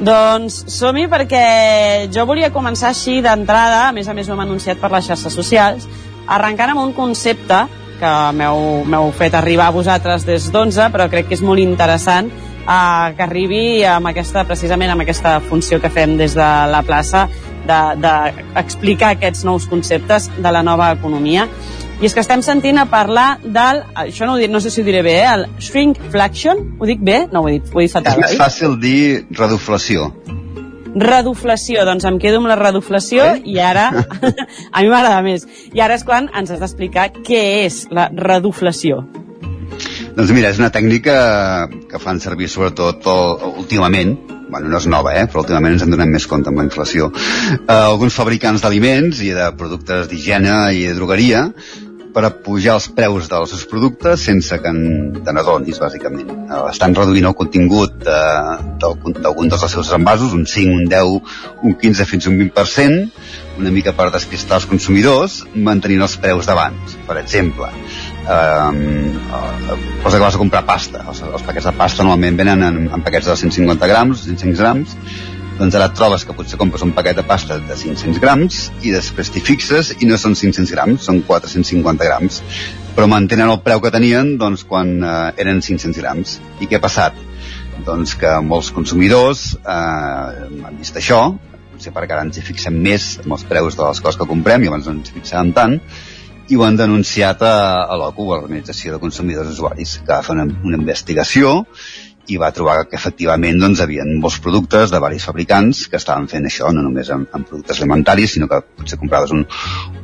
[0.02, 4.80] Doncs som-hi perquè jo volia començar així d'entrada, a més a més ho hem anunciat
[4.80, 5.84] per les xarxes socials,
[6.26, 7.60] arrencant amb un concepte
[8.00, 13.14] que m'heu fet arribar a vosaltres des d'11, però crec que és molt interessant eh,
[13.16, 17.28] que arribi amb aquesta, precisament amb aquesta funció que fem des de la plaça
[17.62, 21.46] d'explicar de, de aquests nous conceptes de la nova economia.
[22.02, 24.82] I és que estem sentint a parlar del, això no, ho dic, no sé si
[24.82, 27.28] ho diré bé, eh, el shrinkflation, ho dic bé?
[27.30, 30.10] No, ho he dit, ho he dit fatal, És més fàcil dir reduflació.
[30.98, 33.40] Reduflació, doncs em quedo amb la reduflació eh?
[33.48, 33.86] i ara,
[34.74, 35.46] a mi m'agrada més.
[35.72, 39.04] I ara és quan ens has d'explicar què és la reduflació.
[40.12, 41.12] Doncs mira, és una tècnica
[41.88, 43.06] que fan servir sobretot
[43.48, 44.12] últimament,
[44.52, 45.24] bueno, no és nova, eh?
[45.24, 47.08] però últimament ens en donem més compte amb la inflació.
[47.08, 51.46] Uh, alguns fabricants d'aliments i de productes d'higiene i de drogueria
[52.12, 54.72] per pujar els preus dels seus productes sense que
[55.24, 56.28] te n'adonis, bàsicament.
[56.44, 62.10] Uh, estan reduint el contingut d'algun dels seus envasos, un 5, un 10, un 15,
[62.12, 63.06] fins un 20%,
[63.64, 67.00] una mica per despistar els consumidors, mantenint els preus d'abans.
[67.08, 67.72] Per exemple,
[68.22, 71.04] eh, cosa que vas a comprar pasta.
[71.08, 74.96] Els, els paquets de pasta normalment venen en, en paquets de 150 grams 105 grams.
[75.58, 78.94] Doncs ara et trobes que potser compres un paquet de pasta de 500 grams i
[78.94, 82.40] després t'hi fixes i no són 500 grams, són 450 grams.
[82.96, 86.38] Però mantenen el preu que tenien doncs, quan eh, eren 500 grams.
[86.60, 87.20] I què ha passat?
[87.86, 91.22] doncs que molts consumidors eh, han vist això
[91.72, 94.62] potser perquè ara ens hi fixem més en els preus de les coses que comprem
[94.62, 95.78] i abans no ens hi fixàvem tant
[96.48, 100.34] i ho han denunciat a, a l'OCU, a l'Organització de Consumidors Usuaris, que va fer
[100.36, 101.60] una, una investigació
[102.30, 106.46] i va trobar que efectivament doncs, havia molts productes de varis fabricants que estaven fent
[106.46, 109.42] això, no només en, en productes alimentaris, sinó que potser compraves un,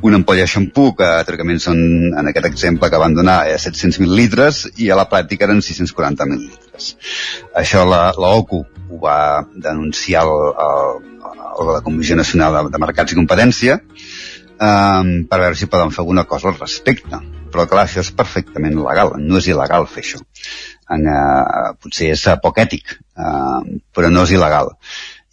[0.03, 1.79] una ampolla de xampú que teòricament són,
[2.19, 6.27] en aquest exemple que van donar, eh, 700 mil·litres i a la pràctica eren 640
[6.33, 6.91] mil·litres.
[7.63, 11.07] Això la, la OCU ho va denunciar el,
[11.69, 13.79] la Comissió Nacional de, de Mercats i Competència
[14.59, 17.21] um, per veure si poden fer alguna cosa al respecte.
[17.49, 20.21] Però clar, això és perfectament legal, no és il·legal fer això.
[20.93, 23.63] En, uh, potser és uh, poc ètic, uh,
[23.95, 24.75] però no és il·legal.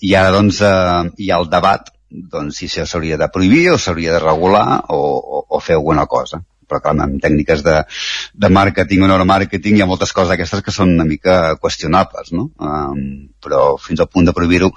[0.06, 3.78] I ara doncs uh, hi ha el debat doncs, si això s'hauria de prohibir o
[3.78, 7.76] s'hauria de regular o, o, o fer alguna cosa però clar, amb tècniques de,
[8.34, 12.48] de màrqueting o neuromàrqueting hi ha moltes coses aquestes que són una mica qüestionables, no?
[12.58, 14.72] Um, però fins al punt de prohibir-ho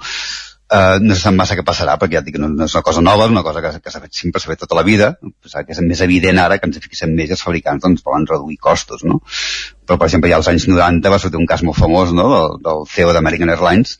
[0.70, 3.02] Uh, no se sap massa què passarà, perquè ja dic no, no és una cosa
[3.02, 5.74] nova, és una cosa que, que s'ha fet sempre, s'ha fet tota la vida, que
[5.74, 9.02] és més evident ara que ens fixem més i els fabricants doncs, volen reduir costos,
[9.02, 9.18] no?
[9.82, 12.54] Però, per exemple, ja als anys 90 va sortir un cas molt famós, no?, del,
[12.68, 13.96] del CEO d'American Airlines,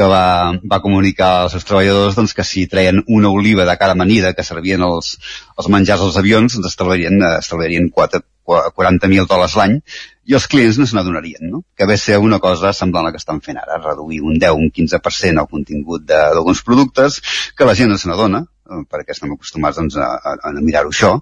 [0.00, 3.92] que va, va comunicar als seus treballadors doncs, que si treien una oliva de cada
[3.98, 5.18] amanida que servien els,
[5.58, 9.82] els menjars als avions, doncs estalviarien, estalviarien 40.000 dòlars l'any
[10.30, 11.64] i els clients no se n'adonarien, no?
[11.76, 14.54] Que ve ser una cosa semblant a la que estan fent ara, reduir un 10,
[14.62, 17.18] un 15% el contingut d'alguns productes,
[17.58, 20.94] que la gent no se n'adona, eh, perquè estem acostumats doncs, a, a, a mirar-ho
[20.94, 21.16] això,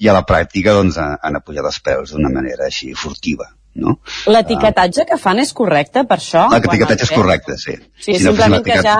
[0.00, 3.50] i a la pràctica doncs, han apujat els preus d'una manera així furtiva.
[3.76, 3.98] No?
[4.32, 6.46] L'etiquetatge que fan és correcte per això?
[6.54, 7.76] L'etiquetatge és correcte, sí.
[8.00, 8.96] Sí, si no simplement que ja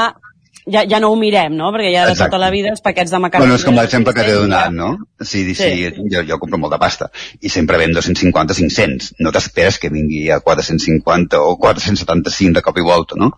[0.67, 1.71] ja, ja no ho mirem, no?
[1.75, 2.33] Perquè ja de Exacte.
[2.33, 3.47] tota la vida els paquets de macarrons...
[3.47, 4.91] Bueno, és com l'exemple que t'he donat, no?
[5.23, 5.71] Sí, sí, sí.
[6.13, 7.09] Jo, jo compro molta pasta
[7.41, 9.13] i sempre ven 250 500.
[9.23, 13.31] No t'esperes que vingui a 450 o 475 de cop i volta, no?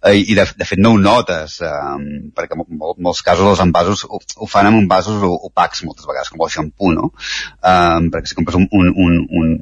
[0.00, 2.06] Eh, I de, de fet no ho notes, um,
[2.36, 6.32] perquè en mol, molts casos els envasos ho, ho fan amb envasos opacs moltes vegades,
[6.32, 7.12] com el xampú, no?
[7.60, 9.58] Um, perquè si compres un, un, un, un,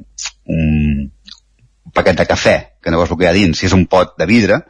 [0.51, 1.11] un
[1.93, 4.13] paquet de cafè, que no veus el que hi ha dins, si és un pot
[4.19, 4.61] de vidre,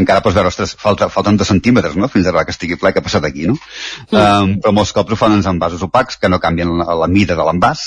[0.00, 3.02] encara pots veure, ostres, falta, falten dos centímetres, no?, fins a que estigui ple, que
[3.02, 3.56] ha passat aquí, no?
[4.10, 4.16] Mm.
[4.16, 7.38] Um, però molts cops ho fan en envasos opacs, que no canvien la, la mida
[7.38, 7.86] de l'envàs,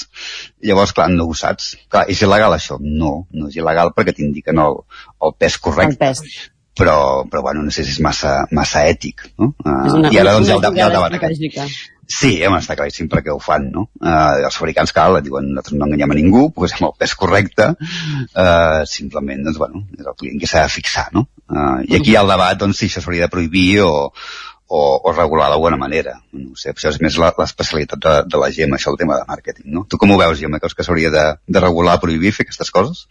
[0.64, 1.74] llavors, clar, no ho saps.
[1.92, 2.80] Clar, és il·legal això?
[2.80, 4.82] No, no és il·legal perquè t'indiquen el,
[5.24, 5.98] el pes correcte.
[6.00, 9.52] El pes però, però bueno, no sé si és massa, massa ètic, no?
[9.62, 11.84] Uh, una, I ara doncs hi ha el, hi ha el debat aquest.
[12.10, 13.86] Sí, home, està claríssim perquè ho fan, no?
[14.02, 18.82] Uh, els fabricants, cal, diuen, nosaltres no enganyem a ningú, posem el pes correcte, uh,
[18.90, 21.28] simplement, doncs, bueno, és el client que s'ha de fixar, no?
[21.48, 23.94] Uh, I aquí hi ha el debat, doncs, si això s'hauria de prohibir o,
[24.68, 26.18] o, o regular d'alguna manera.
[26.36, 29.72] No sé, això és més l'especialitat de, de la gent, això el tema de màrqueting,
[29.72, 29.88] no?
[29.88, 30.60] Tu com ho veus, Gemma?
[30.64, 33.06] Creus que s'hauria de, de regular, prohibir, fer aquestes coses?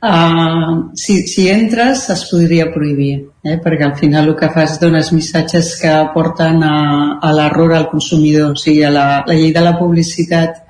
[0.00, 3.58] Uh, si, si entres es podria prohibir, eh?
[3.60, 8.54] perquè al final el que fas dones missatges que porten a, a l'error al consumidor.
[8.54, 10.62] O sigui, a la, la llei de la publicitat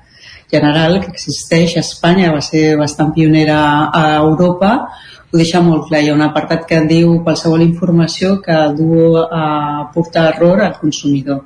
[0.51, 4.73] general que existeix a Espanya, va ser bastant pionera a Europa,
[5.31, 6.03] ho deixa molt clar.
[6.03, 11.45] Hi ha un apartat que diu qualsevol informació que du a portar error al consumidor.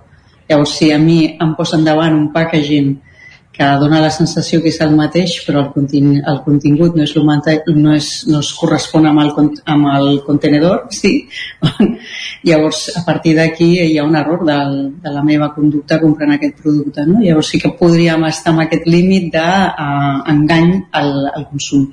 [0.49, 2.95] Llavors, si a mi em posen davant un packaging
[3.55, 7.13] que dona la sensació que és el mateix però el, contingut, el contingut no és,
[7.15, 9.31] no, és, no es correspon amb el,
[9.75, 11.13] amb el contenedor sí.
[12.47, 16.59] llavors a partir d'aquí hi ha un error del, de la meva conducta comprant aquest
[16.63, 17.21] producte no?
[17.23, 21.87] llavors sí que podríem estar amb aquest límit d'engany uh, al, al consum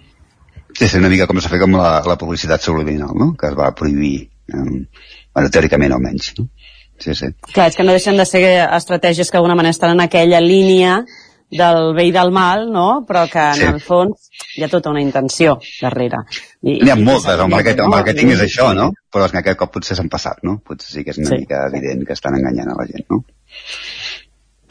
[0.72, 3.34] Sí, és una mica com s'ha fet amb la, la publicitat subliminal, no?
[3.36, 4.14] que es va prohibir,
[4.48, 6.30] eh, bueno, teòricament almenys.
[6.38, 6.46] No?
[7.02, 7.28] Sí, sí.
[7.50, 11.02] Clar, és que no deixen de ser estratègies que d'alguna manera estan en aquella línia
[11.52, 12.86] del bé i del mal, no?
[13.08, 13.68] però que en sí.
[13.68, 16.24] el fons hi ha tota una intenció darrere.
[16.62, 18.90] I, N'hi ha moltes, el màrqueting, el màrqueting és això, no?
[19.12, 20.58] Però és que aquest cop potser s'han passat, no?
[20.64, 21.42] Potser sí que és una sí.
[21.44, 23.22] mica evident que estan enganyant a la gent, no?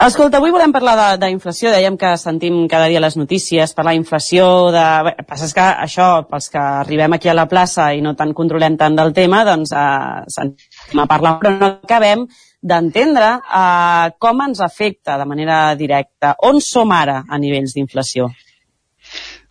[0.02, 1.70] Escolta, avui volem parlar d'inflació.
[1.70, 4.86] Dèiem que sentim cada dia les notícies, parlar d'inflació, de...
[5.06, 8.74] Bé, passa que això, pels que arribem aquí a la plaça i no tant controlem
[8.80, 12.26] tant del tema, doncs eh, sentim a parlar, però no acabem
[12.62, 16.36] d'entendre eh, com ens afecta de manera directa.
[16.48, 18.30] On som ara a nivells d'inflació?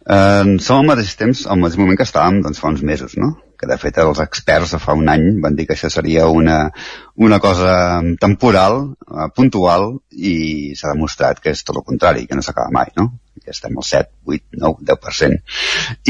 [0.01, 3.36] Eh, som al mateix temps, al mateix moment que estàvem doncs, fa uns mesos, no?
[3.62, 6.72] que de fet els experts fa un any van dir que això seria una,
[7.22, 12.41] una cosa temporal, eh, puntual, i s'ha demostrat que és tot el contrari, que no
[12.45, 13.11] s'acaba mai, no?
[13.41, 15.38] que estem al 7, 8, 9, 10%,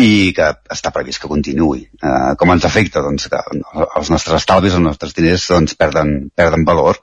[0.04, 1.84] i que està previst que continuï.
[1.96, 3.04] Eh, com ens afecta?
[3.06, 3.40] Doncs que
[3.84, 7.00] els nostres estalvis, els nostres diners, doncs perden, perden valor.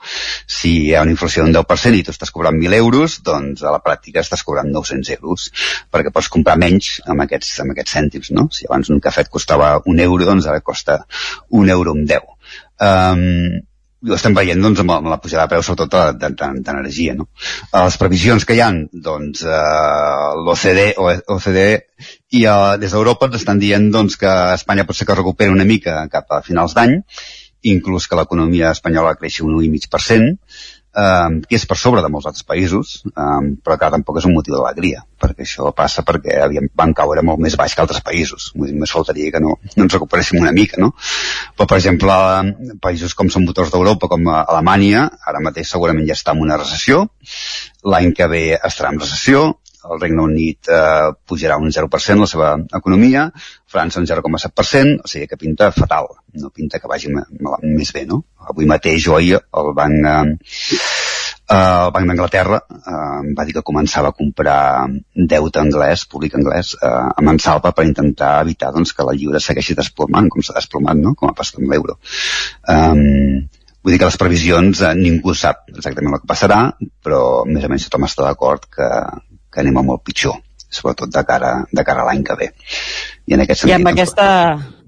[0.58, 3.72] Si hi ha una inflació d'un 10% i tu estàs cobrant 1.000 euros, doncs a
[3.72, 5.48] la pràctica estàs cobrant 900 euros,
[5.92, 8.48] perquè pots comprar menys amb aquests, amb aquests cèntims, no?
[8.52, 11.02] Si abans un cafè et costava un euro, doncs ara costa
[11.56, 12.36] un euro amb 10.
[12.78, 13.64] Um,
[14.06, 17.16] ho estem veient doncs, amb, la pujada de preus, sobretot d'energia.
[17.18, 17.28] No?
[17.72, 20.86] Les previsions que hi han, doncs, eh, l'OCDE
[21.34, 21.68] OCDE
[22.38, 25.66] i eh, des d'Europa ens estan dient doncs, que Espanya pot ser que recuperi una
[25.68, 26.98] mica cap a finals d'any,
[27.74, 30.36] inclús que l'economia espanyola creixi un 1,5%,
[30.96, 34.34] eh, que és per sobre de molts altres països, eh, però que tampoc és un
[34.36, 38.50] motiu d'alegria, perquè això passa perquè havíem, van caure molt més baix que altres països.
[38.56, 40.92] Vull dir, més faltaria que no, no ens recuperéssim una mica, no?
[41.56, 42.18] Però, per exemple,
[42.84, 47.06] països com són motors d'Europa, com Alemanya, ara mateix segurament ja està en una recessió,
[47.84, 49.48] l'any que ve estarà en recessió,
[49.92, 53.28] el Regne Unit eh, pujarà un 0% la seva economia,
[53.68, 56.08] França un 0,7%, o sigui que pinta fatal,
[56.40, 58.22] no pinta que vagi més bé, no?
[58.48, 60.86] Avui mateix o ahir el banc, eh,
[61.48, 64.88] el Banc d'Anglaterra eh, va dir que començava a comprar
[65.32, 69.76] deute anglès, públic anglès, eh, a Mansalva per intentar evitar doncs, que la lliure segueixi
[69.78, 71.14] desplomant, com s'ha desplomat, no?
[71.16, 71.96] com ha passat amb l'euro.
[72.68, 73.48] Um,
[73.82, 76.60] vull dir que les previsions eh, ningú sap exactament el que passarà,
[77.04, 78.90] però més o menys tothom està d'acord que,
[79.52, 80.38] que anem a molt pitjor
[80.68, 82.50] sobretot de cara, de cara a l'any que ve.
[83.26, 84.26] I, en aquest sentit, I amb, doncs, aquesta,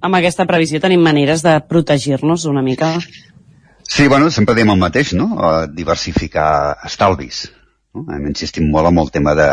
[0.07, 2.93] amb aquesta previsió tenim maneres de protegir-nos una mica?
[3.91, 5.33] Sí, bueno, sempre diem el mateix, no?
[5.75, 7.49] diversificar estalvis.
[7.95, 8.07] No?
[8.15, 9.49] Hem insistit molt amb el tema de,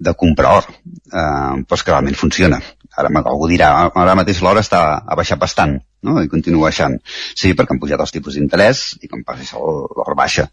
[0.00, 2.58] de comprar or, eh, però és que realment funciona.
[2.98, 6.16] Ara algú dirà, ara mateix l'hora està a baixar bastant, no?
[6.22, 6.96] i continua baixant.
[7.36, 10.46] Sí, perquè han pujat els tipus d'interès i com passa això, l'or baixa.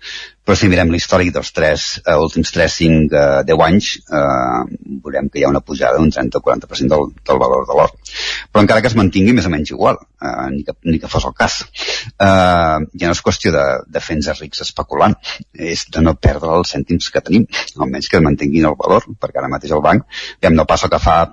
[0.48, 4.62] Però si mirem l'històric dels tres, eh, últims 3, 5, eh, 10 anys, eh,
[5.04, 7.96] veurem que hi ha una pujada d'un 30-40% del, del valor de l'or.
[8.52, 11.28] Però encara que es mantingui més o menys igual, eh, ni, que, ni que fos
[11.28, 11.60] el cas.
[12.08, 15.18] Eh, ja no és qüestió de, de fer-nos rics especulant,
[15.54, 17.48] és de no perdre els cèntims que tenim,
[17.80, 20.08] almenys que mantinguin el valor, perquè ara mateix el banc,
[20.44, 21.26] ja no passa que fa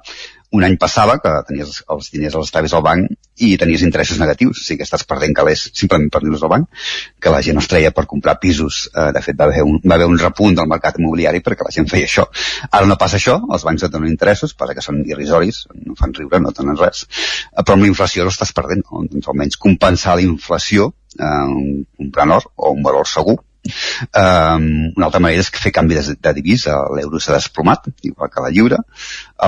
[0.55, 4.61] un any passava que tenies els diners els estaves al banc i tenies interessos negatius,
[4.61, 6.83] o sigui que estàs perdent calés simplement per diners al banc,
[7.21, 8.85] que la gent es treia per comprar pisos.
[8.95, 11.75] Eh, de fet, va haver, un, va haver un repunt del mercat immobiliari perquè la
[11.75, 12.29] gent feia això.
[12.71, 16.15] Ara no passa això, els bancs et donen interessos, passa que són irrisoris, no fan
[16.15, 17.07] riure, no donen res,
[17.51, 22.39] eh, però amb la inflació l'estàs perdent, o, doncs almenys compensar la inflació eh, comprant
[22.39, 23.41] or o un valor segur.
[23.65, 28.45] Um, una altra manera és fer canvi de, de divisa, l'euro s'ha desplomat, igual que
[28.45, 28.83] la lliure,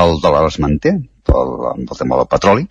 [0.00, 0.94] el dòlar es manté,
[1.26, 1.52] pel,
[1.88, 2.66] pel tema del petroli.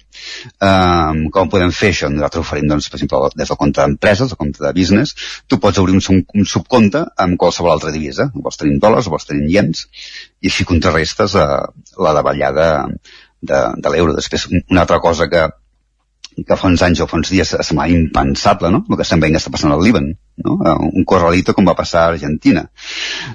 [0.64, 2.10] Um, com podem fer això?
[2.12, 5.16] Nosaltres oferim, doncs, per exemple, des del compte d'empreses, el compte de business,
[5.51, 8.30] tu pots obrir un, un subcompte amb qualsevol altra divisa.
[8.36, 9.86] Vols tenir dòlars, vols tenir iens,
[10.41, 11.62] i així contrarrestes uh,
[12.01, 12.72] la davallada
[13.41, 14.16] de, de l'euro.
[14.18, 15.45] Després, una altra cosa que,
[16.43, 18.84] que fa uns anys o fa uns dies semblava impensable, no?
[18.89, 20.10] El que estem veient que està passant al Líban,
[20.43, 20.58] no?
[20.58, 22.66] Eh, un corralito com va passar a Argentina.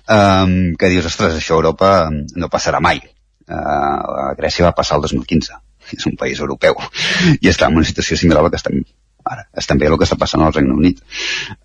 [0.04, 3.00] Um, que dius, ostres, això a Europa no passarà mai.
[3.50, 5.58] Uh, a Grècia va passar el 2015.
[5.96, 6.78] És un país europeu.
[7.40, 8.82] I està en una situació similar a la que estem
[9.26, 9.46] ara.
[9.62, 11.02] Estem veient el que està passant al Regne Unit.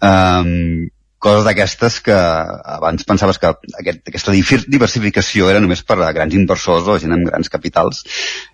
[0.02, 0.88] Um,
[1.26, 3.50] coses d'aquestes que abans pensaves que
[3.82, 8.04] aquest, aquesta diversificació era només per a grans inversors o gent amb grans capitals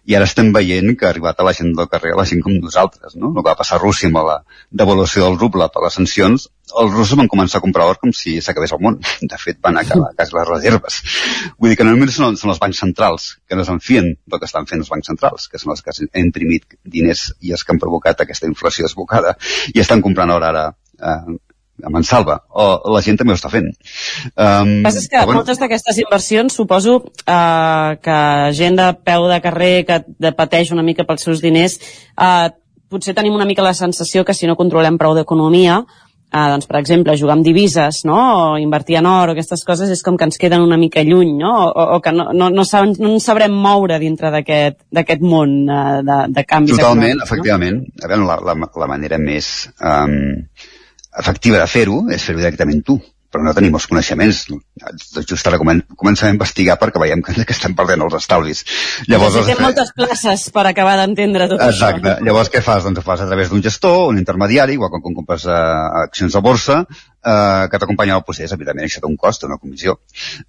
[0.08, 2.44] i ara estem veient que ha arribat a la gent del carrer, a la gent
[2.46, 3.34] com nosaltres, no?
[3.34, 4.40] El que va passar a Rússia amb la
[4.84, 8.38] devaluació del ruble per les sancions, els russos van començar a comprar or com si
[8.44, 9.00] s'acabés el món.
[9.34, 11.02] De fet, van acabar quasi les reserves.
[11.60, 14.48] Vull dir que no només són, són els bancs centrals que no s'enfien del que
[14.50, 17.76] estan fent els bancs centrals, que són els que han imprimit diners i els que
[17.76, 19.36] han provocat aquesta inflació desbocada,
[19.76, 21.40] i estan comprant or ara eh,
[21.84, 23.70] a Mansalva, o la gent també ho està fent.
[24.36, 28.20] Um, El que és que bueno, moltes d'aquestes inversions suposo eh, que
[28.58, 32.50] gent de peu de carrer que de pateix una mica pels seus diners eh,
[32.92, 35.82] potser tenim una mica la sensació que si no controlem prou d'economia
[36.32, 38.18] eh, doncs, per exemple, jugar amb divises, no?
[38.54, 41.34] o invertir en or, o aquestes coses, és com que ens queden una mica lluny,
[41.40, 41.54] no?
[41.68, 46.02] o, o que no, no, no, saben, no ens sabrem moure dintre d'aquest món eh,
[46.08, 47.82] de, de canvis Totalment, efectivament.
[47.84, 48.06] No?
[48.06, 50.16] A veure, la, la, la manera més um,
[51.20, 53.00] efectiva de fer-ho és fer-ho directament tu
[53.32, 54.42] però no tenim els coneixements.
[55.16, 58.66] Tot just ara comencem a investigar perquè veiem que, que estem perdent els estalvis.
[59.08, 61.72] Llavors, Necessitem moltes places per acabar d'entendre tot Exacte.
[61.72, 62.02] això.
[62.02, 62.28] Exacte.
[62.28, 62.84] Llavors, què fas?
[62.88, 65.56] Doncs ho fas a través d'un gestor, un intermediari, igual com quan compres uh,
[66.04, 68.52] accions a borsa, uh, que t'acompanya al procés.
[68.52, 69.96] Evidentment, això té un cost, una comissió.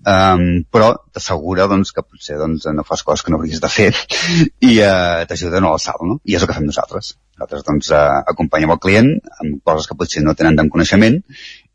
[0.02, 3.92] Um, però t'assegura doncs, que potser doncs, no fas coses que no hauries de fer
[3.92, 6.18] i uh, t'ajuda no al salt, no?
[6.26, 7.14] I és el que fem nosaltres.
[7.32, 11.20] Nosaltres doncs, uh, acompanyem el client amb coses que potser no tenen tant coneixement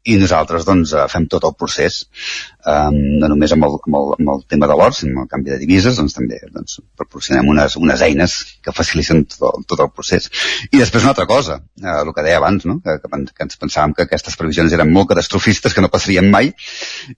[0.07, 1.97] i nosaltres doncs, eh, fem tot el procés,
[2.71, 5.29] um, no només amb el, amb, el, amb el tema de l'or, sinó amb el
[5.33, 9.83] canvi de divises, doncs també doncs, proporcionem unes, unes eines que faciliten tot el, tot
[9.83, 10.29] el procés.
[10.71, 12.77] I després una altra cosa, eh, el que deia abans, no?
[12.85, 16.53] que, que, que ens pensàvem que aquestes previsions eren molt catastrofistes, que no passarien mai,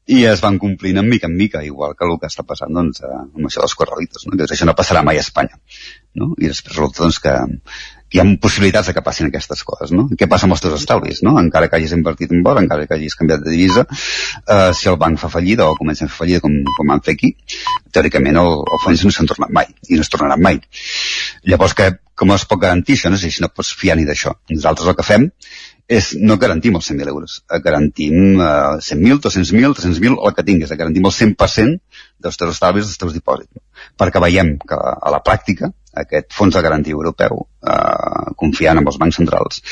[0.09, 3.03] i es van complint en mica en mica, igual que el que està passant doncs,
[3.05, 4.33] eh, amb això dels corralitos, no?
[4.33, 5.61] que això no passarà mai a Espanya.
[6.17, 6.33] No?
[6.41, 7.37] I després resulta doncs, que
[8.09, 10.07] hi ha possibilitats de que passin aquestes coses, no?
[10.17, 11.35] Què passa amb els teus estalvis, no?
[11.41, 14.97] Encara que hagis invertit en bo, encara que hagis canviat de divisa, eh, si el
[15.01, 17.33] banc fa fallida o comença a fer fallida com, com han fet aquí,
[17.93, 20.61] teòricament el, el fons no s'han tornat mai, i no es tornaran mai.
[21.45, 23.11] Llavors, que, com es pot garantir això?
[23.13, 24.33] No sé si no pots fiar ni d'això.
[24.51, 25.29] Nosaltres el que fem
[25.89, 28.49] és, no garantim els 100.000 euros, garantim eh,
[28.85, 33.61] 100.000, 200.000, 300.000, el que tinguis, garantim el 100% dels teus estalvis, dels teus dipòsits.
[33.97, 35.71] Perquè veiem que a la pràctica
[36.03, 39.63] aquest fons de garantia europeu, eh, confiant en els bancs centrals,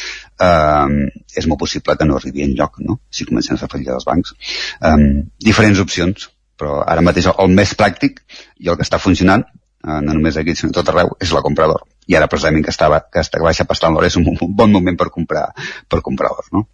[0.41, 2.99] eh, és molt possible que no arribi en lloc, no?
[3.09, 4.33] si comencem a fallir els bancs.
[4.81, 4.97] Eh,
[5.45, 8.23] diferents opcions, però ara mateix el més pràctic
[8.57, 9.45] i el que està funcionant
[9.87, 11.85] eh, no només aquí, sinó tot arreu, és la compra d'or.
[12.07, 14.97] I ara precisament que, estava, que està baixa pastant l'or és un, un bon moment
[14.97, 15.49] per comprar,
[15.89, 16.67] per comprar or, no?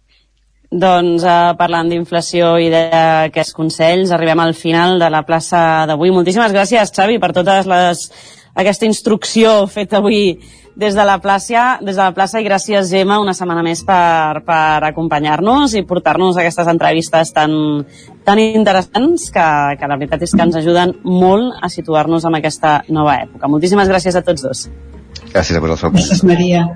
[0.74, 6.10] Doncs eh, parlant d'inflació i d'aquests consells, arribem al final de la plaça d'avui.
[6.14, 8.08] Moltíssimes gràcies, Xavi, per totes les
[8.54, 10.38] aquesta instrucció feta avui
[10.74, 14.42] des de la plaça, des de la plaça i gràcies Gemma una setmana més per,
[14.46, 17.84] per acompanyar-nos i portar-nos aquestes entrevistes tan,
[18.26, 19.48] tan interessants que,
[19.78, 23.50] que la veritat és que ens ajuden molt a situar-nos en aquesta nova època.
[23.50, 24.66] Moltíssimes gràcies a tots dos.
[25.30, 25.94] Gràcies a vosaltres.
[25.94, 26.66] Gràcies, Maria.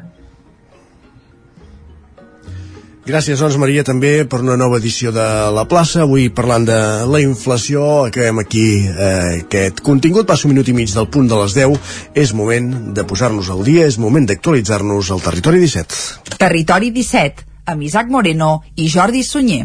[3.08, 5.24] Gràcies, doncs, Maria, també per una nova edició de
[5.56, 6.02] La Plaça.
[6.04, 6.76] Avui parlant de
[7.08, 10.28] la inflació, acabem aquí eh, aquest contingut.
[10.28, 11.78] Passo un minut i mig del punt de les 10.
[12.20, 16.36] És moment de posar-nos al dia, és moment d'actualitzar-nos al Territori 17.
[16.36, 19.64] Territori 17, amb Isaac Moreno i Jordi Sunyer.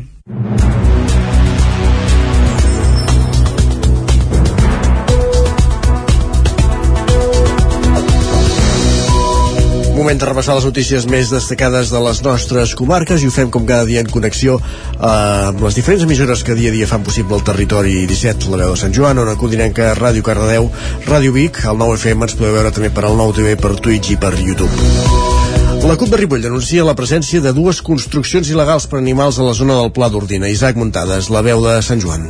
[10.03, 13.63] Moment de repassar les notícies més destacades de les nostres comarques i ho fem com
[13.63, 17.37] cada dia en connexió eh, amb les diferents emissores que dia a dia fan possible
[17.37, 20.67] el territori 17, la veu de Sant Joan, Ona Codinenca, Ràdio Cardedeu,
[21.07, 24.11] Ràdio Vic, el 9 FM ens podeu veure també per al 9 TV, per Twitch
[24.11, 24.75] i per YouTube.
[25.87, 29.55] La CUP de Ripoll denuncia la presència de dues construccions il·legals per animals a la
[29.55, 30.51] zona del Pla d'Ordina.
[30.51, 32.27] Isaac Muntades, la veu de Sant Joan.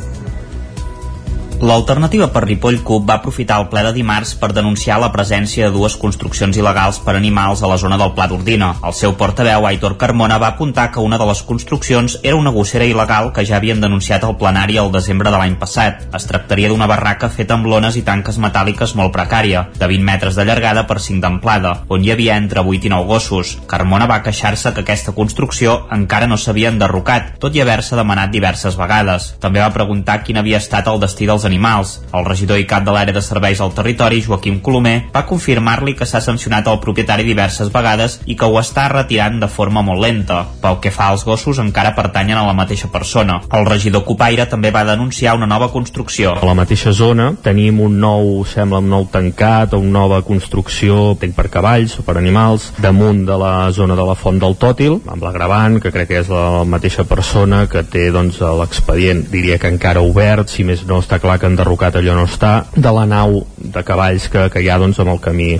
[1.62, 5.74] L'alternativa per Ripoll CUP va aprofitar el ple de dimarts per denunciar la presència de
[5.76, 8.72] dues construccions il·legals per animals a la zona del Pla d'Ordina.
[8.84, 12.88] El seu portaveu, Aitor Carmona, va apuntar que una de les construccions era una gossera
[12.90, 16.02] il·legal que ja havien denunciat al plenari el desembre de l'any passat.
[16.18, 20.34] Es tractaria d'una barraca feta amb lones i tanques metàl·liques molt precària, de 20 metres
[20.34, 23.54] de llargada per 5 d'amplada, on hi havia entre 8 i 9 gossos.
[23.70, 28.76] Carmona va queixar-se que aquesta construcció encara no s'havia enderrocat, tot i haver-se demanat diverses
[28.76, 29.32] vegades.
[29.40, 32.00] També va preguntar quin havia estat el destí dels dels animals.
[32.12, 36.06] El regidor i cap de l'àrea de serveis al territori, Joaquim Colomer, va confirmar-li que
[36.06, 40.44] s'ha sancionat el propietari diverses vegades i que ho està retirant de forma molt lenta.
[40.62, 43.40] Pel que fa als gossos, encara pertanyen a la mateixa persona.
[43.52, 46.34] El regidor Copaire també va denunciar una nova construcció.
[46.40, 51.14] A la mateixa zona tenim un nou, sembla un nou tancat o una nova construcció
[51.18, 55.22] per cavalls o per animals damunt de la zona de la font del Tòtil, amb
[55.24, 60.02] l'agravant, que crec que és la mateixa persona que té doncs, l'expedient, diria que encara
[60.04, 63.82] obert, si més no està clar que enderrocat allò no està, de la nau de
[63.86, 65.52] cavalls que, que hi ha doncs, amb el camí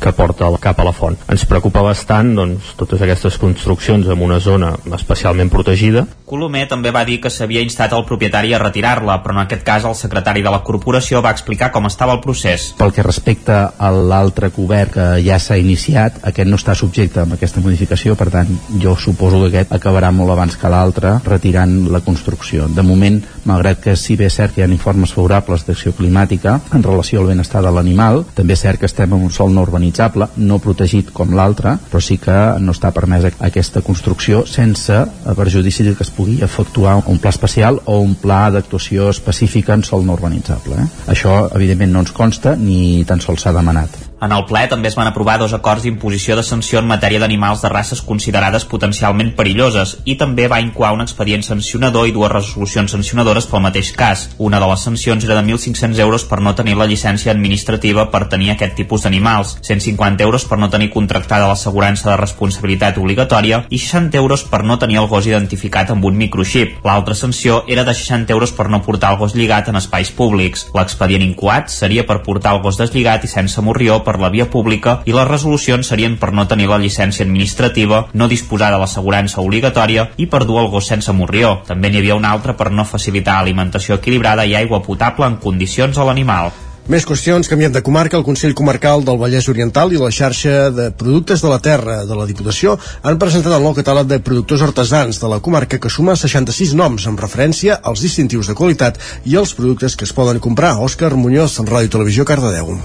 [0.00, 1.16] que porta cap a la font.
[1.28, 6.06] Ens preocupa bastant doncs, totes aquestes construccions en una zona especialment protegida.
[6.28, 9.86] Colomer també va dir que s'havia instat el propietari a retirar-la, però en aquest cas
[9.88, 12.72] el secretari de la corporació va explicar com estava el procés.
[12.78, 17.26] Pel que respecta a l'altre cobert que ja s'ha iniciat, aquest no està subjecte a
[17.38, 18.50] aquesta modificació, per tant,
[18.82, 22.68] jo suposo que aquest acabarà molt abans que l'altre retirant la construcció.
[22.68, 26.58] De moment, malgrat que sí bé és cert que hi ha informes favorables d'acció climàtica
[26.74, 29.64] en relació al benestar de l'animal, també és cert que estem en un sol no
[29.88, 34.98] urbanitzable, no protegit com l'altre, però sí que no està permesa aquesta construcció sense
[35.36, 40.04] perjudici que es pugui efectuar un pla especial o un pla d'actuació específica en sol
[40.04, 40.76] no urbanitzable.
[40.76, 40.88] Eh?
[41.14, 44.07] Això, evidentment, no ens consta ni tan sols s'ha demanat.
[44.20, 47.60] En el ple també es van aprovar dos acords d'imposició de sanció en matèria d'animals
[47.62, 52.90] de races considerades potencialment perilloses i també va incoar un expedient sancionador i dues resolucions
[52.90, 54.24] sancionadores pel mateix cas.
[54.38, 58.24] Una de les sancions era de 1.500 euros per no tenir la llicència administrativa per
[58.32, 63.78] tenir aquest tipus d'animals, 150 euros per no tenir contractada l'assegurança de responsabilitat obligatòria i
[63.78, 66.80] 60 euros per no tenir el gos identificat amb un microxip.
[66.82, 70.66] L'altra sanció era de 60 euros per no portar el gos lligat en espais públics.
[70.74, 74.98] L'expedient incoat seria per portar el gos deslligat i sense morrió per la via pública
[75.04, 80.08] i les resolucions serien per no tenir la llicència administrativa, no disposar de l'assegurança obligatòria
[80.16, 81.58] i per dur el gos sense morrió.
[81.68, 85.98] També n'hi havia una altra per no facilitar alimentació equilibrada i aigua potable en condicions
[85.98, 86.56] a l'animal.
[86.88, 88.16] Més qüestions, canviem de comarca.
[88.16, 92.16] El Consell Comarcal del Vallès Oriental i la xarxa de productes de la terra de
[92.16, 96.16] la Diputació han presentat el nou catàleg de productors artesans de la comarca que suma
[96.16, 98.96] 66 noms amb referència als distintius de qualitat
[99.28, 100.78] i als productes que es poden comprar.
[100.80, 102.78] Òscar Muñoz, Ràdio Televisió, Cardedeu.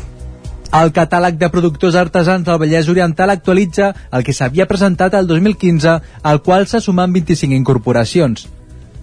[0.74, 6.00] El catàleg de productors artesans del Vallès Oriental actualitza el que s'havia presentat el 2015,
[6.24, 8.48] al qual se sumen 25 incorporacions.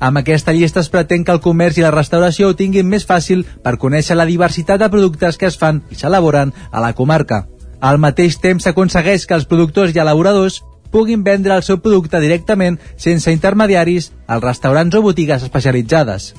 [0.00, 3.46] Amb aquesta llista es pretén que el comerç i la restauració ho tinguin més fàcil
[3.62, 7.44] per conèixer la diversitat de productes que es fan i s'elaboren a la comarca.
[7.78, 12.82] Al mateix temps s'aconsegueix que els productors i elaboradors puguin vendre el seu producte directament
[12.96, 16.32] sense intermediaris als restaurants o botigues especialitzades.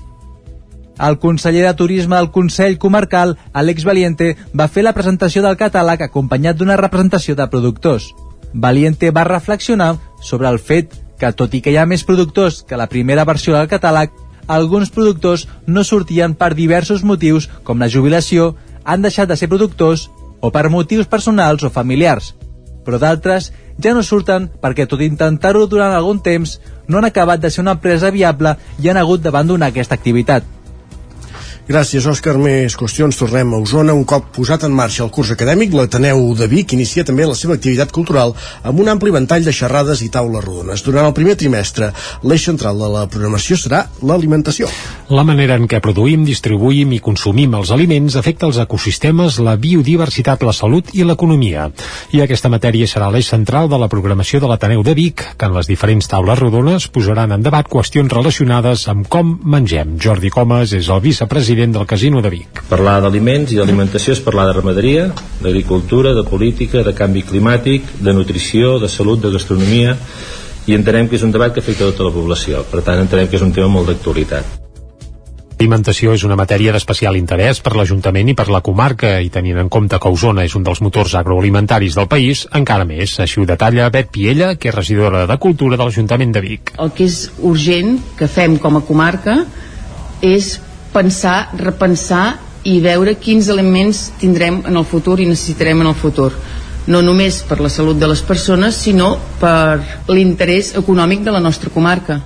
[0.99, 6.03] El conseller de Turisme del Consell Comarcal, Àlex Valiente, va fer la presentació del catàleg
[6.05, 8.11] acompanyat d'una representació de productors.
[8.53, 12.77] Valiente va reflexionar sobre el fet que, tot i que hi ha més productors que
[12.77, 14.11] la primera versió del catàleg,
[14.47, 20.09] alguns productors no sortien per diversos motius, com la jubilació, han deixat de ser productors
[20.41, 22.33] o per motius personals o familiars.
[22.85, 27.51] Però d'altres ja no surten perquè, tot intentar-ho durant algun temps, no han acabat de
[27.53, 30.43] ser una empresa viable i han hagut d'abandonar aquesta activitat.
[31.71, 32.33] Gràcies, Òscar.
[32.35, 33.15] Més qüestions.
[33.15, 33.93] Tornem a Osona.
[33.95, 37.55] Un cop posat en marxa el curs acadèmic, l'Ateneu de Vic inicia també la seva
[37.55, 38.33] activitat cultural
[38.67, 40.83] amb un ampli ventall de xerrades i taules rodones.
[40.83, 41.93] Durant el primer trimestre,
[42.27, 44.67] l'eix central de la programació serà l'alimentació.
[45.11, 50.43] La manera en què produïm, distribuïm i consumim els aliments afecta els ecosistemes, la biodiversitat,
[50.43, 51.69] la salut i l'economia.
[52.11, 55.55] I aquesta matèria serà l'eix central de la programació de l'Ateneu de Vic, que en
[55.55, 59.95] les diferents taules rodones posaran en debat qüestions relacionades amb com mengem.
[59.99, 62.63] Jordi Comas és el vicepresident del Casino de Vic.
[62.69, 65.11] Parlar d'aliments i d'alimentació és parlar de ramaderia,
[65.43, 69.93] d'agricultura, de política, de canvi climàtic, de nutrició, de salut, de gastronomia,
[70.65, 72.65] i entenem que és un debat que afecta tota la població.
[72.71, 74.57] Per tant, entenem que és un tema molt d'actualitat.
[75.61, 79.67] L'alimentació és una matèria d'especial interès per l'Ajuntament i per la comarca i tenint en
[79.69, 83.19] compte que Osona és un dels motors agroalimentaris del país, encara més.
[83.21, 86.73] Així ho detalla Bet Piella, que és regidora de Cultura de l'Ajuntament de Vic.
[86.81, 89.37] El que és urgent que fem com a comarca
[90.25, 90.55] és
[90.93, 96.31] pensar, repensar i veure quins elements tindrem en el futur i necessitarem en el futur.
[96.87, 101.69] No només per la salut de les persones sinó per l'interès econòmic de la nostra
[101.73, 102.21] comarca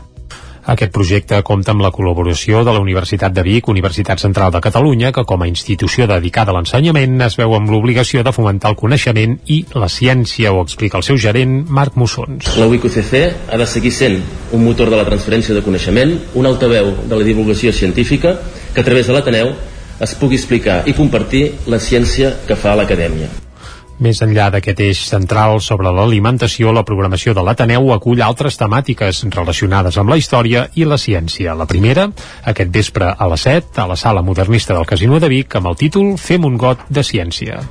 [0.66, 5.12] aquest projecte compta amb la col·laboració de la Universitat de Vic, Universitat Central de Catalunya,
[5.14, 9.38] que com a institució dedicada a l'ensenyament es veu amb l'obligació de fomentar el coneixement
[9.46, 12.56] i la ciència, ho explica el seu gerent, Marc Mussons.
[12.58, 13.16] La UICUCC
[13.52, 14.20] ha de seguir sent
[14.52, 18.38] un motor de la transferència de coneixement, un altaveu de la divulgació científica,
[18.74, 19.54] que a través de l'Ateneu
[20.02, 23.45] es pugui explicar i compartir la ciència que fa l'acadèmia.
[24.04, 29.96] Més enllà d'aquest eix central sobre l'alimentació, la programació de l'Ateneu acull altres temàtiques relacionades
[30.02, 31.56] amb la història i la ciència.
[31.56, 32.10] La primera,
[32.52, 35.80] aquest vespre a les 7, a la sala modernista del Casino de Vic, amb el
[35.80, 37.62] títol Fem un got de ciència.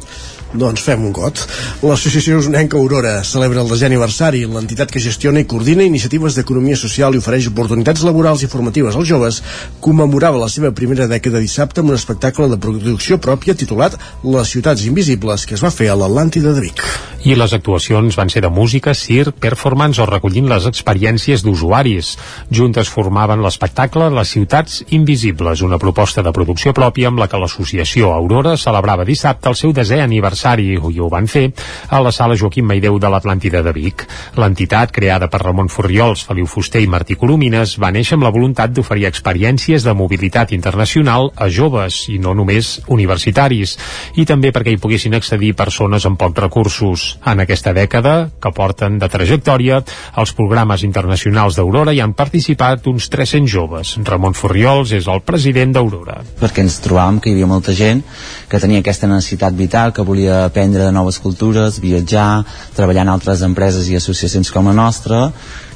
[0.54, 1.40] Doncs fem un got.
[1.82, 4.44] L'associació usonenca Aurora celebra el desè aniversari.
[4.46, 9.08] L'entitat que gestiona i coordina iniciatives d'economia social i ofereix oportunitats laborals i formatives als
[9.10, 9.40] joves
[9.82, 14.84] commemorava la seva primera dècada dissabte amb un espectacle de producció pròpia titulat Les ciutats
[14.86, 16.84] invisibles que es va fer a l'Atlàntida de Vic.
[17.24, 22.12] I les actuacions van ser de música, circ, performance o recollint les experiències d'usuaris.
[22.52, 28.12] Juntes formaven l'espectacle Les ciutats invisibles, una proposta de producció pròpia amb la que l'associació
[28.14, 31.52] Aurora celebrava dissabte el seu desè aniversari aniversari, i ho van fer,
[31.88, 34.04] a la sala Joaquim Maideu de l'Atlàntida de Vic.
[34.36, 38.72] L'entitat, creada per Ramon Furriols, Feliu Fuster i Martí Colomines, va néixer amb la voluntat
[38.72, 43.76] d'oferir experiències de mobilitat internacional a joves, i no només universitaris,
[44.16, 47.06] i també perquè hi poguessin accedir persones amb pocs recursos.
[47.26, 49.82] En aquesta dècada, que porten de trajectòria,
[50.20, 53.94] els programes internacionals d'Aurora hi han participat uns 300 joves.
[54.04, 56.20] Ramon Furriols és el president d'Aurora.
[56.40, 58.02] Perquè ens trobàvem que hi havia molta gent
[58.50, 62.44] que tenia aquesta necessitat vital, que volia aprendre de noves cultures, viatjar,
[62.76, 65.28] treballar en altres empreses i associacions com la nostra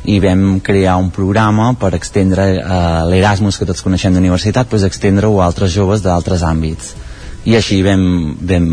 [0.04, 2.78] i vam crear un programa per extendre eh,
[3.10, 6.94] l'Erasmus que tots coneixem d'universitat, pues extendre-ho a altres joves d'altres àmbits.
[7.48, 8.70] I així vam, vam,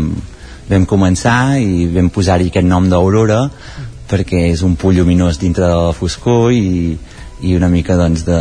[0.70, 3.44] vam començar i vam posar-hi aquest nom d'Aurora
[4.06, 6.96] perquè és un punt lluminós dintre de la foscor i,
[7.42, 8.40] i una mica doncs de,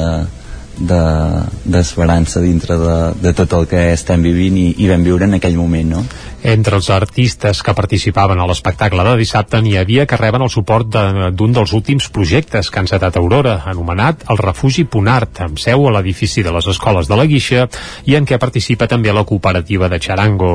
[0.77, 5.37] d'esperança de, dintre de, de tot el que estem vivint i, i vam viure en
[5.37, 6.03] aquell moment no?
[6.45, 10.91] Entre els artistes que participaven a l'espectacle de dissabte n'hi havia que reben el suport
[10.93, 15.87] d'un de, dels últims projectes que han setat Aurora, anomenat el Refugi Punart, amb seu
[15.87, 17.65] a l'edifici de les escoles de la Guixa
[18.05, 20.51] i en què participa també la cooperativa de Charango.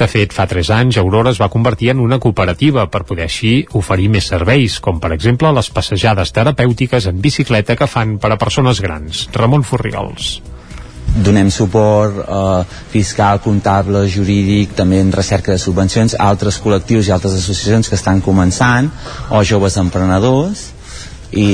[0.00, 3.52] De fet, fa tres anys Aurora es va convertir en una cooperativa per poder així
[3.76, 8.40] oferir més serveis, com per exemple les passejades terapèutiques en bicicleta que fan per a
[8.40, 9.28] persones grans.
[9.36, 10.38] Ramon Furriols
[11.14, 17.14] donem suport eh, fiscal, comptable, jurídic, també en recerca de subvencions a altres col·lectius i
[17.14, 18.90] altres associacions que estan començant
[19.30, 20.70] o joves emprenedors.
[21.34, 21.44] I,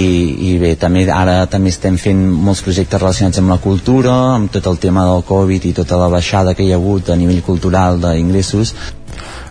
[0.44, 4.66] i bé, també ara també estem fent molts projectes relacionats amb la cultura, amb tot
[4.68, 7.96] el tema del Covid i tota la baixada que hi ha hagut a nivell cultural
[8.02, 8.74] d'ingressos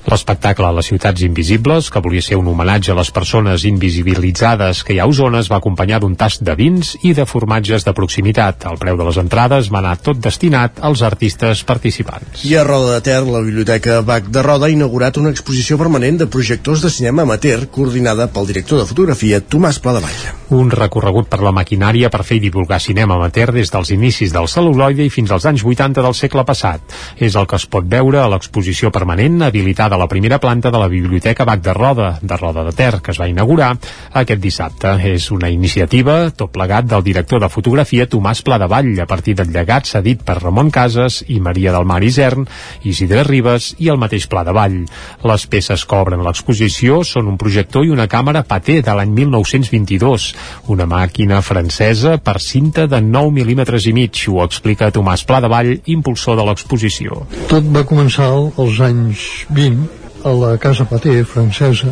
[0.09, 4.95] L'espectacle a les ciutats invisibles, que volia ser un homenatge a les persones invisibilitzades que
[4.95, 7.93] hi ha a Osona, es va acompanyar d'un tast de vins i de formatges de
[7.93, 8.65] proximitat.
[8.71, 12.41] El preu de les entrades va anar tot destinat als artistes participants.
[12.41, 16.17] I a Roda de Ter, la Biblioteca Bac de Roda ha inaugurat una exposició permanent
[16.23, 20.25] de projectors de cinema amateur coordinada pel director de fotografia Tomàs Pladevall.
[20.57, 24.49] Un recorregut per la maquinària per fer i divulgar cinema amateur des dels inicis del
[24.49, 26.97] celuloide i fins als anys 80 del segle passat.
[27.21, 30.87] És el que es pot veure a l'exposició permanent habilitada la primera planta de la
[30.87, 33.73] Biblioteca Bac de Roda, de Roda de Ter, que es va inaugurar
[34.13, 34.95] aquest dissabte.
[35.11, 39.89] És una iniciativa, tot plegat, del director de fotografia Tomàs Pladevall, a partir del llegat
[39.89, 42.47] cedit per Ramon Casas i Maria del Mar Isern,
[42.87, 44.79] Isidre Ribes i el mateix Pladevall.
[45.27, 50.29] Les peces que obren l'exposició són un projector i una càmera Paté de l'any 1922,
[50.71, 56.39] una màquina francesa per cinta de 9 mil·límetres i mig, ho explica Tomàs Pladevall, impulsor
[56.39, 57.25] de l'exposició.
[57.51, 59.88] Tot va començar als anys 20
[60.23, 61.91] a la casa Paté francesa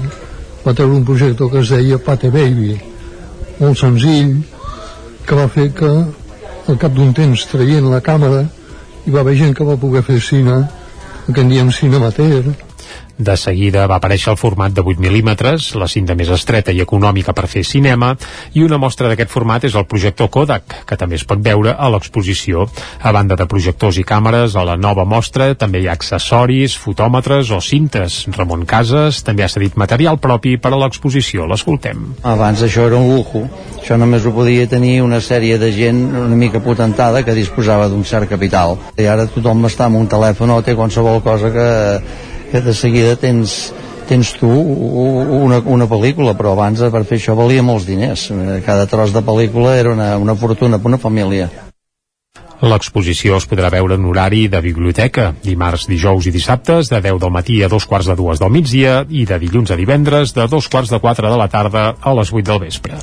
[0.65, 2.75] va treure un projecte que es deia Paté Baby
[3.59, 4.33] molt senzill
[5.27, 5.91] que va fer que
[6.67, 8.43] al cap d'un temps traient la càmera
[9.05, 10.57] hi va haver gent que va poder fer cine
[11.33, 12.51] que en diem cine amateur
[13.17, 15.33] de seguida va aparèixer el format de 8 mm,
[15.79, 18.13] la cinta més estreta i econòmica per fer cinema,
[18.53, 21.89] i una mostra d'aquest format és el projector Kodak, que també es pot veure a
[21.89, 22.67] l'exposició.
[23.01, 27.51] A banda de projectors i càmeres, a la nova mostra també hi ha accessoris, fotòmetres
[27.51, 28.25] o cintes.
[28.37, 31.47] Ramon Casas també ha cedit material propi per a l'exposició.
[31.47, 32.13] L'escoltem.
[32.23, 33.45] Abans això era un lujo.
[33.81, 38.03] Això només ho podia tenir una sèrie de gent una mica potentada que disposava d'un
[38.05, 38.77] cert capital.
[38.97, 41.67] I ara tothom està amb un telèfon o té qualsevol cosa que
[42.51, 43.73] que de seguida tens,
[44.07, 48.29] tens tu una, una pel·lícula, però abans per fer això valia molts diners.
[48.65, 51.66] Cada tros de pel·lícula era una, una fortuna per una família.
[52.57, 57.29] L'exposició es podrà veure en horari de biblioteca, dimarts, dijous i dissabtes, de 10 del
[57.29, 60.65] matí a dos quarts de dues del migdia i de dilluns a divendres, de dos
[60.65, 62.97] quarts de quatre de la tarda a les 8 del vespre.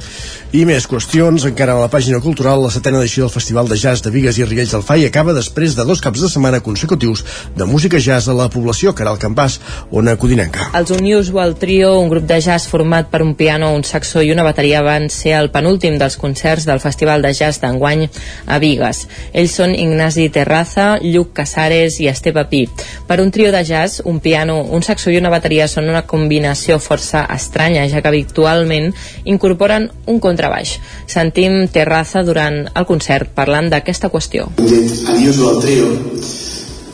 [0.54, 4.02] I més qüestions, encara a la pàgina cultural, la setena edició del Festival de Jazz
[4.02, 7.22] de Vigues i Riells del Fai acaba després de dos caps de setmana consecutius
[7.54, 9.60] de música jazz a la població, Caral Campàs,
[9.94, 10.72] Ona Codinenca.
[10.74, 14.42] Els Unusual Trio, un grup de jazz format per un piano, un saxo i una
[14.42, 18.08] bateria van ser el penúltim dels concerts del Festival de Jazz d'enguany
[18.46, 19.06] a Vigues.
[19.32, 22.62] Ells Ells són Ignasi Terraza, Lluc Casares i Esteve Pi.
[23.04, 26.78] Per un trio de jazz, un piano, un saxo i una bateria són una combinació
[26.80, 28.94] força estranya, ja que habitualment
[29.28, 30.78] incorporen un contrabaix.
[31.12, 34.48] Sentim Terraza durant el concert parlant d'aquesta qüestió.
[34.64, 35.92] Unusual Trio,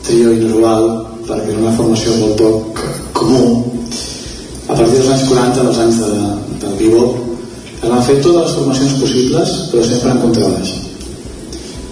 [0.03, 0.91] trio inusual,
[1.23, 3.47] perquè era una formació molt poc comú.
[4.67, 6.13] A partir dels anys 40, dels anys de,
[6.65, 7.19] del bebop,
[7.81, 10.90] es van fer totes les formacions possibles, però sempre en contrabaix.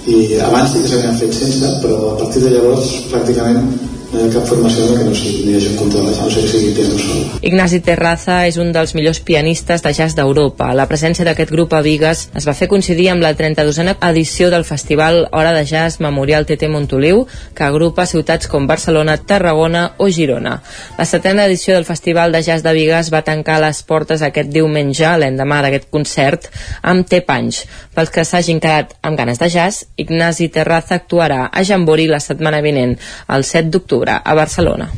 [0.07, 4.87] I abans sí que s'havien fet sense, però a partir de llavors pràcticament cap formació
[4.89, 7.21] que no ni hagi a no que sigui piano sol.
[7.45, 10.71] Ignasi Terraza és un dels millors pianistes de jazz d'Europa.
[10.73, 14.65] La presència d'aquest grup a Vigues es va fer coincidir amb la 32a edició del
[14.65, 20.61] festival Hora de Jazz Memorial TT Montoliu, que agrupa ciutats com Barcelona, Tarragona o Girona.
[20.97, 25.05] La setena edició del Festival de Jazz de Vigues va tancar les portes aquest diumenge,
[25.21, 26.49] l'endemà d'aquest concert,
[26.81, 27.61] amb Té Panys.
[27.93, 32.61] Pels que s'hagin quedat amb ganes de jazz, Ignasi Terraza actuarà a Jambori la setmana
[32.65, 32.97] vinent,
[33.29, 34.89] el 7 d'octubre a Barcelona.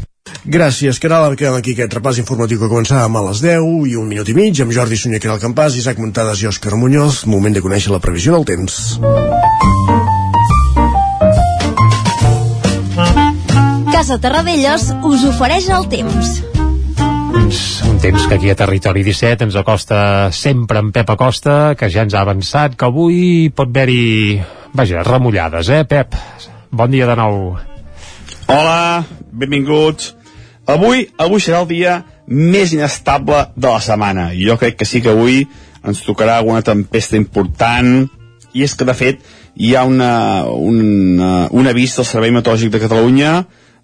[0.45, 1.35] Gràcies, Caral.
[1.37, 4.61] Quedem aquí aquest repàs informatiu que començàvem a les 10 i un minut i mig
[4.61, 7.25] amb Jordi Sunyer, Caral Campàs, Isaac Muntades i Òscar Muñoz.
[7.29, 8.97] Moment de conèixer la previsió del temps.
[13.91, 16.41] Casa Terradellos us ofereix el temps.
[17.31, 21.89] Doncs un temps que aquí a Territori 17 ens acosta sempre en Pep Acosta, que
[21.91, 24.41] ja ens ha avançat, que avui pot haver-hi,
[24.73, 26.17] vaja, remullades, eh, Pep?
[26.71, 27.70] Bon dia de nou.
[28.51, 30.09] Hola, benvinguts.
[30.67, 31.91] Avui, avui serà el dia
[32.27, 34.25] més inestable de la setmana.
[34.35, 35.45] Jo crec que sí que avui
[35.87, 38.09] ens tocarà alguna tempesta important.
[38.51, 39.21] I és que, de fet,
[39.55, 40.11] hi ha una,
[40.51, 43.31] una, un avís del Servei Meteorològic de Catalunya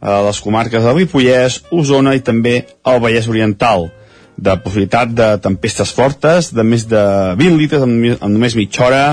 [0.04, 3.88] a les comarques del Ripollès, Osona i també al Vallès Oriental
[4.36, 7.06] de possibilitat de tempestes fortes de més de
[7.40, 9.06] 20 litres en, en només mitja hora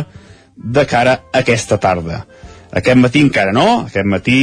[0.56, 2.24] de cara a aquesta tarda.
[2.74, 4.38] Aquest matí encara no, aquest matí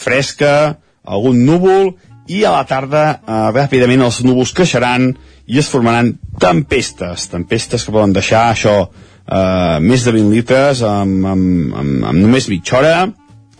[0.00, 1.94] fresca, algun núvol
[2.30, 5.10] i a la tarda eh, ràpidament els núvols creixeran
[5.50, 11.24] i es formaran tempestes, tempestes que poden deixar això eh, més de 20 litres amb,
[11.26, 12.94] amb, amb, amb només mitja hora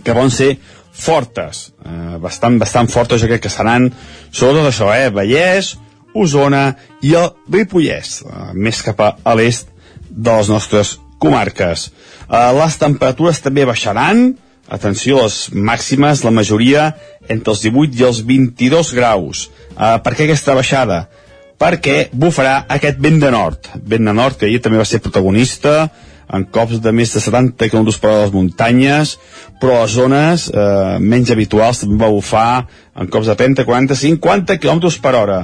[0.04, 0.54] que poden ser
[1.00, 3.90] fortes, eh, bastant, bastant fortes jo crec que seran
[4.30, 5.74] sobretot això, eh, Vallès,
[6.14, 6.74] Osona
[7.06, 9.70] i el Ripollès, eh, més cap a, l'est
[10.10, 11.90] de les nostres comarques.
[12.28, 14.34] Eh, les temperatures també baixaran,
[14.70, 16.90] atenció, les màximes, la majoria
[17.28, 19.48] entre els 18 i els 22 graus.
[19.74, 21.02] Uh, per què aquesta baixada?
[21.60, 23.68] Perquè bufarà aquest vent de nord.
[23.82, 25.90] Vent de nord que ahir també va ser protagonista,
[26.32, 29.16] en cops de més de 70 km per hora a les muntanyes,
[29.60, 34.58] però a zones eh, menys habituals també va bufar en cops de 30, 40, 50
[34.62, 35.40] km per hora.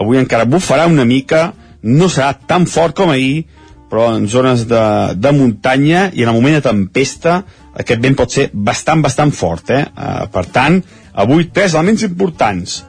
[0.00, 1.50] Avui encara bufarà una mica,
[1.82, 3.48] no serà tan fort com ahir,
[3.90, 4.84] però en zones de,
[5.18, 7.40] de muntanya i en el moment de tempesta
[7.80, 9.72] aquest vent pot ser bastant, bastant fort.
[9.74, 9.82] Eh?
[9.90, 10.78] Uh, per tant,
[11.14, 12.80] avui tres elements importants.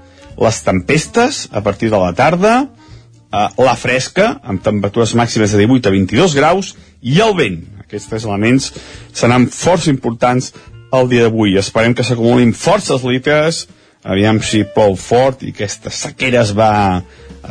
[0.41, 5.89] Les tempestes a partir de la tarda, uh, la fresca, amb temperatures màximes de 18
[5.89, 7.61] a 22 graus, i el vent.
[7.85, 8.71] Aquests tres elements
[9.13, 10.53] seran força importants
[10.93, 11.57] el dia d'avui.
[11.59, 13.65] Esperem que s'acumulin forces litres,
[14.01, 16.71] aviam si plou fort i aquesta sequera es va,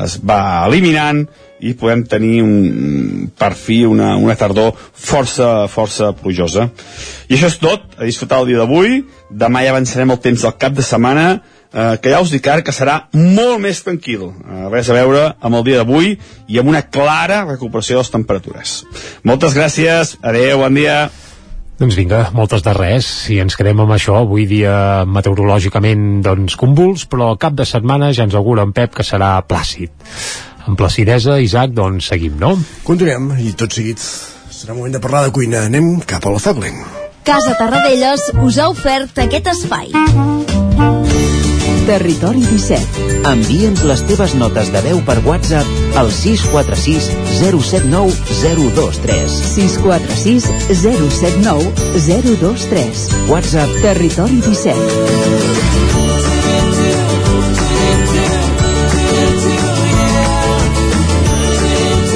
[0.02, 1.28] es va eliminant
[1.61, 6.70] i podem tenir un, per fi una, una tardor força, força plujosa.
[7.28, 9.03] I això és tot, a disfrutar el dia d'avui.
[9.31, 11.27] Demà ja avançarem el temps del cap de setmana,
[11.73, 14.31] eh, que ja us dic ara que serà molt més tranquil.
[14.31, 16.16] Eh, res a veure amb el dia d'avui
[16.49, 18.77] i amb una clara recuperació de les temperatures.
[19.28, 21.03] Moltes gràcies, adeu, bon dia.
[21.81, 27.07] Doncs vinga, moltes de res, i ens quedem amb això, avui dia meteorològicament doncs convuls,
[27.09, 29.89] però cap de setmana ja ens augura en Pep que serà plàcid
[30.66, 32.57] amb placidesa, Isaac, doncs seguim, no?
[32.87, 34.03] Continuem, i tot seguit
[34.61, 35.65] serà moment de parlar de cuina.
[35.70, 36.82] Anem cap a la Lent.
[37.24, 39.93] Casa Tarradellas us ha ofert aquest espai.
[41.91, 43.07] Territori 17.
[43.31, 47.09] Envia'ns les teves notes de veu per WhatsApp al 646
[47.41, 49.39] 079 023.
[49.55, 50.51] 646
[50.85, 51.73] 079
[52.07, 53.09] 023.
[53.32, 55.99] WhatsApp Territori 17.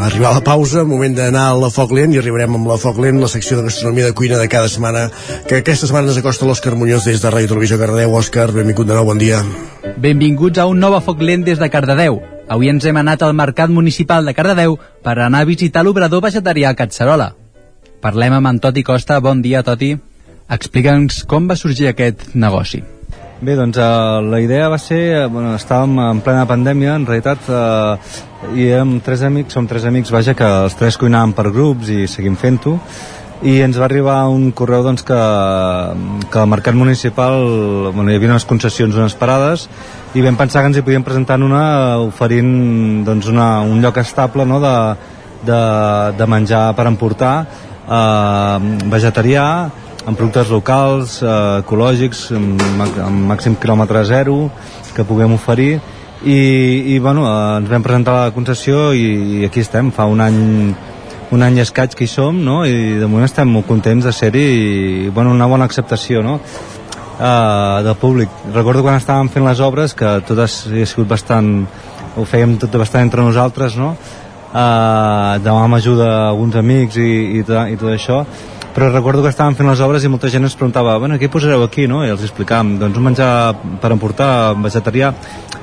[0.00, 2.98] arribar a la pausa, moment d'anar a la Foc Lent i arribarem amb la Foc
[3.00, 5.06] Lent, la secció de gastronomia de cuina de cada setmana,
[5.48, 8.14] que aquesta setmana ens acosta l'Òscar Muñoz des de Ràdio Televisió Cardedeu.
[8.14, 9.42] Òscar, benvingut de nou, bon dia.
[9.96, 12.20] Benvinguts a un nou Foc Lent des de Cardedeu.
[12.48, 16.74] Avui ens hem anat al Mercat Municipal de Cardedeu per anar a visitar l'obrador vegetarià
[16.78, 17.32] Catzerola.
[18.00, 19.18] Parlem amb en Toti Costa.
[19.20, 19.96] Bon dia, Toti.
[20.46, 22.84] Explica'ns com va sorgir aquest negoci.
[23.36, 23.86] Bé, doncs eh,
[24.30, 28.22] la idea va ser, eh, bueno, estàvem en plena pandèmia, en realitat, eh,
[28.54, 32.06] i érem tres amics, som tres amics, vaja, que els tres cuinàvem per grups i
[32.10, 32.76] seguim fent-ho,
[33.44, 35.18] i ens va arribar un correu doncs, que,
[36.32, 37.36] que al mercat municipal
[37.92, 39.66] bueno, hi havia unes concessions, unes parades,
[40.16, 41.64] i vam pensar que ens hi podíem presentar en una
[42.04, 44.76] oferint doncs, una, un lloc estable no, de,
[45.44, 45.60] de,
[46.16, 47.34] de menjar per emportar,
[47.84, 49.44] eh, vegetarià,
[50.06, 54.46] amb productes locals, eh, ecològics, amb, amb màxim quilòmetre zero,
[54.96, 55.80] que puguem oferir,
[56.24, 60.06] i, i bueno, eh, ens vam presentar a la concessió i, i aquí estem, fa
[60.08, 60.74] un any
[61.34, 62.60] un any escaig que hi som, no?
[62.64, 66.36] i de moment estem molt contents de ser-hi i bueno, una bona acceptació no?
[66.38, 68.30] uh, del públic.
[68.54, 71.50] Recordo quan estàvem fent les obres que tot ha, sigut bastant
[72.16, 73.96] ho fèiem tot bastant entre nosaltres no?
[74.52, 77.10] uh, demanàvem ajuda a alguns amics i,
[77.40, 78.22] i, i tot això
[78.76, 81.62] però recordo que estàvem fent les obres i molta gent ens preguntava bueno, què posareu
[81.64, 82.02] aquí, no?
[82.04, 83.30] I els explicàvem doncs un menjar
[83.80, 85.14] per emportar vegetarià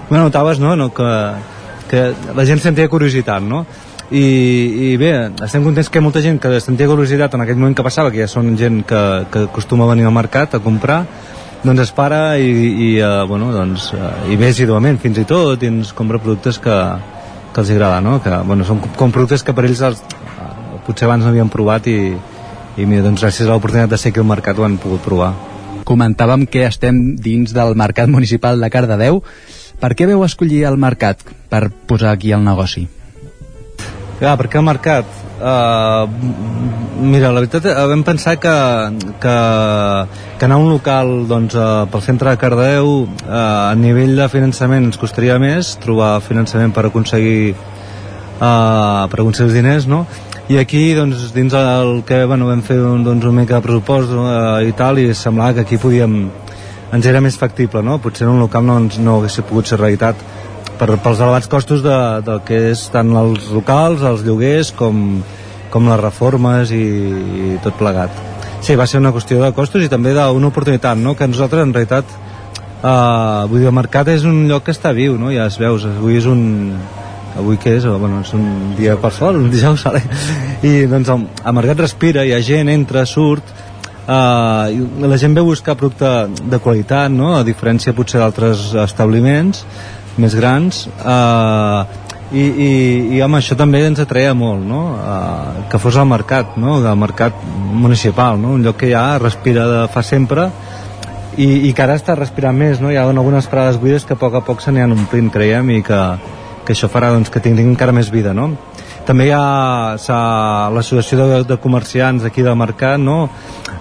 [0.09, 0.73] bueno, notaves, no?
[0.75, 1.09] no que,
[1.91, 3.61] que la gent sentia curiositat, no?
[4.09, 4.23] I,
[4.89, 5.11] i bé,
[5.45, 8.27] estem contents que molta gent que sentia curiositat en aquell moment que passava, que ja
[8.29, 11.03] són gent que, que acostuma a venir al mercat a comprar,
[11.61, 15.61] doncs es para i, i uh, bueno, doncs, uh, i ve assiduament fins i tot
[15.61, 16.81] i ens compra productes que,
[17.53, 18.19] que els agrada, no?
[18.25, 20.03] Que, bueno, són com productes que per ells els,
[20.33, 20.53] uh,
[20.85, 21.97] potser abans no havien provat i,
[22.77, 25.33] i mira, doncs gràcies a l'oportunitat de ser aquí al mercat ho han pogut provar.
[25.85, 29.19] Comentàvem que estem dins del Mercat Municipal de Cardedeu.
[29.81, 31.21] Per què veu escollir el mercat
[31.51, 32.87] per posar aquí el negoci?
[34.23, 35.09] Ah, per què el mercat?
[35.43, 36.07] Uh,
[37.03, 38.53] mira, la veritat, uh, vam pensar que,
[39.19, 39.33] que,
[40.39, 44.29] que anar a un local doncs, uh, pel centre de Cardeu uh, a nivell de
[44.31, 50.05] finançament ens costaria més trobar finançament per aconseguir uh, per aconseguir els diners, no?
[50.51, 54.11] I aquí doncs, dins el que bueno, vam fer un, doncs, una mica de pressupost
[54.11, 56.17] eh, i tal i semblava que aquí podíem
[56.93, 57.97] ens era més factible, no?
[58.03, 60.19] Potser en un local no, no hagués pogut ser realitat
[60.77, 61.95] per, pels elevats costos de,
[62.27, 65.23] del que és tant els locals, els lloguers com,
[65.73, 68.13] com les reformes i, i tot plegat.
[68.63, 71.15] Sí, va ser una qüestió de costos i també d'una oportunitat, no?
[71.19, 72.13] Que nosaltres en realitat
[72.83, 75.31] eh, vull dir, el mercat és un lloc que està viu, no?
[75.33, 76.43] Ja es veus, avui és un,
[77.37, 77.85] avui què és?
[77.85, 80.03] Bueno, és un dia per sol, un dijous, vale?
[80.63, 83.53] i doncs el mercat respira, hi ha gent, entra, surt,
[84.03, 87.33] i la gent ve a buscar producte de qualitat, no?
[87.37, 89.63] a diferència potser d'altres establiments
[90.19, 91.85] més grans, uh,
[92.33, 92.71] i, i,
[93.15, 94.81] i home, això també ens atreia molt, no?
[94.97, 96.79] Uh, que fos el mercat, no?
[96.81, 98.53] el mercat municipal, no?
[98.57, 100.49] un lloc que ja respira de fa sempre,
[101.37, 102.91] i, i que ara està respirant més, no?
[102.91, 105.81] hi ha algunes parades buides que a poc a poc se n'hi omplint, creiem, i
[105.85, 106.01] que,
[106.65, 108.51] que això farà doncs, que tinguin encara més vida, no?
[109.03, 113.27] També hi ha l'associació de, de comerciants aquí del mercat, no?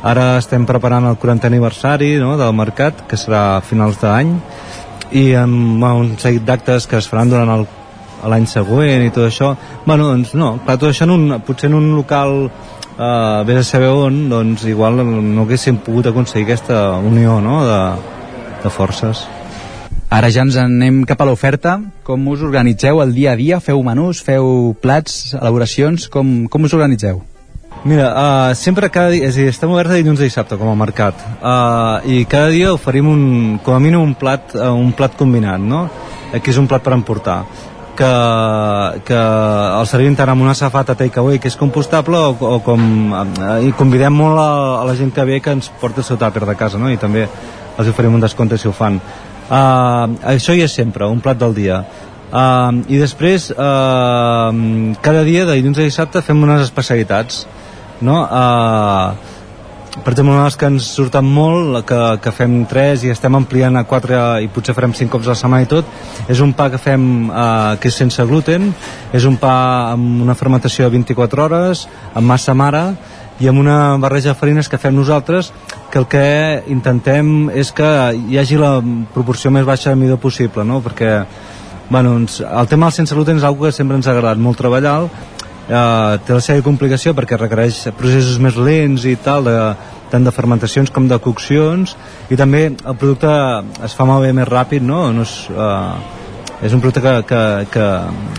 [0.03, 4.35] Ara estem preparant el 40 aniversari no, del mercat, que serà a finals d'any,
[5.13, 7.69] i amb un seguit d'actes que es faran durant el
[8.31, 9.53] l'any següent i tot això
[9.87, 13.67] bueno, doncs no, clar, tot això en un, potser en un local eh, vés a
[13.67, 17.63] saber on doncs igual no haguéssim pogut aconseguir aquesta unió no?
[17.67, 17.81] de,
[18.63, 19.27] de forces
[20.13, 21.79] Ara ja ens anem cap a l'oferta.
[22.05, 23.63] Com us organitzeu el dia a dia?
[23.65, 26.05] Feu menús, feu plats, elaboracions?
[26.13, 27.23] Com, com us organitzeu?
[27.89, 30.69] Mira, uh, sempre cada dia, és a dir, estem oberts de dilluns a dissabte com
[30.69, 33.23] a mercat uh, i cada dia oferim un,
[33.65, 35.87] com a mínim un plat, uh, un plat combinat, no?
[36.37, 37.41] Aquí és un plat per emportar
[37.97, 38.13] que,
[39.09, 39.19] que
[39.81, 42.87] el servim tant amb una safata takeaway que és compostable o, o com
[43.17, 44.53] uh, i convidem molt a,
[44.85, 46.93] a la gent que ve que ens porta el seu tàper de casa no?
[46.93, 49.01] i també els oferim un descompte si ho fan
[49.49, 51.83] Uh, això hi és sempre, un plat del dia.
[52.33, 54.49] Uh, I després, uh,
[55.05, 57.45] cada dia, de dilluns a dissabte, fem unes especialitats.
[58.01, 58.23] No?
[58.25, 59.33] Uh,
[59.93, 63.37] per exemple, una de les que ens surten molt, que, que fem tres i estem
[63.37, 65.91] ampliant a quatre i potser farem cinc cops a la setmana i tot,
[66.33, 68.71] és un pa que fem uh, que és sense gluten,
[69.13, 69.53] és un pa
[69.93, 72.87] amb una fermentació de 24 hores, amb massa mare,
[73.41, 75.53] i amb una barreja de farines que fem nosaltres
[75.91, 76.27] que el que
[76.73, 78.77] intentem és que hi hagi la
[79.15, 80.81] proporció més baixa de midó possible no?
[80.85, 81.23] perquè
[81.91, 84.61] bueno, ens, el tema del sense gluten és una que sempre ens ha agradat molt
[84.61, 89.59] treballar eh, té la seva complicació perquè requereix processos més lents i tal de,
[90.13, 91.97] tant de fermentacions com de coccions
[92.31, 93.31] i també el producte
[93.85, 95.07] es fa malbé més ràpid no?
[95.13, 97.43] no és, eh, és un producte que, que,
[97.73, 97.87] que,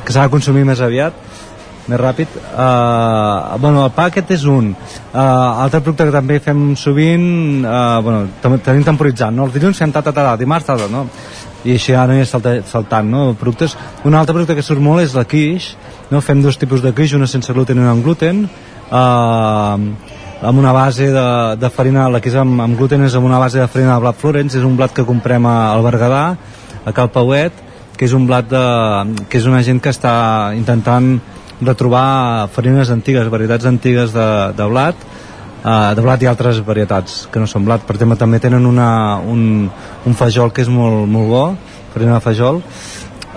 [0.06, 1.18] que s'ha de consumir més aviat
[1.88, 6.74] més ràpid uh, bueno, el pa aquest és un uh, altre producte que també fem
[6.80, 9.48] sovint uh, bueno, tenim temporitzant no?
[9.48, 11.06] els dilluns fem tata tata, dimarts tata no?
[11.64, 13.26] i així ara aniré salta, saltant no?
[13.40, 13.76] productes,
[14.08, 15.76] un altre producte que surt molt és la quiche
[16.12, 16.22] no?
[16.22, 20.12] fem dos tipus de quiche, una sense gluten i una amb gluten eh,
[20.44, 23.62] amb una base de, de farina, la és amb, amb gluten és amb una base
[23.62, 26.24] de farina de blat Florence, és un blat que comprem al Berguedà,
[26.84, 27.62] a Cal Pauet,
[27.96, 28.64] que és un blat de,
[29.30, 31.16] que és una gent que està intentant
[31.66, 34.28] retrobar farines antigues, varietats antigues de,
[34.58, 35.06] de blat,
[35.64, 37.86] uh, de blat i altres varietats que no són blat.
[37.88, 39.70] Per exemple, també tenen una, un,
[40.06, 41.46] un fajol que és molt, molt bo,
[41.94, 42.62] farina de fajol,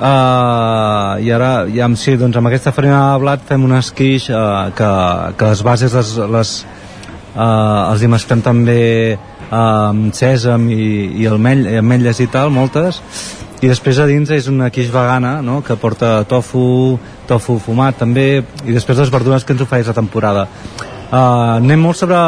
[0.01, 4.69] uh, i ara ja, sí, doncs amb aquesta farina de blat fem un esquix uh,
[4.77, 4.91] que,
[5.39, 6.53] que les bases les, les,
[7.37, 8.83] uh, els hi mesclem també
[9.17, 10.85] uh, amb sèsam i,
[11.23, 13.03] i almell, ametlles i tal, moltes
[13.65, 15.63] i després a dins és una quiche vegana no?
[15.65, 16.99] que porta tofu,
[17.29, 20.47] tofu fumat també, i després les verdures que ens ofereix la temporada.
[21.07, 22.19] Uh, anem molt sobre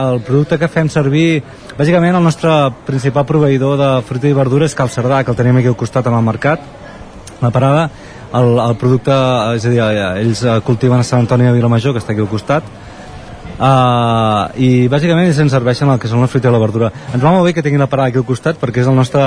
[0.00, 1.42] el producte que fem servir.
[1.76, 2.52] Bàsicament el nostre
[2.86, 6.08] principal proveïdor de fruita i verdura és Cal Cerdà, que el tenim aquí al costat
[6.08, 6.64] en el mercat
[7.40, 7.88] la parada
[8.34, 9.14] el, el producte,
[9.56, 9.80] és a dir,
[10.24, 12.66] ells cultiven a Sant Antoni de Vilamajor que està aquí al costat
[13.58, 17.32] Uh, i bàsicament ens serveixen el que són la fruita i la verdura ens va
[17.34, 19.18] molt bé que tinguin la parada aquí al costat perquè és el nostre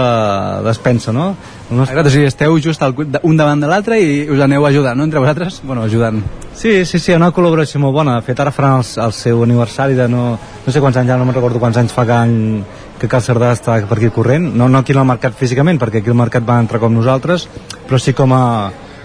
[0.63, 1.25] despensa no?
[1.67, 1.97] el nostre...
[1.97, 2.95] Exacte, o sigui, esteu just al,
[3.27, 5.03] un davant de l'altre i us aneu ajudant no?
[5.03, 6.21] entre vosaltres, bueno, ajudant
[6.55, 9.99] sí, sí, sí, una col·laboració molt bona de fet ara faran el, el seu aniversari
[9.99, 12.63] de no, no sé quants anys, ja no me'n recordo quants anys fa que, any,
[13.03, 16.15] que Cal Cerdà està per aquí corrent no, no aquí al mercat físicament perquè aquí
[16.15, 17.49] al mercat va entrar com nosaltres
[17.83, 18.45] però sí com a,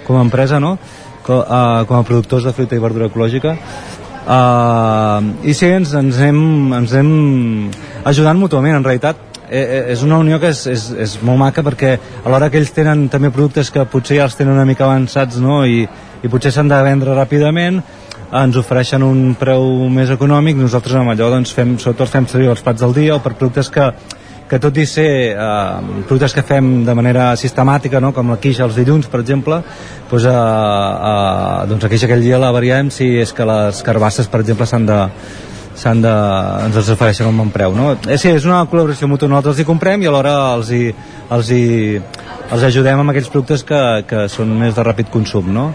[0.07, 0.77] com a empresa no?
[1.27, 3.59] com, uh, com a productors de fruita i verdura ecològica
[4.27, 6.41] uh, i sí, ens, ens, hem,
[6.77, 7.11] ens hem
[8.07, 11.65] ajudant mútuament en realitat eh, eh, és una unió que és, és, és molt maca
[11.67, 15.41] perquè alhora que ells tenen també productes que potser ja els tenen una mica avançats
[15.43, 15.63] no?
[15.67, 15.87] I,
[16.23, 17.83] i potser s'han de vendre ràpidament
[18.37, 22.65] ens ofereixen un preu més econòmic nosaltres amb allò doncs fem, sobretot fem servir els
[22.65, 23.93] plats del dia o per productes que
[24.47, 28.13] que tot i ser eh, productes que fem de manera sistemàtica, no?
[28.15, 29.59] com la quixa els dilluns, per exemple,
[30.11, 34.31] doncs, eh, eh, doncs la quixa aquell dia la variem si és que les carbasses,
[34.31, 35.01] per exemple, s'han de,
[35.77, 36.15] s'han de,
[36.67, 37.91] ens els ofereixen un bon preu no?
[37.97, 40.83] eh, sí, és una col·laboració mútua nosaltres els hi comprem i alhora els hi,
[41.37, 41.65] els hi,
[42.47, 45.67] els ajudem amb aquells productes que, que són més de ràpid consum no?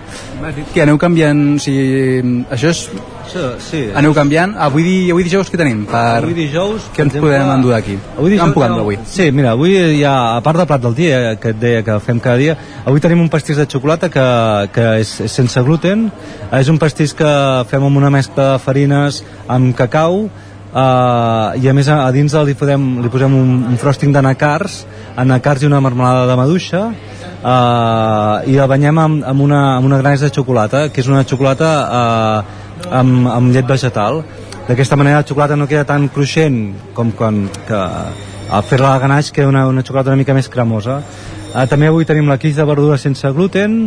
[0.74, 2.84] que aneu canviant o sigui, això és
[3.32, 3.82] sí, sí.
[3.98, 5.84] aneu canviant avui, di, avui dijous què tenim?
[5.90, 6.04] Per...
[6.22, 7.98] avui dijous què ens exemple, podem endur d'aquí?
[8.16, 9.00] avui dijous puc endur avui?
[9.08, 11.98] sí, mira, avui hi ha, a part del plat del dia que et deia que
[12.04, 14.28] fem cada dia avui tenim un pastís de xocolata que,
[14.76, 16.08] que és, és sense gluten
[16.56, 17.34] és un pastís que
[17.72, 19.22] fem amb una mescla de farines
[19.52, 20.30] amb cacau
[20.72, 24.86] Uh, i a més a, a dins li, podem, li posem un, un frosting d'anacars
[25.20, 26.86] anacars i una marmelada de maduixa.
[27.42, 31.26] Uh, i el banyem amb, amb, una, amb una granesa de xocolata que és una
[31.28, 34.22] xocolata uh, amb, amb llet vegetal.
[34.68, 36.62] D'aquesta manera la xocolata no queda tan cruixent
[36.96, 37.82] com quan que,
[38.52, 41.02] al fer-la a ganaix queda una, una xocolata una mica més cremosa.
[41.52, 43.82] Uh, també avui tenim la quix de verdura sense gluten.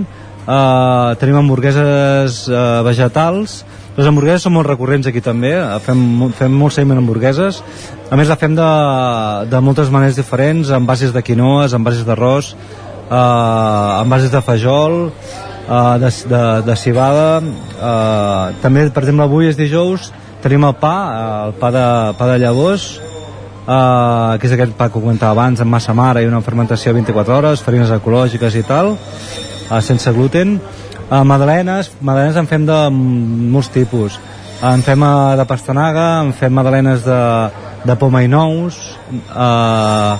[0.44, 3.62] Uh, tenim hamburgueses uh, vegetals
[3.94, 5.52] les hamburgueses són molt recurrents aquí també,
[5.84, 6.00] fem,
[6.34, 7.60] fem molt seguiment hamburgueses,
[8.10, 8.70] a més la fem de,
[9.52, 12.50] de moltes maneres diferents, amb bases de quinoes, amb bases d'arròs,
[13.06, 19.52] eh, amb bases de fajol, eh, de, de, de cibada, eh, també, per exemple, avui
[19.52, 20.10] és dijous,
[20.42, 21.88] tenim el pa, eh, el pa de,
[22.18, 26.30] pa de llavors, eh, que és aquest pa que comentava abans, amb massa mare i
[26.30, 30.58] una fermentació a 24 hores, farines ecològiques i tal, eh, sense gluten,
[31.05, 34.16] Uh, madalenes, madalenes en fem de molts tipus.
[34.64, 37.20] En fem uh, de pastanaga, en fem madalenes de,
[37.85, 38.78] de poma i nous,
[39.35, 40.16] uh,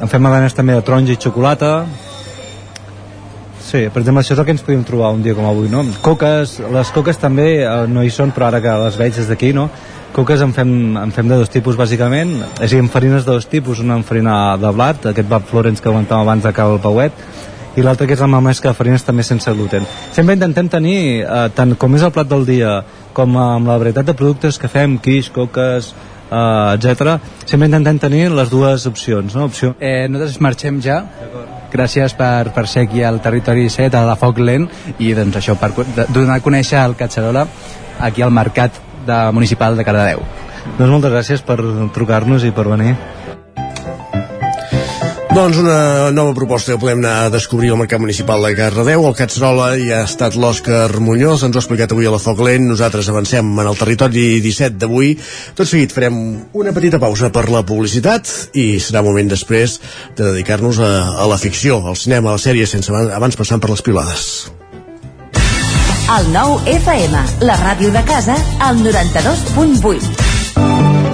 [0.00, 1.72] en fem madalenes també de taronja i xocolata.
[3.66, 5.82] Sí, per exemple, això és el que ens podem trobar un dia com avui, no?
[6.00, 9.50] Coques, les coques també uh, no hi són, però ara que les veig des d'aquí,
[9.52, 9.66] no?
[10.16, 12.38] Coques en fem, en fem de dos tipus, bàsicament.
[12.54, 15.44] És a dir, en farines de dos tipus, una en farina de blat, aquest blat
[15.50, 17.26] Florence que comentàvem abans de Cal Pauet,
[17.76, 19.86] i l'altre que és amb mescla de farines també sense gluten.
[20.16, 22.82] Sempre intentem tenir, eh, tant com és el plat del dia,
[23.12, 25.92] com amb la varietat de productes que fem, quiche, coques,
[26.30, 27.20] eh, etc.
[27.44, 29.34] sempre intentem tenir les dues opcions.
[29.34, 29.44] No?
[29.44, 29.74] Opció...
[29.80, 31.04] Eh, nosaltres marxem ja.
[31.72, 35.56] Gràcies per, per ser aquí al Territori 7, a la Foc Lent, i doncs això,
[35.58, 35.72] per
[36.08, 37.46] donar a conèixer el Catxarola
[38.00, 40.22] aquí al Mercat de Municipal de Cardedeu.
[40.78, 41.58] Doncs moltes gràcies per
[41.94, 42.94] trucar-nos i per venir.
[45.34, 49.04] Doncs una nova proposta que podem anar a descobrir al Mercat Municipal de Cardedeu.
[49.08, 52.40] El Catzerola hi ha estat l'Òscar Muñoz, ens ho ha explicat avui a la Foc
[52.46, 52.68] Lent.
[52.70, 55.16] Nosaltres avancem en el territori 17 d'avui.
[55.58, 56.20] Tot seguit farem
[56.54, 59.80] una petita pausa per la publicitat i serà moment després
[60.14, 60.92] de dedicar-nos a,
[61.24, 64.30] a la ficció, al cinema, a la sèrie, sense abans passant per les pilades.
[66.06, 70.35] El nou FM, la ràdio de casa, al 92.8.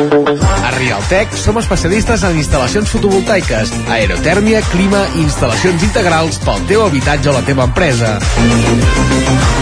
[0.00, 7.28] A Rialtec som especialistes en instal·lacions fotovoltaiques, aerotèrmia, clima i instal·lacions integrals pel teu habitatge
[7.28, 8.14] o la teva empresa.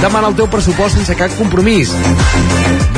[0.03, 1.91] Demana el teu pressupost sense cap compromís.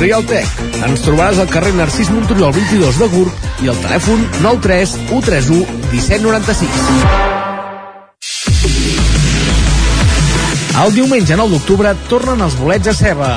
[0.01, 0.45] Rialtec.
[0.85, 3.33] Ens trobaràs al carrer Narcís Monturiol 22 de Gurb
[3.65, 5.65] i al telèfon 93 131
[5.95, 7.29] 1796.
[10.81, 13.33] El diumenge 9 d'octubre tornen els bolets a ceba.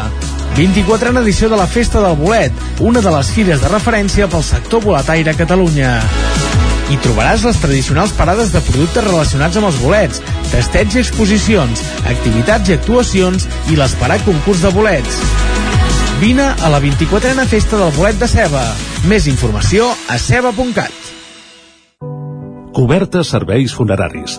[0.55, 4.85] 24a edició de la Festa del Bolet, una de les fires de referència pel sector
[4.85, 5.97] boletaire a Catalunya.
[6.95, 10.23] Hi trobaràs les tradicionals parades de productes relacionats amb els bolets,
[10.53, 15.19] testeig i exposicions, activitats i actuacions i l'esperat concurs de bolets.
[16.23, 18.63] Vine a la 24a Festa del Bolet de Ceba.
[19.11, 20.95] Més informació a ceba.cat.
[22.79, 24.39] Cobertes serveis funeraris.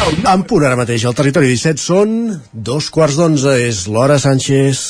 [0.00, 2.12] En punt ara mateix, al territori 17 són
[2.52, 4.80] dos quarts d'onze, és l'hora Sánchez.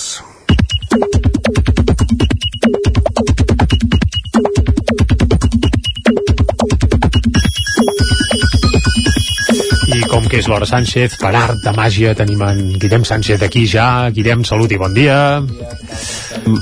[9.90, 13.66] I com que és l'hora Sánchez, per art de màgia tenim en Guillem Sánchez aquí
[13.66, 14.10] ja.
[14.14, 15.18] Guillem, salut i bon dia.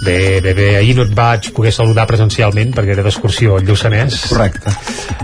[0.05, 4.23] Bé, bé, bé, ahir no et vaig poder saludar presencialment perquè era d'excursió al Lluçanès.
[4.31, 4.73] Correcte.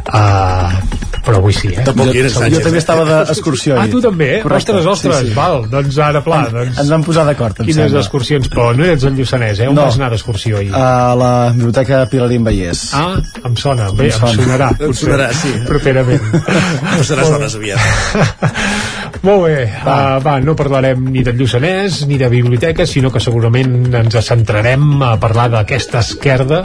[0.05, 0.94] Uh,
[1.25, 1.83] però avui sí, eh?
[1.87, 4.41] Tampoc hi eres, Jo també estava d'excursió Ah, tu també?
[4.43, 4.73] Correcte.
[4.75, 5.35] Ostres, ostres, Sí, sí.
[5.35, 6.79] val, doncs ara, pla, doncs...
[6.83, 8.01] Ens vam posar d'acord, em Quines sembla.
[8.05, 9.69] excursions, però no eres al Lluçanès, eh?
[9.69, 9.85] On No.
[9.87, 10.71] vas anar d'excursió ahir?
[10.75, 12.91] A la biblioteca Pilarín Vallès.
[12.95, 14.33] Ah, em sona, bé, em, sona.
[14.35, 14.71] sonarà.
[14.81, 15.53] Em sonarà, sí.
[15.67, 16.21] Properament.
[16.99, 17.81] Passaràs Molt hores aviat.
[19.25, 19.93] Molt bé, va.
[19.95, 25.01] Uh, va, no parlarem ni del Lluçanès ni de biblioteca, sinó que segurament ens centrarem
[25.01, 26.59] a parlar d'aquesta esquerda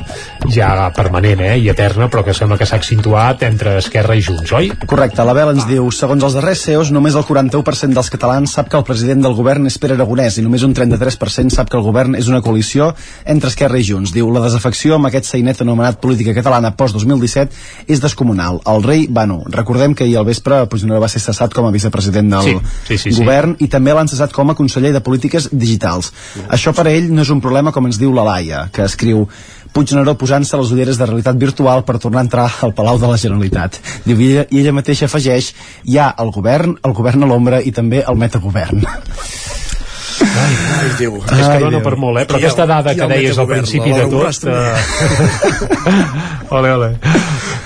[0.51, 4.51] ja permanent eh, i eterna, però que sembla que s'ha accentuat entre Esquerra i Junts,
[4.59, 4.73] oi?
[4.91, 8.67] Correcte, la Bel ens diu, segons els darrers CEOs, només el 41% dels catalans sap
[8.67, 11.87] que el president del govern és Pere Aragonès i només un 33% sap que el
[11.87, 12.89] govern és una coalició
[13.23, 14.11] entre Esquerra i Junts.
[14.11, 18.59] Diu, la desafecció amb aquest sainet anomenat política catalana post-2017 és descomunal.
[18.67, 22.35] El rei, bueno, recordem que ahir al vespre Puigneró va ser cessat com a vicepresident
[22.35, 23.21] del Sí, sí, sí, sí.
[23.21, 26.11] govern i també l'han cessat com a conseller de polítiques digitals.
[26.49, 29.27] Això per a ell no és un problema com ens diu la Laia, que escriu
[29.69, 33.19] Puigneró posant-se les ulleres de realitat virtual per tornar a entrar al Palau de la
[33.21, 33.77] Generalitat.
[34.07, 35.53] Diu, i ella, i ella mateixa afegeix
[35.85, 38.85] hi ha el govern, el govern a l'ombra i també el metagovern.
[40.21, 41.17] Ai, ai, Déu.
[41.23, 42.25] és que dona per molt, eh?
[42.29, 44.43] Però el- aquesta dada que el deies al principi de tot...
[44.49, 45.89] Eh...
[46.49, 46.89] ole, ole.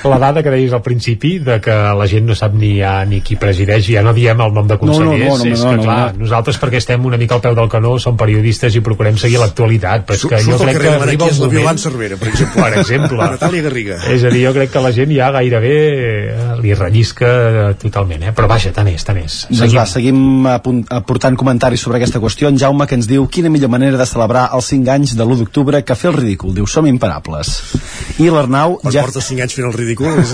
[0.03, 3.21] La dada que deies al principi de que la gent no sap ni, ja, ni
[3.23, 5.83] qui presideix, ja no diem el nom de consellers, no, no, és no, que no,
[5.85, 6.25] clar, no.
[6.25, 10.03] nosaltres perquè estem una mica al peu del canó, som periodistes i procurem seguir l'actualitat,
[10.09, 11.55] però és que jo crec que arriba és un la moment...
[11.55, 12.65] Violant Cervera, per exemple.
[12.67, 13.29] Per exemple.
[13.37, 14.01] Natàlia Garriga.
[14.11, 17.31] És a dir, jo crec que la gent ja gairebé eh, li rellisca
[17.79, 18.35] totalment, eh?
[18.35, 19.39] Però vaja, tant és, tant és.
[19.53, 20.19] Doncs va, seguim
[20.51, 22.42] apunt- aportant comentaris sobre aquesta qüestió.
[22.43, 25.23] Qüestió en Jaume que ens diu quina millor manera de celebrar els 5 anys de
[25.23, 26.53] l'1 d'octubre que fer el ridícul.
[26.53, 27.51] Diu, som imparables.
[28.19, 28.77] I l'Arnau...
[28.81, 29.03] Quan ja...
[29.05, 30.33] portes 5 anys fent el ridícul, és...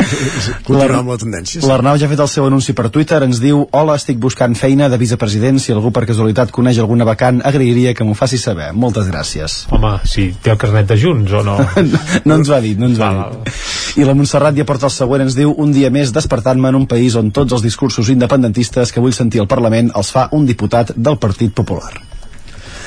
[0.66, 1.60] continuar amb la tendència.
[1.60, 1.68] Sí.
[1.68, 4.88] L'Arnau ja ha fet el seu anunci per Twitter, ens diu Hola, estic buscant feina
[4.88, 8.72] de vicepresident, si algú per casualitat coneix alguna vacant, agrairia que m'ho faci saber.
[8.72, 9.64] Moltes gràcies.
[9.74, 11.58] Home, si té el carnet de Junts o no?
[11.60, 13.54] no, no ens va dir, no ens va dir.
[13.94, 16.86] I la Montserrat ja porta el següent, ens diu un dia més despertant-me en un
[16.90, 20.90] país on tots els discursos independentistes que vull sentir al Parlament els fa un diputat
[20.96, 21.92] del Partit Popular.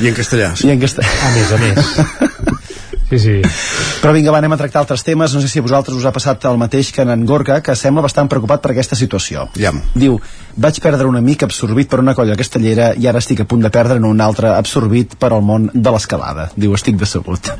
[0.03, 0.51] I en castellà.
[0.55, 0.67] Sí.
[0.67, 1.07] I en castellà.
[1.23, 2.57] A més a més.
[3.07, 3.35] Sí, sí.
[4.01, 5.31] Però vinga, va, anem a tractar altres temes.
[5.31, 8.03] No sé si a vosaltres us ha passat el mateix que en Gorka, que sembla
[8.03, 9.47] bastant preocupat per aquesta situació.
[9.55, 9.71] Ja.
[9.95, 10.19] Diu,
[10.59, 13.71] vaig perdre un amic absorbit per una colla castellera i ara estic a punt de
[13.71, 16.49] perdre un altre absorbit per al món de l'escalada.
[16.59, 17.53] Diu, estic decebut.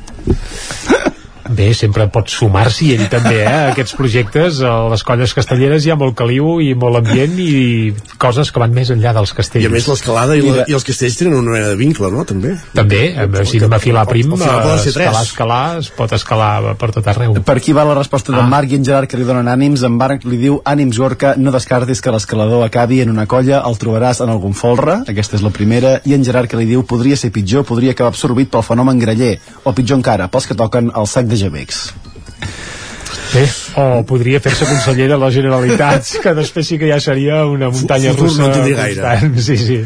[1.49, 4.61] Bé, sempre pot sumar-s'hi ell també, eh, a aquests projectes.
[4.65, 8.73] A les colles castelleres hi ha molt caliu i molt ambient i coses que van
[8.75, 9.63] més enllà dels castells.
[9.63, 12.25] I a més l'escalada i, la, i els castells tenen una mena de vincle, no?,
[12.27, 12.55] també.
[12.75, 13.01] També,
[13.47, 17.37] si anem a filar prim, escalar, escalar, es pot escalar per tot arreu.
[17.47, 18.39] Per aquí va la resposta ah.
[18.39, 19.85] d'en Marc i en Gerard que li donen ànims.
[19.87, 23.79] En Marc li diu, ànims Gorka, no descartis que l'escalador acabi en una colla, el
[23.79, 27.17] trobaràs en algun folre, aquesta és la primera, i en Gerard que li diu, podria
[27.19, 31.07] ser pitjor, podria acabar absorbit pel fenomen graller, o pitjor encara, pels que toquen el
[31.09, 31.87] sac de gemecs.
[33.27, 33.41] Bé,
[33.75, 38.13] o podria fer-se conseller de la Generalitat, que després sí que ja seria una muntanya
[38.15, 38.45] Futur russa.
[38.47, 39.31] no gaire.
[39.43, 39.77] Sí, sí.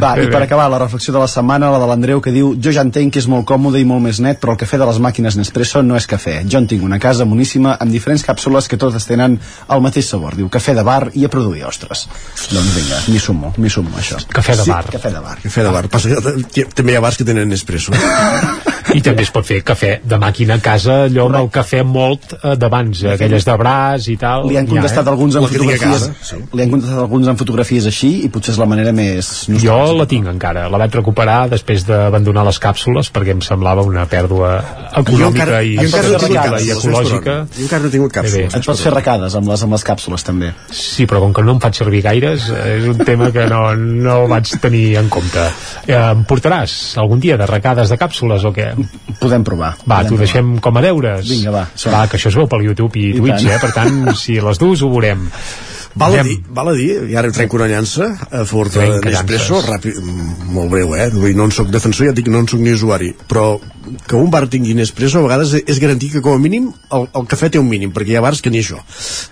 [0.00, 0.46] Va, Bé, i per bé.
[0.46, 3.20] acabar, la reflexió de la setmana, la de l'Andreu, que diu jo ja entenc que
[3.20, 5.94] és molt còmode i molt més net, però el cafè de les màquines Nespresso no
[6.00, 6.38] és cafè.
[6.48, 9.36] Jo en tinc una casa moníssima amb diferents càpsules que totes tenen
[9.68, 10.34] el mateix sabor.
[10.40, 12.08] Diu cafè de bar i a produir ostres.
[12.50, 14.24] Doncs vinga, m'hi sumo, m'hi sumo això.
[14.32, 14.84] Cafè de bar.
[14.88, 15.36] Sí, cafè de bar.
[15.44, 15.86] Cafè de bar.
[15.92, 16.16] Passa
[16.48, 17.92] que també hi ha bars que tenen Nespresso.
[18.94, 22.32] I també es pot fer cafè de màquina a casa, allò amb el cafè molt
[22.40, 24.46] eh, d'abans, aquelles de braç i tal.
[24.50, 25.12] Li han ha, contestat eh?
[25.12, 26.38] alguns en La fotografies sí.
[26.52, 29.30] li han contestat alguns en fotografies així i potser és la manera més
[29.62, 34.06] Jo la tinc encara, la vaig recuperar després d'abandonar les càpsules perquè em semblava una
[34.10, 34.56] pèrdua
[35.00, 37.36] econòmica encara- i, encara i ecològica.
[37.56, 38.56] Jo encara no he tingut càpsules.
[38.58, 41.54] Et pots fer recades amb les, amb les càpsules també Sí, però com que no
[41.56, 45.46] em faig servir gaires, eh, és un tema que no, no vaig tenir en compte.
[45.86, 48.70] Eh, em portaràs algun dia de recades de càpsules o què?
[49.20, 51.26] Podem provar Va, t'ho deixem com a deures.
[51.28, 51.92] Vinga, va, som.
[51.92, 53.52] Va, que això es veu pel YouTube i, I Twitch, tant.
[53.54, 53.60] eh?
[53.60, 55.26] Per tant, si les dues ho veurem.
[55.98, 58.84] Val a, dir, val a dir, i ara em trenco una llança a favor de
[59.02, 59.96] Nespresso, ràpid,
[60.54, 61.08] molt breu, eh?
[61.10, 63.56] Vull dir, no en soc defensor, ja et dic, no en soc ni usuari, però
[64.06, 67.26] que un bar tingui Nespresso a vegades és garantir que com a mínim el, el
[67.26, 68.78] cafè té un mínim, perquè hi ha bars que ni això.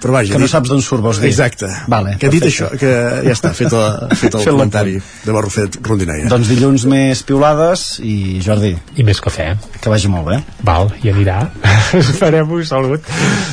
[0.02, 1.68] Però vaja, que no dit- saps d'on surt, vols dir Exacte.
[1.86, 2.66] Vale, que dit perfecte.
[2.66, 2.90] això, que
[3.28, 6.26] ja està, fet, la, fet el Fet comentari de Barrufet Rondinaire.
[6.32, 9.52] doncs dilluns més piulades i Jordi I més cafè.
[9.80, 11.38] que vagi molt bé Val, i anirà.
[12.02, 13.04] Esperem-ho, salut.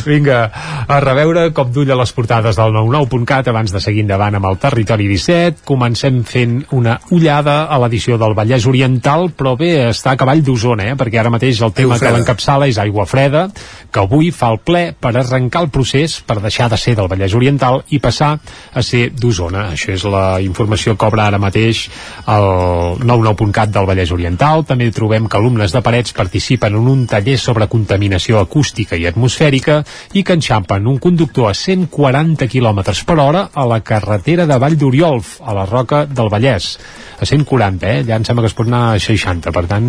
[0.07, 0.41] Vinga,
[0.87, 5.07] a reveure com dulla les portades del 99.cat abans de seguir endavant amb el Territori
[5.09, 5.65] 17.
[5.67, 10.87] Comencem fent una ullada a l'edició del Vallès Oriental, però bé, està a cavall d'Osona,
[10.91, 10.95] eh?
[10.99, 13.47] perquè ara mateix el tema que l'encapçala és aigua freda,
[13.91, 17.35] que avui fa el ple per arrencar el procés per deixar de ser del Vallès
[17.35, 18.35] Oriental i passar
[18.73, 19.67] a ser d'Osona.
[19.75, 21.85] Això és la informació que obre ara mateix
[22.31, 24.63] el 99.cat del Vallès Oriental.
[24.69, 29.81] També trobem que alumnes de Parets participen en un taller sobre contaminació acústica i atmosfèrica
[30.13, 34.75] i que enxampen un conductor a 140 km per hora a la carretera de Vall
[34.77, 36.75] d'Oriolf, a la Roca del Vallès.
[37.15, 38.03] A 140, eh?
[38.05, 39.87] Ja em sembla que es pot anar a 60, per tant,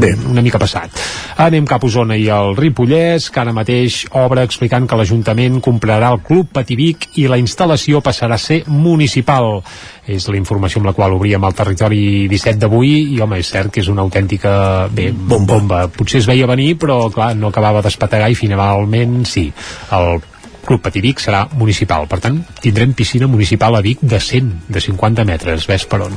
[0.00, 0.12] Bé.
[0.30, 0.94] una mica passat.
[1.42, 6.12] Anem cap a Osona i el Ripollès, que ara mateix obre explicant que l'Ajuntament comprarà
[6.14, 9.60] el Club Pativic i la instal·lació passarà a ser municipal.
[10.06, 13.74] És la informació amb la qual obríem el territori 17 d'avui i, home, és cert
[13.74, 15.58] que és una autèntica bé, bomba.
[15.58, 15.86] bomba.
[15.92, 19.50] Potser es veia venir, però, clar, no acabava d'espetegar i finalment sí.
[19.92, 20.22] El
[20.66, 22.06] Club Pativic serà municipal.
[22.10, 26.14] Per tant, tindrem piscina municipal a Vic de 100, de 50 metres, ves per on.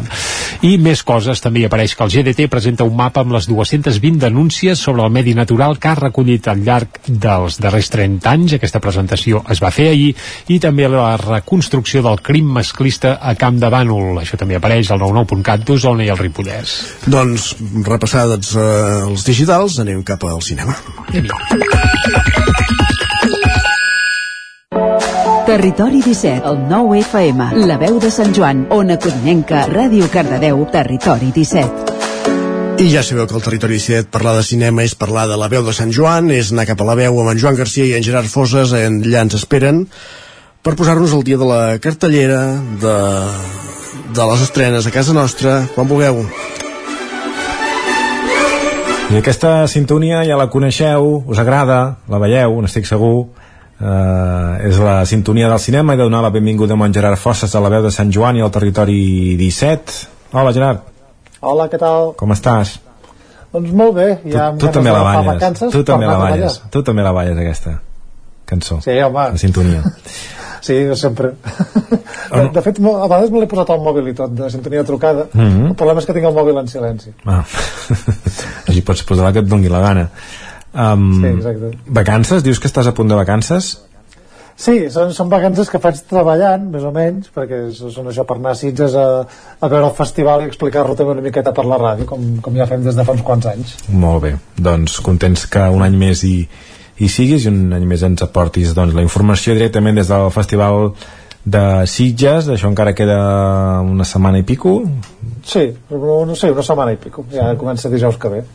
[0.65, 4.19] I més coses, també hi apareix que el GDT presenta un mapa amb les 220
[4.21, 8.57] denúncies sobre el medi natural que ha recollit al llarg dels darrers 30 anys.
[8.57, 10.11] Aquesta presentació es va fer ahir
[10.53, 14.21] i també la reconstrucció del crim masclista a Camp de Bànol.
[14.21, 16.75] Això també apareix al 99.cat d'Osona i el Ripollès.
[17.05, 17.51] Doncs,
[17.85, 18.67] repassats eh,
[19.09, 20.75] els digitals, anem cap al cinema.
[25.45, 31.29] Territori 17, el 9 FM, la veu de Sant Joan, Ona Codinenca, Ràdio Cardedeu, Territori
[31.35, 32.81] 17.
[32.81, 35.61] I ja sabeu que el Territori 17 parlar de cinema és parlar de la veu
[35.61, 38.01] de Sant Joan, és anar cap a la veu amb en Joan Garcia i en
[38.01, 39.85] Gerard Foses, allà ens esperen,
[40.65, 42.41] per posar-nos al dia de la cartellera,
[42.81, 42.97] de,
[44.17, 46.25] de les estrenes a casa nostra, quan vulgueu.
[49.13, 53.27] I aquesta sintonia ja la coneixeu, us agrada, la veieu, n'estic segur.
[53.75, 57.55] Uh, és la sintonia del cinema i de donar la benvinguda a en Gerard Fosses
[57.55, 60.79] a la veu de Sant Joan i al territori 17 Hola, Gerard.
[61.41, 62.13] Hola, què tal?
[62.15, 62.77] Com estàs?
[63.51, 65.27] Doncs molt bé, ja tu, tu també la balles.
[65.27, 66.61] vacances, Tu també la balles.
[66.71, 67.75] Tu també la balles, aquesta
[68.45, 68.79] cançó.
[68.81, 69.29] Sí, home.
[69.35, 69.83] La sintonia.
[70.65, 71.27] Sí, sempre.
[72.31, 74.87] De, de fet, a vegades me l'he posat al mòbil i tot, de sintonia de
[74.87, 75.27] trucada.
[75.29, 75.67] Mhm.
[75.67, 77.11] El problema és que tinc el mòbil en silenci.
[77.29, 77.43] Ah.
[78.71, 80.07] Així pots posar la que et doni la gana.
[80.75, 81.71] Um, Sí, exacte.
[81.87, 82.43] Vacances?
[82.43, 83.77] Dius que estàs a punt de vacances?
[84.55, 88.53] Sí, són, són vacances que faig treballant, més o menys, perquè són això per anar
[88.53, 89.07] a Sitges a,
[89.59, 92.67] a veure el festival i explicar-lo també una miqueta per la ràdio, com, com ja
[92.69, 93.75] fem des de fa uns quants anys.
[93.91, 94.31] Molt bé.
[94.55, 96.37] Doncs contents que un any més hi,
[96.95, 100.93] hi siguis i un any més ens aportis doncs, la informació directament des del Festival
[101.43, 102.47] de Sitges.
[102.55, 103.19] Això encara queda
[103.83, 104.77] una setmana i pico.
[105.43, 107.27] Sí, no sé, una setmana i pico.
[107.33, 108.45] Ja comença dijous que ve.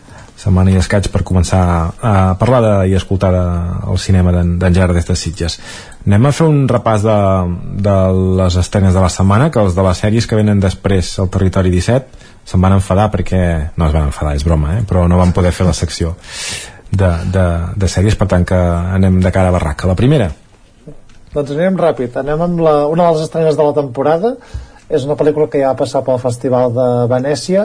[0.40, 1.60] Setmana i escaig per començar
[2.00, 3.44] a parlar de, i escoltar de,
[3.92, 5.58] el cinema d'en Gerard des de Sitges
[6.06, 7.20] anem a fer un repàs de,
[7.86, 7.96] de
[8.40, 11.72] les estrenes de la setmana que els de les sèries que venen després al Territori
[11.76, 13.40] 17 se'n van enfadar perquè
[13.76, 14.84] no es van enfadar, és broma, eh?
[14.88, 16.16] però no van poder fer la secció
[16.90, 18.58] de, de, de sèries per tant que
[18.96, 20.32] anem de cara a barraca la primera,
[21.30, 22.16] Doncs anirem ràpid.
[22.18, 24.34] Anem amb la, una de les estrenes de la temporada.
[24.90, 27.62] És una pel·lícula que ja va passar pel Festival de Venècia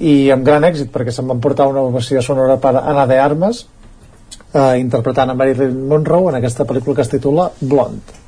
[0.00, 3.66] i amb gran èxit perquè se'n van portar una ovació sonora per Anna de Armas
[4.54, 8.18] eh, interpretant a Marilyn Monroe en aquesta pel·lícula que es titula Blonde.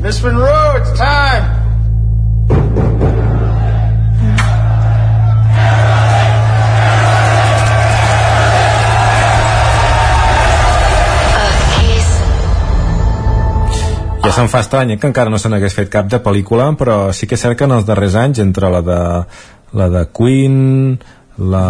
[0.00, 1.59] Miss Monroe, it's time.
[14.24, 16.98] Ja se'n fa estrany eh, que encara no se n'hagués fet cap de pel·lícula però
[17.16, 19.00] sí que és cert que en els darrers anys entre la de,
[19.80, 20.98] la de Queen
[21.40, 21.64] la,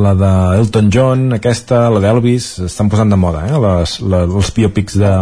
[0.00, 3.60] la de Elton John aquesta, la d'Elvis estan posant de moda eh?
[3.66, 5.12] Les, la, els biopics de,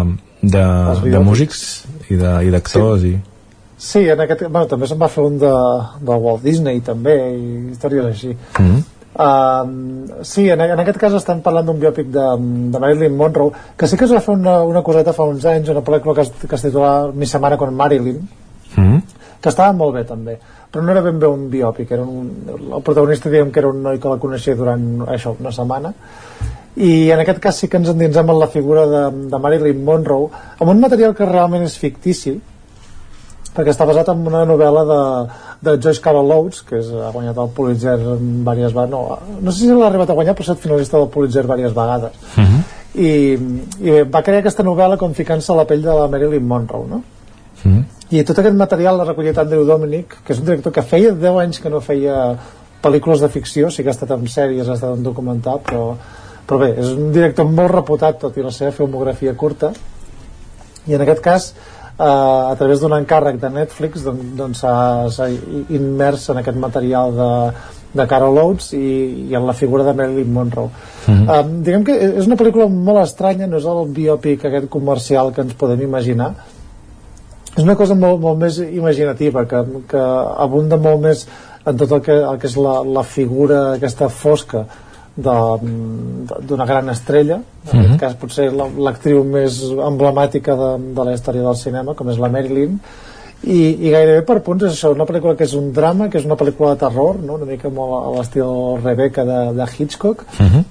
[0.43, 0.65] de,
[1.09, 1.67] de músics
[2.13, 3.17] i d'actors i,
[3.83, 5.51] Sí, en aquest, bueno, també se'n va fer un de,
[6.07, 8.29] de Walt Disney també i històries així.
[8.31, 8.83] mm -hmm.
[9.13, 12.23] Um, sí, en, en aquest cas estan parlant d'un biòpic de,
[12.73, 15.69] de Marilyn Monroe que sí que es va fer una, una coseta fa uns anys
[15.69, 18.23] una pel·lícula que es, que es titula Mi setmana con Marilyn
[18.73, 19.03] Mm -hmm.
[19.43, 20.39] que estava molt bé també
[20.73, 22.31] però no era ben bé un biòpic era un,
[22.75, 25.93] el protagonista diguem que era un noi que la coneixia durant això, una setmana
[26.77, 30.31] i en aquest cas sí que ens endinsem en la figura de, de Marilyn Monroe
[30.59, 32.41] amb un material que realment és fictici
[33.53, 35.01] perquè està basat en una novel·la de,
[35.69, 39.03] de Joyce Carol Oates que és, ha guanyat el Pulitzer diverses vegades no,
[39.41, 42.21] no sé si l'ha arribat a guanyar però ha estat finalista del Pulitzer diverses vegades
[42.37, 42.63] Mm -hmm.
[42.95, 43.11] i,
[43.89, 46.89] i bé, va crear aquesta novel·la com ficant-se a la pell de la Marilyn Monroe
[46.89, 47.03] no?
[47.65, 51.15] Mm i tot aquest material l'ha recollit Andrew Dominic que és un director que feia
[51.17, 52.37] 10 anys que no feia
[52.85, 55.95] pel·lícules de ficció sí que ha estat en sèries, ha estat en documental però,
[56.49, 59.73] però bé, és un director molt reputat tot i la seva filmografia curta
[60.87, 61.49] i en aquest cas
[61.99, 64.75] eh, a través d'un encàrrec de Netflix doncs, doncs s'ha
[65.11, 65.29] s'ha
[65.69, 67.31] immers en aquest material de,
[67.93, 70.71] de Carol Oates i, i en la figura de Marilyn Monroe.
[71.07, 71.29] Mhm.
[71.29, 75.43] um, diguem que és una pel·lícula molt estranya no és el biòpic aquest comercial que
[75.43, 76.35] ens podem imaginar.
[77.53, 80.05] És una cosa molt, molt més imaginativa que, que
[80.41, 81.27] abunda molt més
[81.67, 84.65] en tot el que, el que és la, la figura aquesta fosca
[85.17, 87.85] d'una gran estrella en Mhm.
[87.85, 92.19] aquest cas potser la- l'actriu més emblemàtica de, de la història del cinema com és
[92.19, 92.79] la Marilyn
[93.45, 96.25] i, i gairebé per punts és això, una pel·lícula que és un drama que és
[96.25, 97.35] una pel·lícula de terror no?
[97.35, 100.65] una mica molt a l'estil Rebecca de, de Hitchcock Mm -hmm.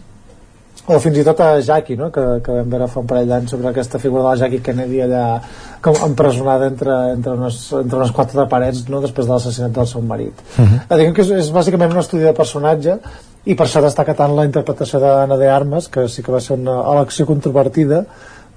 [0.88, 2.10] o fins i tot a Jackie no?
[2.12, 5.00] que, que vam veure fa un parell d'anys sobre aquesta figura de la Jackie Kennedy
[5.02, 5.40] allà
[5.82, 9.00] com empresonada entre, entre, unes, entre unes quatre parets no?
[9.02, 10.80] després de l'assassinat del seu marit Mhm.
[10.90, 12.98] Eh, diguem que és, és bàsicament un estudi de personatge
[13.46, 16.60] i per això destaca tant la interpretació d'Anna de Armas que sí que va ser
[16.60, 18.06] una elecció controvertida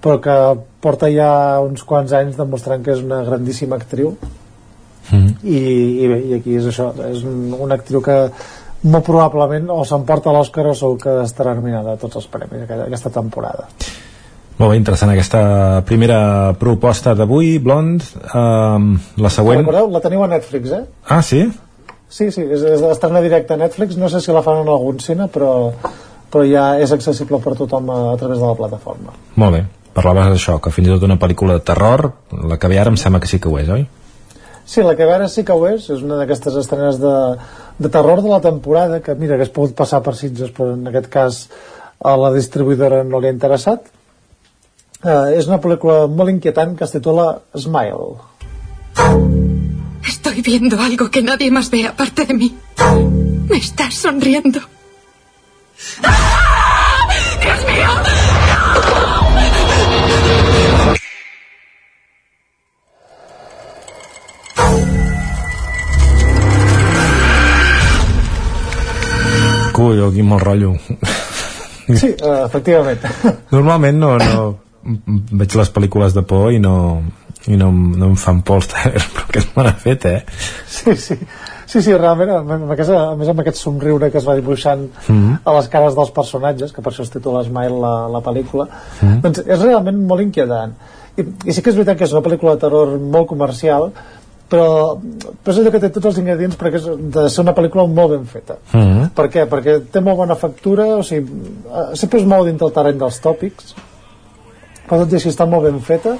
[0.05, 0.39] però que
[0.85, 4.16] porta ja uns quants anys demostrant que és una grandíssima actriu
[5.11, 5.35] Mhm.
[5.44, 5.59] i,
[6.01, 8.15] i bé, i aquí és això és un, una actriu que
[8.89, 12.86] molt probablement o s'emporta l'Òscar o segur que estarà nominada a tots els premis aquesta,
[12.86, 13.69] aquesta temporada
[14.56, 19.90] molt bé, interessant aquesta primera proposta d'avui, Blond um, la següent recordeu?
[19.93, 20.85] La teniu a Netflix, eh?
[21.11, 21.43] ah, sí?
[22.14, 25.00] Sí, sí, és, és estrena directa a Netflix no sé si la fan en algun
[25.02, 25.50] cine però,
[26.30, 29.64] però ja és accessible per tothom a, a través de la plataforma molt bé,
[29.96, 32.12] parlaves d'això que fins i tot una pel·lícula de terror
[32.52, 33.86] la que ve ara em sembla que sí que ho és, oi?
[34.64, 37.14] Sí, la que veure sí que ho és, és una d'aquestes estrenes de,
[37.78, 41.10] de terror de la temporada, que mira, hagués pogut passar per Sitges, però en aquest
[41.12, 41.42] cas
[42.00, 43.90] a la distribuïdora no li ha interessat.
[45.04, 49.52] Eh, és una pel·lícula molt inquietant que es titula Smile.
[50.24, 52.56] Estoy viendo algo que nadie más ve aparte de mí.
[53.46, 54.59] Me estás sonriendo.
[57.42, 57.88] ¡Dios mío!
[58.06, 58.14] ¡No!
[69.74, 70.72] Cuyo, quin mal rotllo.
[72.01, 73.01] Sí, eh, efectivament.
[73.51, 74.59] Normalment no, no
[75.36, 77.02] veig les pel·lícules de por i no,
[77.46, 80.22] i no, no em fan por els trailers, però aquest me l'ha fet, eh?
[80.66, 81.18] Sí, sí.
[81.66, 85.14] Sí, sí, realment, amb aquesta, a més amb aquest somriure que es va dibuixant Mm
[85.14, 85.38] -hmm.
[85.44, 88.68] a les cares dels personatges, que per això es titula Smile la, la pel·lícula,
[89.02, 89.20] Mhm.
[89.20, 90.72] doncs és realment molt inquietant.
[91.16, 93.92] I, I sí que és veritat que és una pel·lícula de terror molt comercial,
[94.50, 94.98] però,
[95.42, 96.84] però és allò que té tots els ingredients perquè és
[97.14, 98.56] de ser una pel·lícula molt ben feta.
[98.72, 99.10] Mm -hmm.
[99.10, 99.48] Per què?
[99.48, 101.26] Perquè té molt bona factura, o sigui,
[101.66, 103.74] eh, sempre es mou dintre el terreny dels tòpics,
[104.88, 106.16] però tot i així està molt ben feta,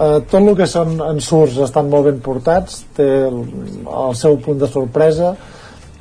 [0.00, 3.40] eh, tot el que són ensurts estan molt ben portats, té el,
[3.84, 5.34] el seu punt de sorpresa,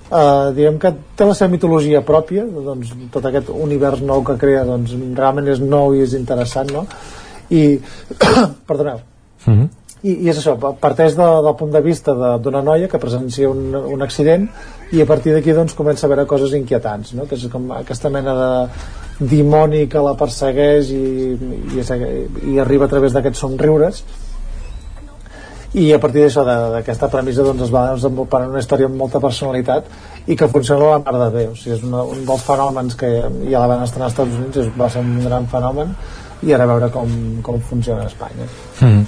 [0.10, 4.64] eh, diguem que té la seva mitologia pròpia, doncs tot aquest univers nou que crea
[4.66, 6.86] doncs, realment és nou i és interessant, no?
[7.50, 7.80] I,
[8.70, 9.00] perdoneu,
[9.48, 9.68] Mm -hmm.
[10.04, 13.50] i, i és això, parteix de, del punt de vista de- d'una noia que presencia
[13.50, 14.50] un, un accident
[14.92, 17.26] i a partir d'aquí doncs comença a veure coses inquietants no?
[17.26, 18.70] que és com aquesta mena de
[19.20, 21.04] dimoni que la persegueix i,
[21.36, 21.92] i, és,
[22.48, 24.04] i arriba a través d'aquests somriures
[25.78, 29.86] i a partir d'això, d'aquesta premissa doncs es va desenvolupant una història amb molta personalitat
[30.26, 32.96] i que funciona a la mar de bé o sigui, és una, un dels fenòmens
[32.98, 35.94] que ja la van estrenar als Estats Units és, va ser un gran fenomen
[36.48, 37.14] i ara veure com,
[37.44, 39.04] com funciona a Espanya Mm.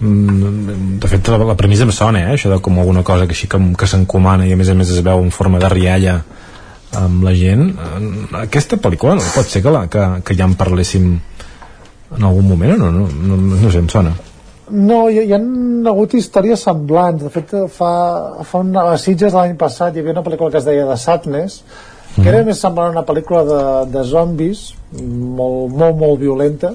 [0.00, 2.28] Mm, de fet la, la premissa em sona eh?
[2.32, 4.88] això de com alguna cosa que així que, que s'encomana i a més a més
[4.94, 6.22] es veu en forma de rialla
[6.98, 8.00] amb la gent Eh,
[8.40, 11.12] aquesta pel·lícula no pot ser que, la, que, que ja en parléssim
[12.16, 12.90] en algun moment o no?
[12.90, 14.16] No, no, no sé, em sona
[14.70, 15.40] No, hi, hi ha
[15.90, 17.24] hagut històries semblants.
[17.24, 17.92] De fet, fa,
[18.46, 21.56] fa una, a Sitges l'any passat hi havia una pel·lícula que es deia The Sadness,
[22.14, 23.60] que era més semblant a una pel·lícula de,
[23.90, 24.62] de zombis,
[25.00, 26.72] molt, molt, molt violenta,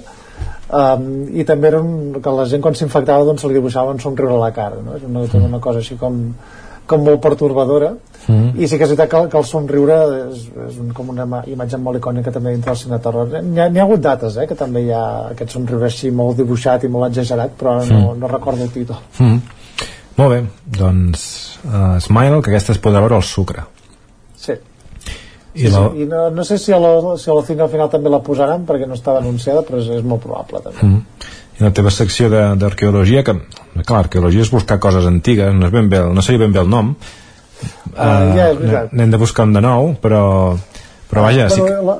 [0.67, 4.03] um, i també era un, que la gent quan s'infectava doncs se li dibuixava un
[4.03, 4.95] somriure a la cara, no?
[4.99, 6.19] És una, una cosa així com,
[6.87, 7.93] com molt pertorbadora,
[8.25, 8.55] Mm.
[8.57, 9.95] i sí que és veritat que, que el somriure
[10.31, 13.59] és, és un, com una ima- imatge molt icònica també dintre del cine terror n'hi
[13.61, 15.01] ha, ha hagut dates eh, que també hi ha
[15.35, 18.97] aquest somriure així molt dibuixat i molt exagerat però ara no, no recordo el títol
[19.19, 19.37] mm.
[20.17, 20.39] molt bé,
[20.79, 21.27] doncs
[21.67, 23.67] uh, Smile, que aquesta es podrà veure al sucre
[24.41, 26.01] sí, i sí, la, sí.
[26.01, 28.23] i no, no sé si a la, si a la cinc al final també la
[28.25, 31.29] posaran perquè no estava anunciada però és, és molt probable també mm.
[31.59, 33.33] I la teva secció de- d'arqueologia que,
[33.85, 36.69] clar, l'arqueologia és buscar coses antigues no, és ben bé, no sé ben bé el
[36.69, 36.95] nom.
[37.95, 38.91] Ah, ja, és veritat.
[38.93, 40.57] n'hem de buscar un de nou però,
[41.09, 41.95] però vaja, sí però que, la,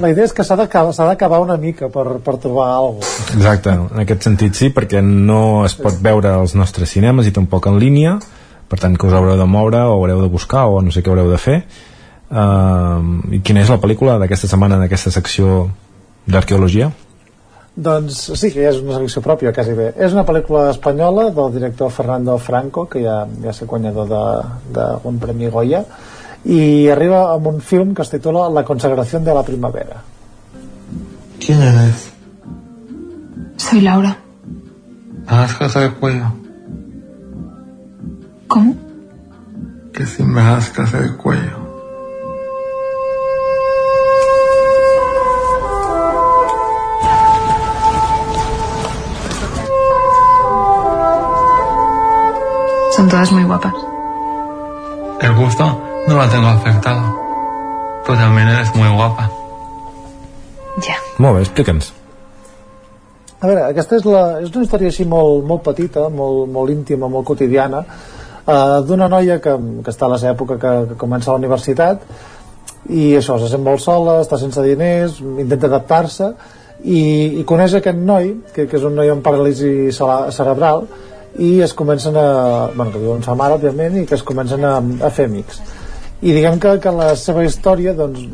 [0.00, 3.34] la idea és que s'ha d'acabar s'ha d'acabar una mica per, per trobar alguna cosa.
[3.34, 7.66] Exacte, en aquest sentit sí perquè no es pot veure als nostres cinemes i tampoc
[7.66, 8.18] en línia.
[8.70, 11.10] Per tant que us haureu de moure o haureu de buscar o no sé què
[11.10, 11.64] haureu de fer.
[12.30, 15.64] Uh, i quina és la pel·lícula d'aquesta setmana en aquesta secció
[16.30, 16.92] d'arqueologia?
[17.76, 19.92] Doncs sí, que ja és una selecció pròpia, quasi bé.
[19.96, 24.10] És una pel·lícula espanyola del director Fernando Franco, que ja, ja ser guanyador
[24.74, 25.84] d'un premi Goya,
[26.44, 30.02] i arriba amb un film que es titula La consagración de la primavera.
[31.38, 32.10] ¿Quién eres?
[33.56, 34.16] Soy Laura.
[35.30, 36.32] ¿Me das casa de cuello?
[38.48, 38.74] ¿Cómo?
[39.92, 41.59] Que si me das casa de cuello.
[53.00, 53.72] Son todas muy guapas.
[55.22, 55.64] El gusto
[56.06, 57.00] no lo tengo afectado.
[58.04, 59.30] Tú también eres muy guapa.
[60.82, 60.96] Ja.
[61.16, 61.94] Molt bé, explica'ns.
[63.40, 67.08] A veure, aquesta és, la, és una història així molt, molt petita, molt, molt íntima,
[67.08, 67.80] molt quotidiana,
[68.44, 72.04] eh, d'una noia que, que està a la seva època que, que comença la universitat
[72.92, 76.34] i això, se sent molt sola, està sense diners, intenta adaptar-se
[76.84, 77.00] i,
[77.40, 80.84] i coneix aquest noi, que, que és un noi amb paràlisi cerebral
[81.38, 84.78] i es comencen a, bueno, que diuen sa mare, òbviament, i que es comencen a,
[84.80, 85.60] a fer amics.
[86.20, 88.24] I diguem que, que la seva història doncs,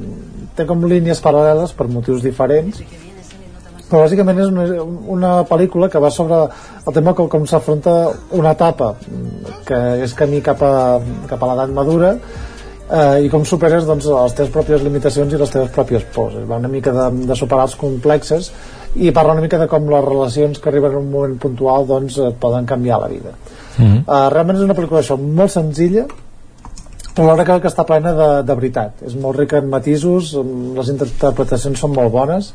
[0.57, 2.81] té com línies paral·leles per motius diferents,
[3.87, 4.65] però bàsicament és una,
[5.15, 7.95] una pel·lícula que va sobre el tema com, com s'afronta
[8.35, 8.95] una etapa
[9.69, 10.73] que és camí cap a,
[11.31, 15.55] cap a l'edat madura eh, i com superes doncs, les teves pròpies limitacions i les
[15.55, 18.51] teves pròpies pors va una mica de, de superar els complexes
[18.97, 22.19] i parla una mica de com les relacions que arriben en un moment puntual doncs,
[22.25, 23.35] et poden canviar la vida.
[23.79, 26.07] Mm Uh, realment és una pel·lícula això, molt senzilla
[27.17, 29.03] però alhora que, que està plena de, de veritat.
[29.09, 30.35] És molt rica en matisos
[30.77, 32.53] les interpretacions són molt bones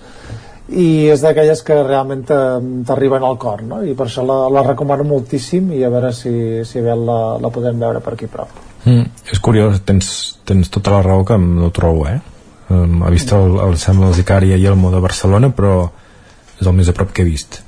[0.72, 3.81] i és d'aquelles que realment t'arriben al cor no?
[3.84, 6.34] i per això la, la recomano moltíssim i a veure si,
[6.68, 8.53] si bé la, la podem veure per aquí prop.
[8.85, 10.11] Mm, és curiós, tens,
[10.47, 12.19] tens tota la raó que no trobo, eh?
[12.72, 15.89] Um, he vist el, el Samuel el Zicari i Elmo de Barcelona, però
[16.61, 17.61] és el més a prop que he vist.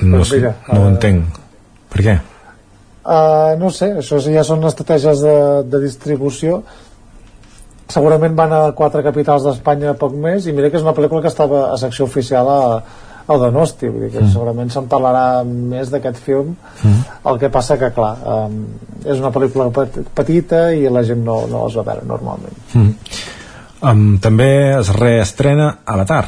[0.00, 1.42] No, Doncs sé, mira, no ho eh, entenc.
[1.92, 2.20] Per què?
[3.02, 6.62] Uh, no sé, això ja són estratègies de, de distribució
[7.92, 11.32] segurament van a quatre capitals d'Espanya poc més i mira que és una pel·lícula que
[11.32, 12.60] estava a secció oficial a,
[13.26, 14.32] a Donosti vull dir que mm.
[14.32, 17.02] segurament se'n parlarà més d'aquest film mm.
[17.30, 18.58] el que passa que clar um,
[19.04, 19.68] és una pel·lícula
[20.14, 22.94] petita i la gent no, no les va veure normalment mm.
[23.90, 26.24] um, també es reestrena Avatar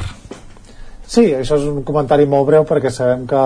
[1.15, 3.43] Sí, això és un comentari molt breu perquè sabem que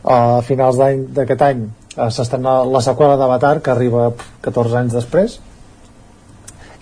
[0.00, 4.10] a finals d'any d'aquest any uh, s'estrena la seqüela d'Avatar que arriba
[4.44, 5.38] 14 anys després.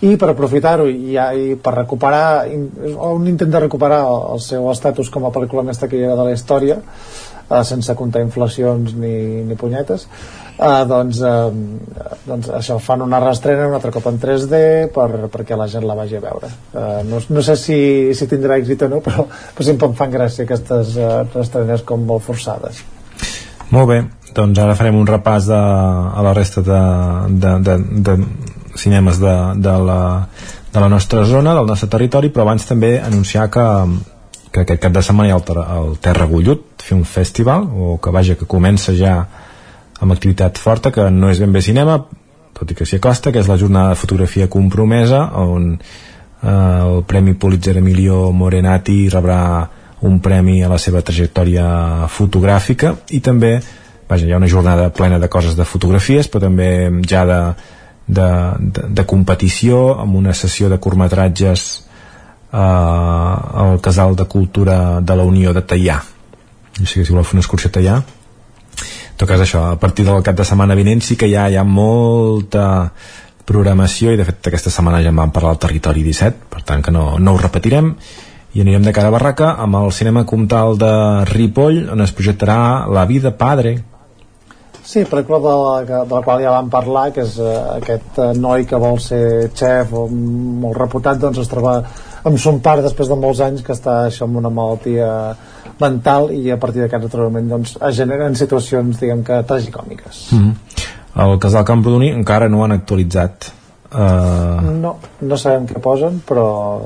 [0.03, 4.05] I per aprofitar-ho i, i per recuperar un intent de recuperar
[4.35, 8.95] el seu estatus com a pel·lícula més taquillera de la història eh, sense comptar inflacions
[8.95, 10.07] ni, ni punyetes
[10.59, 14.61] eh, doncs, eh, doncs això fan una restrena un altre cop en 3D
[14.95, 16.51] per, perquè la gent la vagi a veure.
[16.75, 17.79] Eh, no, no sé si,
[18.15, 22.05] si tindrà èxit o no però, però sempre em fan gràcia aquestes eh, restrenes com
[22.09, 22.83] molt forçades.
[23.71, 24.03] Molt bé,
[24.35, 26.85] doncs ara farem un repàs de, a la resta de,
[27.37, 27.79] de, de,
[28.09, 28.15] de
[28.79, 30.01] cinemes de, de, la,
[30.73, 33.67] de la nostra zona, del nostre territori, però abans també anunciar que,
[34.55, 38.15] que aquest cap de setmana hi ha el, el Terra Gullut Film Festival, o que
[38.15, 39.19] vaja, que comença ja
[40.01, 41.99] amb activitat forta, que no és ben bé cinema,
[42.55, 47.03] tot i que s'hi acosta, que és la jornada de fotografia compromesa, on eh, el
[47.07, 49.43] Premi Pulitzer Emilio Morenati rebrà
[50.07, 52.95] un premi a la seva trajectòria fotogràfica.
[53.11, 53.57] I també
[54.09, 56.71] vaja, hi ha una jornada plena de coses de fotografies però també
[57.07, 57.41] ja de,
[58.07, 61.67] de, de, de competició amb una sessió de curtmetratges
[62.53, 66.01] eh, al Casal de Cultura de la Unió de Tallà
[66.79, 67.99] o sigui, si voleu fer una excursió a Tallà
[69.19, 71.67] tot cas això, a partir del cap de setmana vinent sí que ja hi ha
[71.67, 72.69] molta
[73.49, 76.85] programació i de fet aquesta setmana ja en vam parlar al Territori 17 per tant
[76.85, 77.95] que no, no ho repetirem.
[78.55, 80.93] I anirem de cara a Barraca amb el cinema comtal de
[81.29, 83.79] Ripoll on es projectarà La vida padre.
[84.89, 88.31] Sí, pel·lícula de la, de la qual ja vam parlar, que és uh, aquest uh,
[88.33, 91.83] noi que vol ser xef molt reputat, doncs es troba
[92.25, 95.09] amb son pare després de molts anys que està això amb una malaltia
[95.81, 100.29] mental i a partir d'aquest retrobament doncs, es generen situacions, diguem que, tragicòmiques.
[100.33, 100.55] Mm -hmm.
[101.25, 103.53] El casal Camprodoní encara no han actualitzat.
[103.93, 104.71] Uh...
[104.81, 106.45] No, no sabem què posen, però...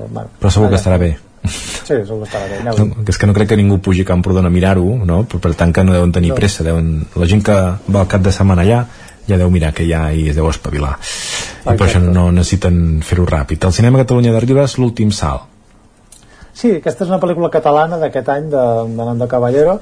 [0.08, 1.18] Bueno, però segur que estarà bé.
[1.44, 2.62] Sí, segur que estarà bé.
[2.64, 5.24] No, és que no crec que ningú pugi a Camprodon a mirar-ho, no?
[5.24, 6.34] Per, per tant que no deuen tenir no.
[6.34, 6.64] pressa.
[6.64, 8.86] Deuen, la gent que va al cap de setmana allà
[9.28, 10.96] ja deu mirar que ja hi es deu espavilar.
[10.98, 11.74] Exacte.
[11.74, 13.64] I per això no necessiten fer-ho ràpid.
[13.64, 15.48] El cinema Catalunya de Ribes, l'últim salt.
[16.52, 19.78] Sí, aquesta és una pel·lícula catalana d'aquest any de, de Nando Caballero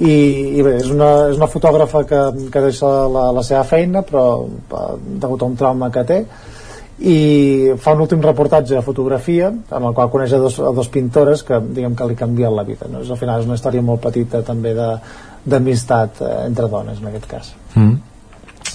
[0.00, 0.14] i,
[0.58, 2.20] i bé, és una, és una fotògrafa que,
[2.50, 4.86] que deixa la, la seva feina però eh,
[5.22, 6.18] degut a un trauma que té
[7.10, 7.16] i
[7.80, 11.44] fa un últim reportatge de fotografia en el qual coneix a dos, a dos pintores
[11.46, 13.04] que diguem que li canvien la vida no?
[13.04, 17.30] és, al final és una història molt petita també d'amistat eh, entre dones en aquest
[17.30, 18.09] cas mm.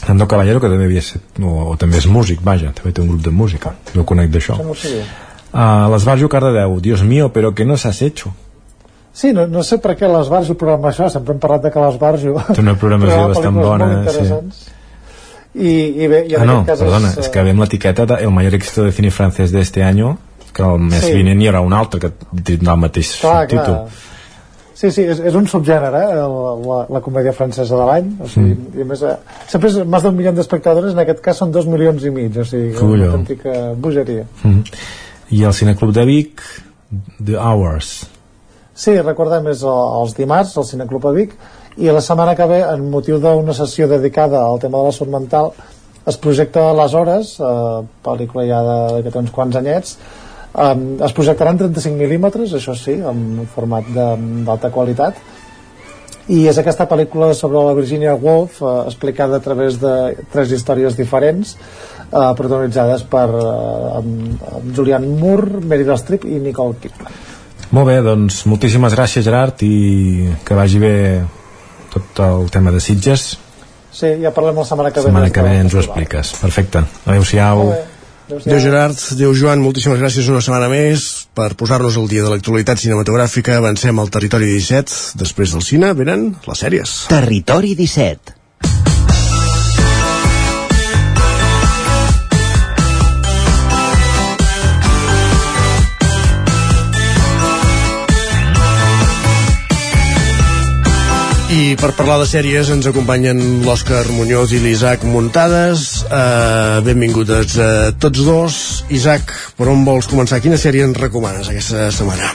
[0.07, 3.11] Nando Caballero que també havia set, o, o també és músic, vaja, també té un
[3.13, 3.75] grup de música.
[3.95, 4.57] No ho conec d'això.
[4.61, 8.33] No uh, l'Esbarjo Cardedeu, Dios mío, però que no s'has hecho?
[9.15, 12.33] Sí, no, no sé per què l'Esbarjo programa això, sempre hem parlat de que l'Esbarjo
[12.51, 14.25] té una programació bastant bona sí.
[15.55, 18.17] i, i bé, i en ah, no, cas perdona, és, és que veiem l'etiqueta de
[18.25, 20.17] El mayor éxito de cine francès de este año
[20.51, 21.13] que el mes sí.
[21.15, 23.79] vinent hi haurà un altre que tindrà el mateix clar, títol.
[23.87, 24.03] clar.
[24.75, 26.23] Sí, sí, és, és un subgènere, eh,
[26.67, 28.09] la, la comèdia francesa de l'any.
[28.25, 28.73] O sigui, mm.
[28.75, 31.67] i a més, eh, sempre és més d'un milió d'espectadors, en aquest cas són dos
[31.71, 34.25] milions i mig, o sigui, una autèntica bogeria.
[34.43, 34.81] Mm.
[35.37, 36.43] I el Cineclub de Vic,
[37.23, 37.93] The Hours.
[38.75, 41.37] Sí, recordem, és els dimarts, al Cineclub de Vic,
[41.79, 45.15] i la setmana que ve, en motiu d'una sessió dedicada al tema de la salut
[45.15, 45.53] mental,
[46.05, 49.95] es projecta Les Hores, eh, pel·lícula ja de, de que té uns quants anyets,
[50.57, 55.19] eh, es projectaran 35 mil·límetres, això sí, en format d'alta qualitat,
[56.25, 59.93] i és aquesta pel·lícula sobre la Virginia Woolf eh, explicada a través de
[60.33, 64.01] tres històries diferents eh, protagonitzades per eh,
[64.73, 67.23] Julian Moore, Meryl Streep i Nicole Kidman.
[67.75, 70.95] Molt bé, doncs moltíssimes gràcies Gerard i que vagi bé
[71.93, 73.33] tot el tema de Sitges.
[73.95, 76.81] Sí, ja parlem la setmana que ve setmana que ve ens ho expliques, perfecte.
[77.05, 77.69] Adeu-siau
[78.25, 81.03] Adéu, Gerard, adéu, Joan, moltíssimes gràcies una setmana més
[81.37, 83.59] per posar-nos al dia de l'actualitat cinematogràfica.
[83.59, 85.19] Avancem al Territori 17.
[85.21, 86.95] Després del cine venen les sèries.
[87.11, 88.34] Territori 17
[101.85, 105.83] per parlar de sèries ens acompanyen l'Òscar Muñoz i l'Isaac Muntades.
[106.07, 107.67] Uh, benvinguts a
[108.01, 108.55] tots dos.
[108.89, 109.29] Isaac,
[109.59, 110.41] per on vols començar?
[110.41, 112.31] Quina sèrie ens recomanes aquesta setmana?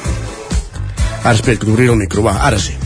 [1.24, 2.78] Ara espera que t'obriré el micro, va, ara sí.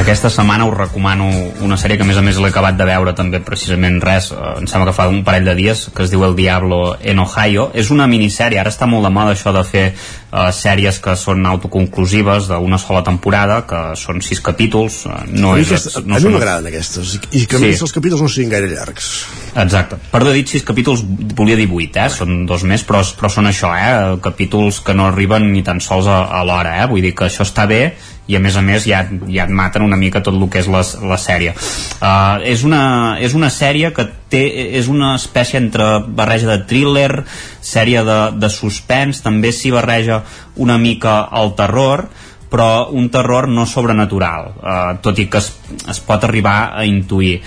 [0.00, 1.26] Aquesta setmana us recomano
[1.64, 4.38] una sèrie que a més a més l'he acabat de veure també precisament res, eh,
[4.60, 7.70] em sembla que fa un parell de dies, que es diu El Diablo en Ohio.
[7.74, 11.44] És una minissèrie, ara està molt de moda això de fer uh, sèries que són
[11.46, 15.02] autoconclusives d'una sola temporada, que són sis capítols.
[15.34, 17.66] No a mi, és, aquest, no a mi m'agraden aquestes i, i que a Sí.
[17.66, 19.10] més els capítols no siguin gaire llargs
[19.56, 19.96] Exacte.
[20.12, 21.02] Perdó, he dit sis capítols,
[21.34, 22.06] volia dir vuit, eh?
[22.14, 24.16] Són dos més, però, però són això, eh?
[24.22, 26.86] Capítols que no arriben ni tan sols a, a l'hora, eh?
[26.86, 27.82] Vull dir que això està bé
[28.30, 30.68] i a més a més ja, ja et maten una mica tot el que és
[30.70, 31.54] la, la sèrie.
[31.98, 32.82] Uh, és, una,
[33.18, 34.44] és una sèrie que té,
[34.78, 37.24] és una espècie entre barreja de thriller,
[37.60, 40.22] sèrie de, de suspens, també s'hi barreja
[40.62, 42.06] una mica el terror,
[42.50, 45.52] però un terror no sobrenatural, eh, tot i que es,
[45.88, 47.38] es pot arribar a intuir.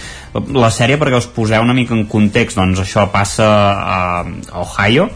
[0.55, 3.49] La sèrie, perquè us poseu una mica en context, doncs això passa
[3.83, 3.99] a
[4.63, 5.09] Ohio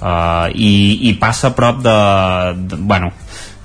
[0.00, 0.72] eh, i,
[1.10, 1.98] i passa a prop de,
[2.72, 3.12] de bueno,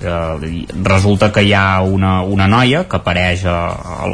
[0.01, 3.57] eh, resulta que hi ha una, una noia que apareix a,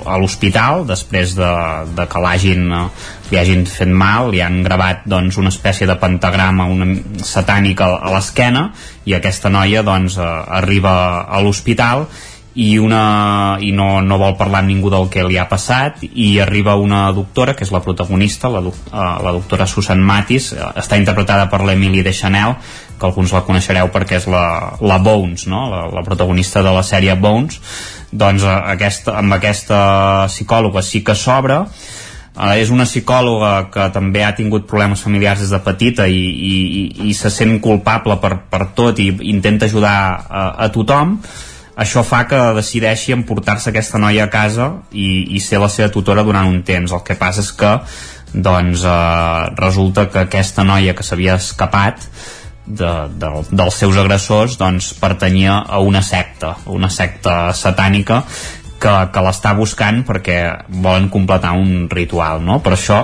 [0.06, 1.52] a l'hospital després de,
[1.98, 2.84] de que l'hagin eh,
[3.32, 6.92] li hagin fet mal, li han gravat doncs, una espècie de pentagrama una,
[7.26, 8.70] satànic a, l'esquena
[9.06, 10.30] i aquesta noia doncs, eh,
[10.62, 10.96] arriba
[11.26, 12.06] a l'hospital
[12.56, 16.38] i, una, i no, no vol parlar amb ningú del que li ha passat i
[16.40, 20.96] arriba una doctora, que és la protagonista la, doc- eh, la doctora Susan Matis està
[20.96, 22.56] interpretada per l'Emily de Chanel
[23.00, 25.66] que alguns la coneixereu perquè és la, la Bones, no?
[25.72, 27.60] la, la protagonista de la sèrie Bones.
[28.12, 29.80] Doncs eh, aquesta, amb aquesta
[30.32, 31.64] psicòloga sí que s'obre.
[32.36, 36.56] Uh, és una psicòloga que també ha tingut problemes familiars des de petita i, i,
[36.82, 39.96] i, i se sent culpable per, per tot i intenta ajudar
[40.28, 41.16] a, a tothom.
[41.80, 46.24] Això fa que decideixi emportar-se aquesta noia a casa i, i ser la seva tutora
[46.28, 46.92] durant un temps.
[46.92, 47.72] El que passa és que
[48.36, 52.08] doncs eh, resulta que aquesta noia que s'havia escapat
[52.66, 58.24] de, de, dels seus agressors doncs pertanyia a una secta una secta satànica
[58.82, 60.40] que, que l'està buscant perquè
[60.82, 62.60] volen completar un ritual no?
[62.66, 63.04] per això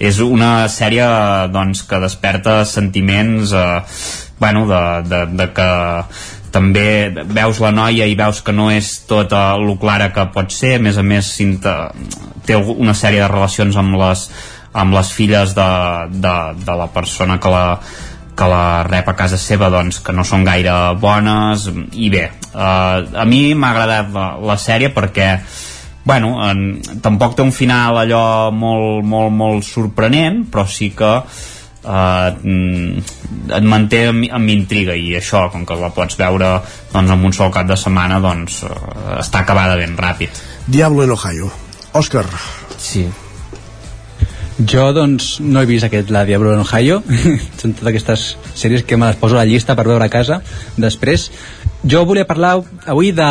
[0.00, 1.06] és una sèrie
[1.52, 3.80] doncs, que desperta sentiments eh,
[4.42, 5.70] bueno, de, de, de que
[6.52, 6.86] també
[7.32, 10.82] veus la noia i veus que no és tot el clara que pot ser, a
[10.84, 11.30] més a més
[12.44, 14.26] té una sèrie de relacions amb les,
[14.82, 15.70] amb les filles de,
[16.12, 16.34] de,
[16.66, 17.64] de la persona que la,
[18.36, 22.58] que la rep a casa seva doncs, que no són gaire bones i bé, eh,
[22.58, 25.28] a mi m'ha agradat la, la sèrie perquè
[26.04, 31.12] bueno, en, tampoc té un final allò molt, molt, molt sorprenent però sí que
[31.84, 32.28] eh,
[33.52, 36.56] et manté amb, amb intriga i això, com que la pots veure
[36.92, 40.42] doncs, en un sol cap de setmana doncs, eh, està acabada ben ràpid.
[40.66, 41.52] Diablo en Ohio.
[41.92, 42.26] Òscar
[42.82, 43.06] Sí.
[44.58, 47.00] Jo, doncs, no he vist aquest La Diablo en Ohio.
[47.60, 50.42] Són totes aquestes sèries que me les poso a la llista per veure a casa
[50.76, 51.30] després.
[51.88, 53.28] Jo volia parlar avui de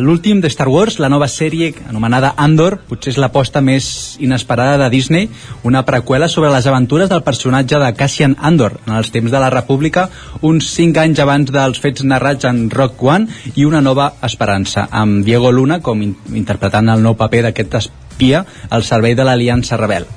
[0.00, 4.88] l'últim de Star Wars, la nova sèrie anomenada Andor, potser és l'aposta més inesperada de
[4.90, 5.28] Disney,
[5.62, 9.52] una preqüela sobre les aventures del personatge de Cassian Andor en els temps de la
[9.54, 10.08] República,
[10.40, 15.22] uns 5 anys abans dels fets narrats en Rock One i una nova esperança, amb
[15.22, 20.08] Diego Luna com in interpretant el nou paper d'aquest espia al servei de l'Aliança Rebel.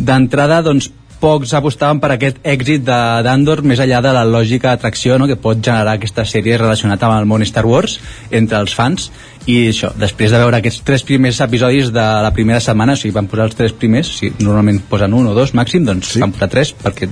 [0.00, 0.90] D'entrada, doncs,
[1.20, 5.36] pocs apostaven per aquest èxit de- d'Andor més enllà de la lògica atracció no, que
[5.36, 7.98] pot generar aquesta sèrie relacionada amb el món Star Wars
[8.30, 9.10] entre els fans.
[9.46, 13.12] I això, després de veure aquests tres primers episodis de la primera setmana, o sigui,
[13.16, 16.20] van posar els tres primers, sigui, normalment posen un o dos màxim, doncs sí.
[16.20, 17.08] van posar tres perquè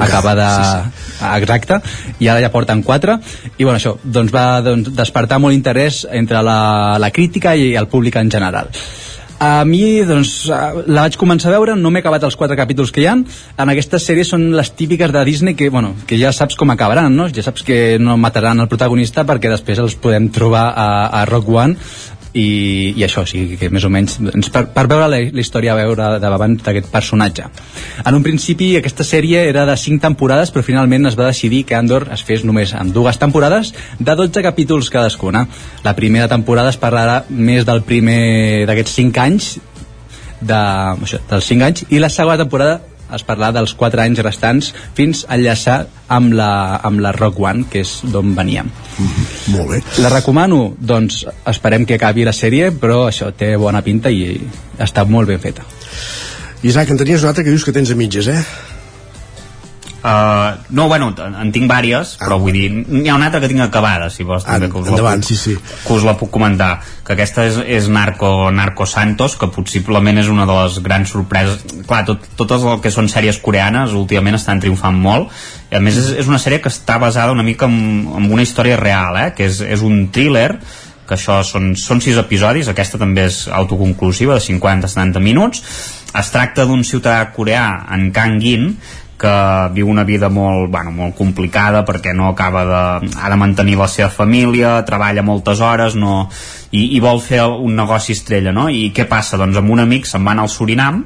[0.00, 0.50] acaba de...
[0.54, 1.80] sí, Exacte,
[2.20, 3.18] i ara ja porten quatre.
[3.58, 7.90] I bueno, això, doncs va doncs, despertar molt interès entre la, la crítica i el
[7.90, 8.70] públic en general
[9.44, 13.02] a mi, doncs, la vaig començar a veure, no m'he acabat els quatre capítols que
[13.02, 13.24] hi han.
[13.60, 17.12] En aquestes sèries són les típiques de Disney que, bueno, que ja saps com acabaran,
[17.12, 17.28] no?
[17.28, 20.88] Ja saps que no mataran el protagonista perquè després els podem trobar a,
[21.20, 21.76] a Rock One
[22.34, 25.72] i, i això, sigui, que més o menys doncs, per, per veure la, la història
[25.74, 27.46] a veure davant d'aquest personatge.
[28.02, 31.78] En un principi aquesta sèrie era de 5 temporades però finalment es va decidir que
[31.78, 35.46] Andor es fes només amb dues temporades de 12 capítols cadascuna.
[35.86, 39.52] La primera temporada es parlarà més del primer d'aquests 5 anys
[40.40, 40.58] de,
[41.06, 42.80] això, dels 5 anys i la segona temporada
[43.14, 45.78] es parlarà dels 4 anys restants fins a enllaçar
[46.14, 48.70] amb la, amb la Rock One que és d'on veníem
[49.54, 54.10] molt bé la recomano, doncs esperem que acabi la sèrie, però això té bona pinta
[54.10, 54.36] i
[54.80, 55.64] està molt ben feta.
[56.64, 58.40] Isaac, en tenies una altra que dius que tens a mitges, eh?
[60.04, 62.26] Uh, no, bueno, en, tinc vàries, ah.
[62.26, 64.90] però vull dir, n'hi ha una altra que tinc acabada, si vols, també, que us
[64.90, 65.54] endavant, la puc, sí, sí.
[65.86, 66.74] que us la puc comentar,
[67.06, 71.64] que aquesta és, és Narco, Narco Santos, que possiblement és una de les grans sorpreses.
[71.88, 75.32] Clar, tot, totes el que són sèries coreanes últimament estan triomfant molt,
[75.72, 78.44] i a més és, és una sèrie que està basada una mica en, en una
[78.44, 79.30] història real, eh?
[79.32, 80.50] que és, és un thriller
[81.08, 85.64] que això són, són sis episodis, aquesta també és autoconclusiva, de 50-70 minuts.
[86.14, 87.66] Es tracta d'un ciutadà coreà,
[87.96, 88.68] en Kang Gin,
[89.24, 89.34] que
[89.72, 93.14] viu una vida molt, bueno, molt complicada perquè no acaba de...
[93.16, 96.26] ha de mantenir la seva família, treballa moltes hores no,
[96.70, 98.68] i, i vol fer un negoci estrella, no?
[98.68, 99.40] I què passa?
[99.40, 101.02] Doncs amb un amic se'n van al Surinam,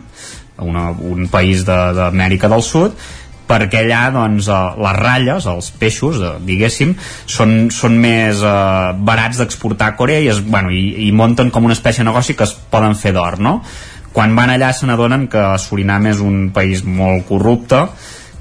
[0.66, 2.98] una, un país d'Amèrica de, del Sud,
[3.48, 6.94] perquè allà doncs, eh, les ratlles, els peixos, eh, diguéssim,
[7.26, 8.56] són, són més eh,
[9.08, 12.36] barats d'exportar a Corea i, es, bueno, i, i munten com una espècie de negoci
[12.36, 13.60] que es poden fer d'or, no?
[14.18, 17.84] Quan van allà se n'adonen que Surinam és un país molt corrupte,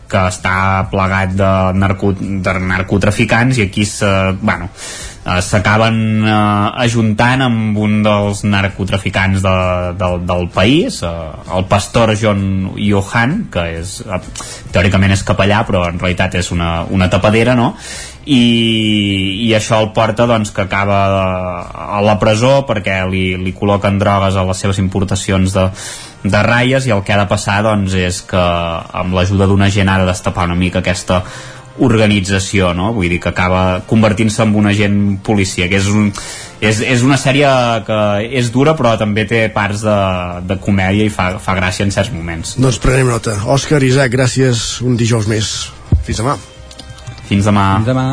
[0.09, 4.09] que està plegat de, narco, de narcotraficants i aquí se,
[4.41, 6.33] bueno, eh, s'acaben eh,
[6.87, 9.55] ajuntant amb un dels narcotraficants de,
[10.01, 11.15] de, del país, eh,
[11.59, 14.21] el pastor John Johan, que és, eh,
[14.73, 17.75] teòricament és capellà, però en realitat és una, una tapadera, no?
[18.27, 20.97] I, i això el porta doncs, que acaba
[21.71, 25.67] a la presó perquè li, li col·loquen drogues a les seves importacions de,
[26.27, 28.41] de ratlles i el que ha de passar doncs, és que
[29.03, 31.21] amb l'ajuda d'un agent ha de destapar una mica aquesta
[31.77, 32.91] organització, no?
[32.95, 36.09] Vull dir que acaba convertint-se en un agent policia, que és un,
[36.59, 37.47] és, és una sèrie
[37.87, 38.01] que
[38.41, 39.97] és dura però també té parts de,
[40.49, 42.57] de comèdia i fa, fa gràcia en certs moments.
[42.57, 43.37] Doncs prenem nota.
[43.45, 45.57] Òscar, Isaac, gràcies un dijous més.
[46.03, 46.37] Fins demà.
[47.27, 47.67] Fins demà.
[47.79, 48.07] Fins demà.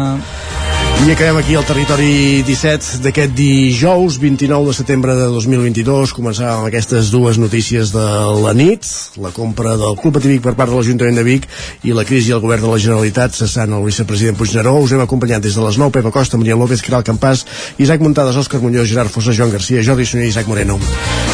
[1.04, 6.68] I acabem aquí el territori 17 d'aquest dijous 29 de setembre de 2022 començàvem amb
[6.70, 8.04] aquestes dues notícies de
[8.40, 8.86] la nit.
[9.20, 11.44] La compra del Club Patí Vic per part de l'Ajuntament de Vic
[11.84, 13.36] i la crisi al govern de la Generalitat.
[13.36, 14.78] Cessant el vicepresident Puigneró.
[14.80, 17.44] Us hem acompanyat des de les 9 Pepa Costa, Maria López, Caral Campàs
[17.76, 20.78] Isaac Muntades, Òscar Muñoz, Gerard Fossa, Joan Garcia Jordi Sunyer i Isaac Moreno.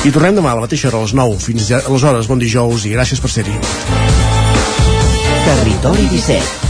[0.02, 2.96] I tornem demà a la mateixa hora a les 9 fins aleshores, bon dijous i
[2.96, 3.54] gràcies per ser-hi.
[5.46, 6.69] Territori 17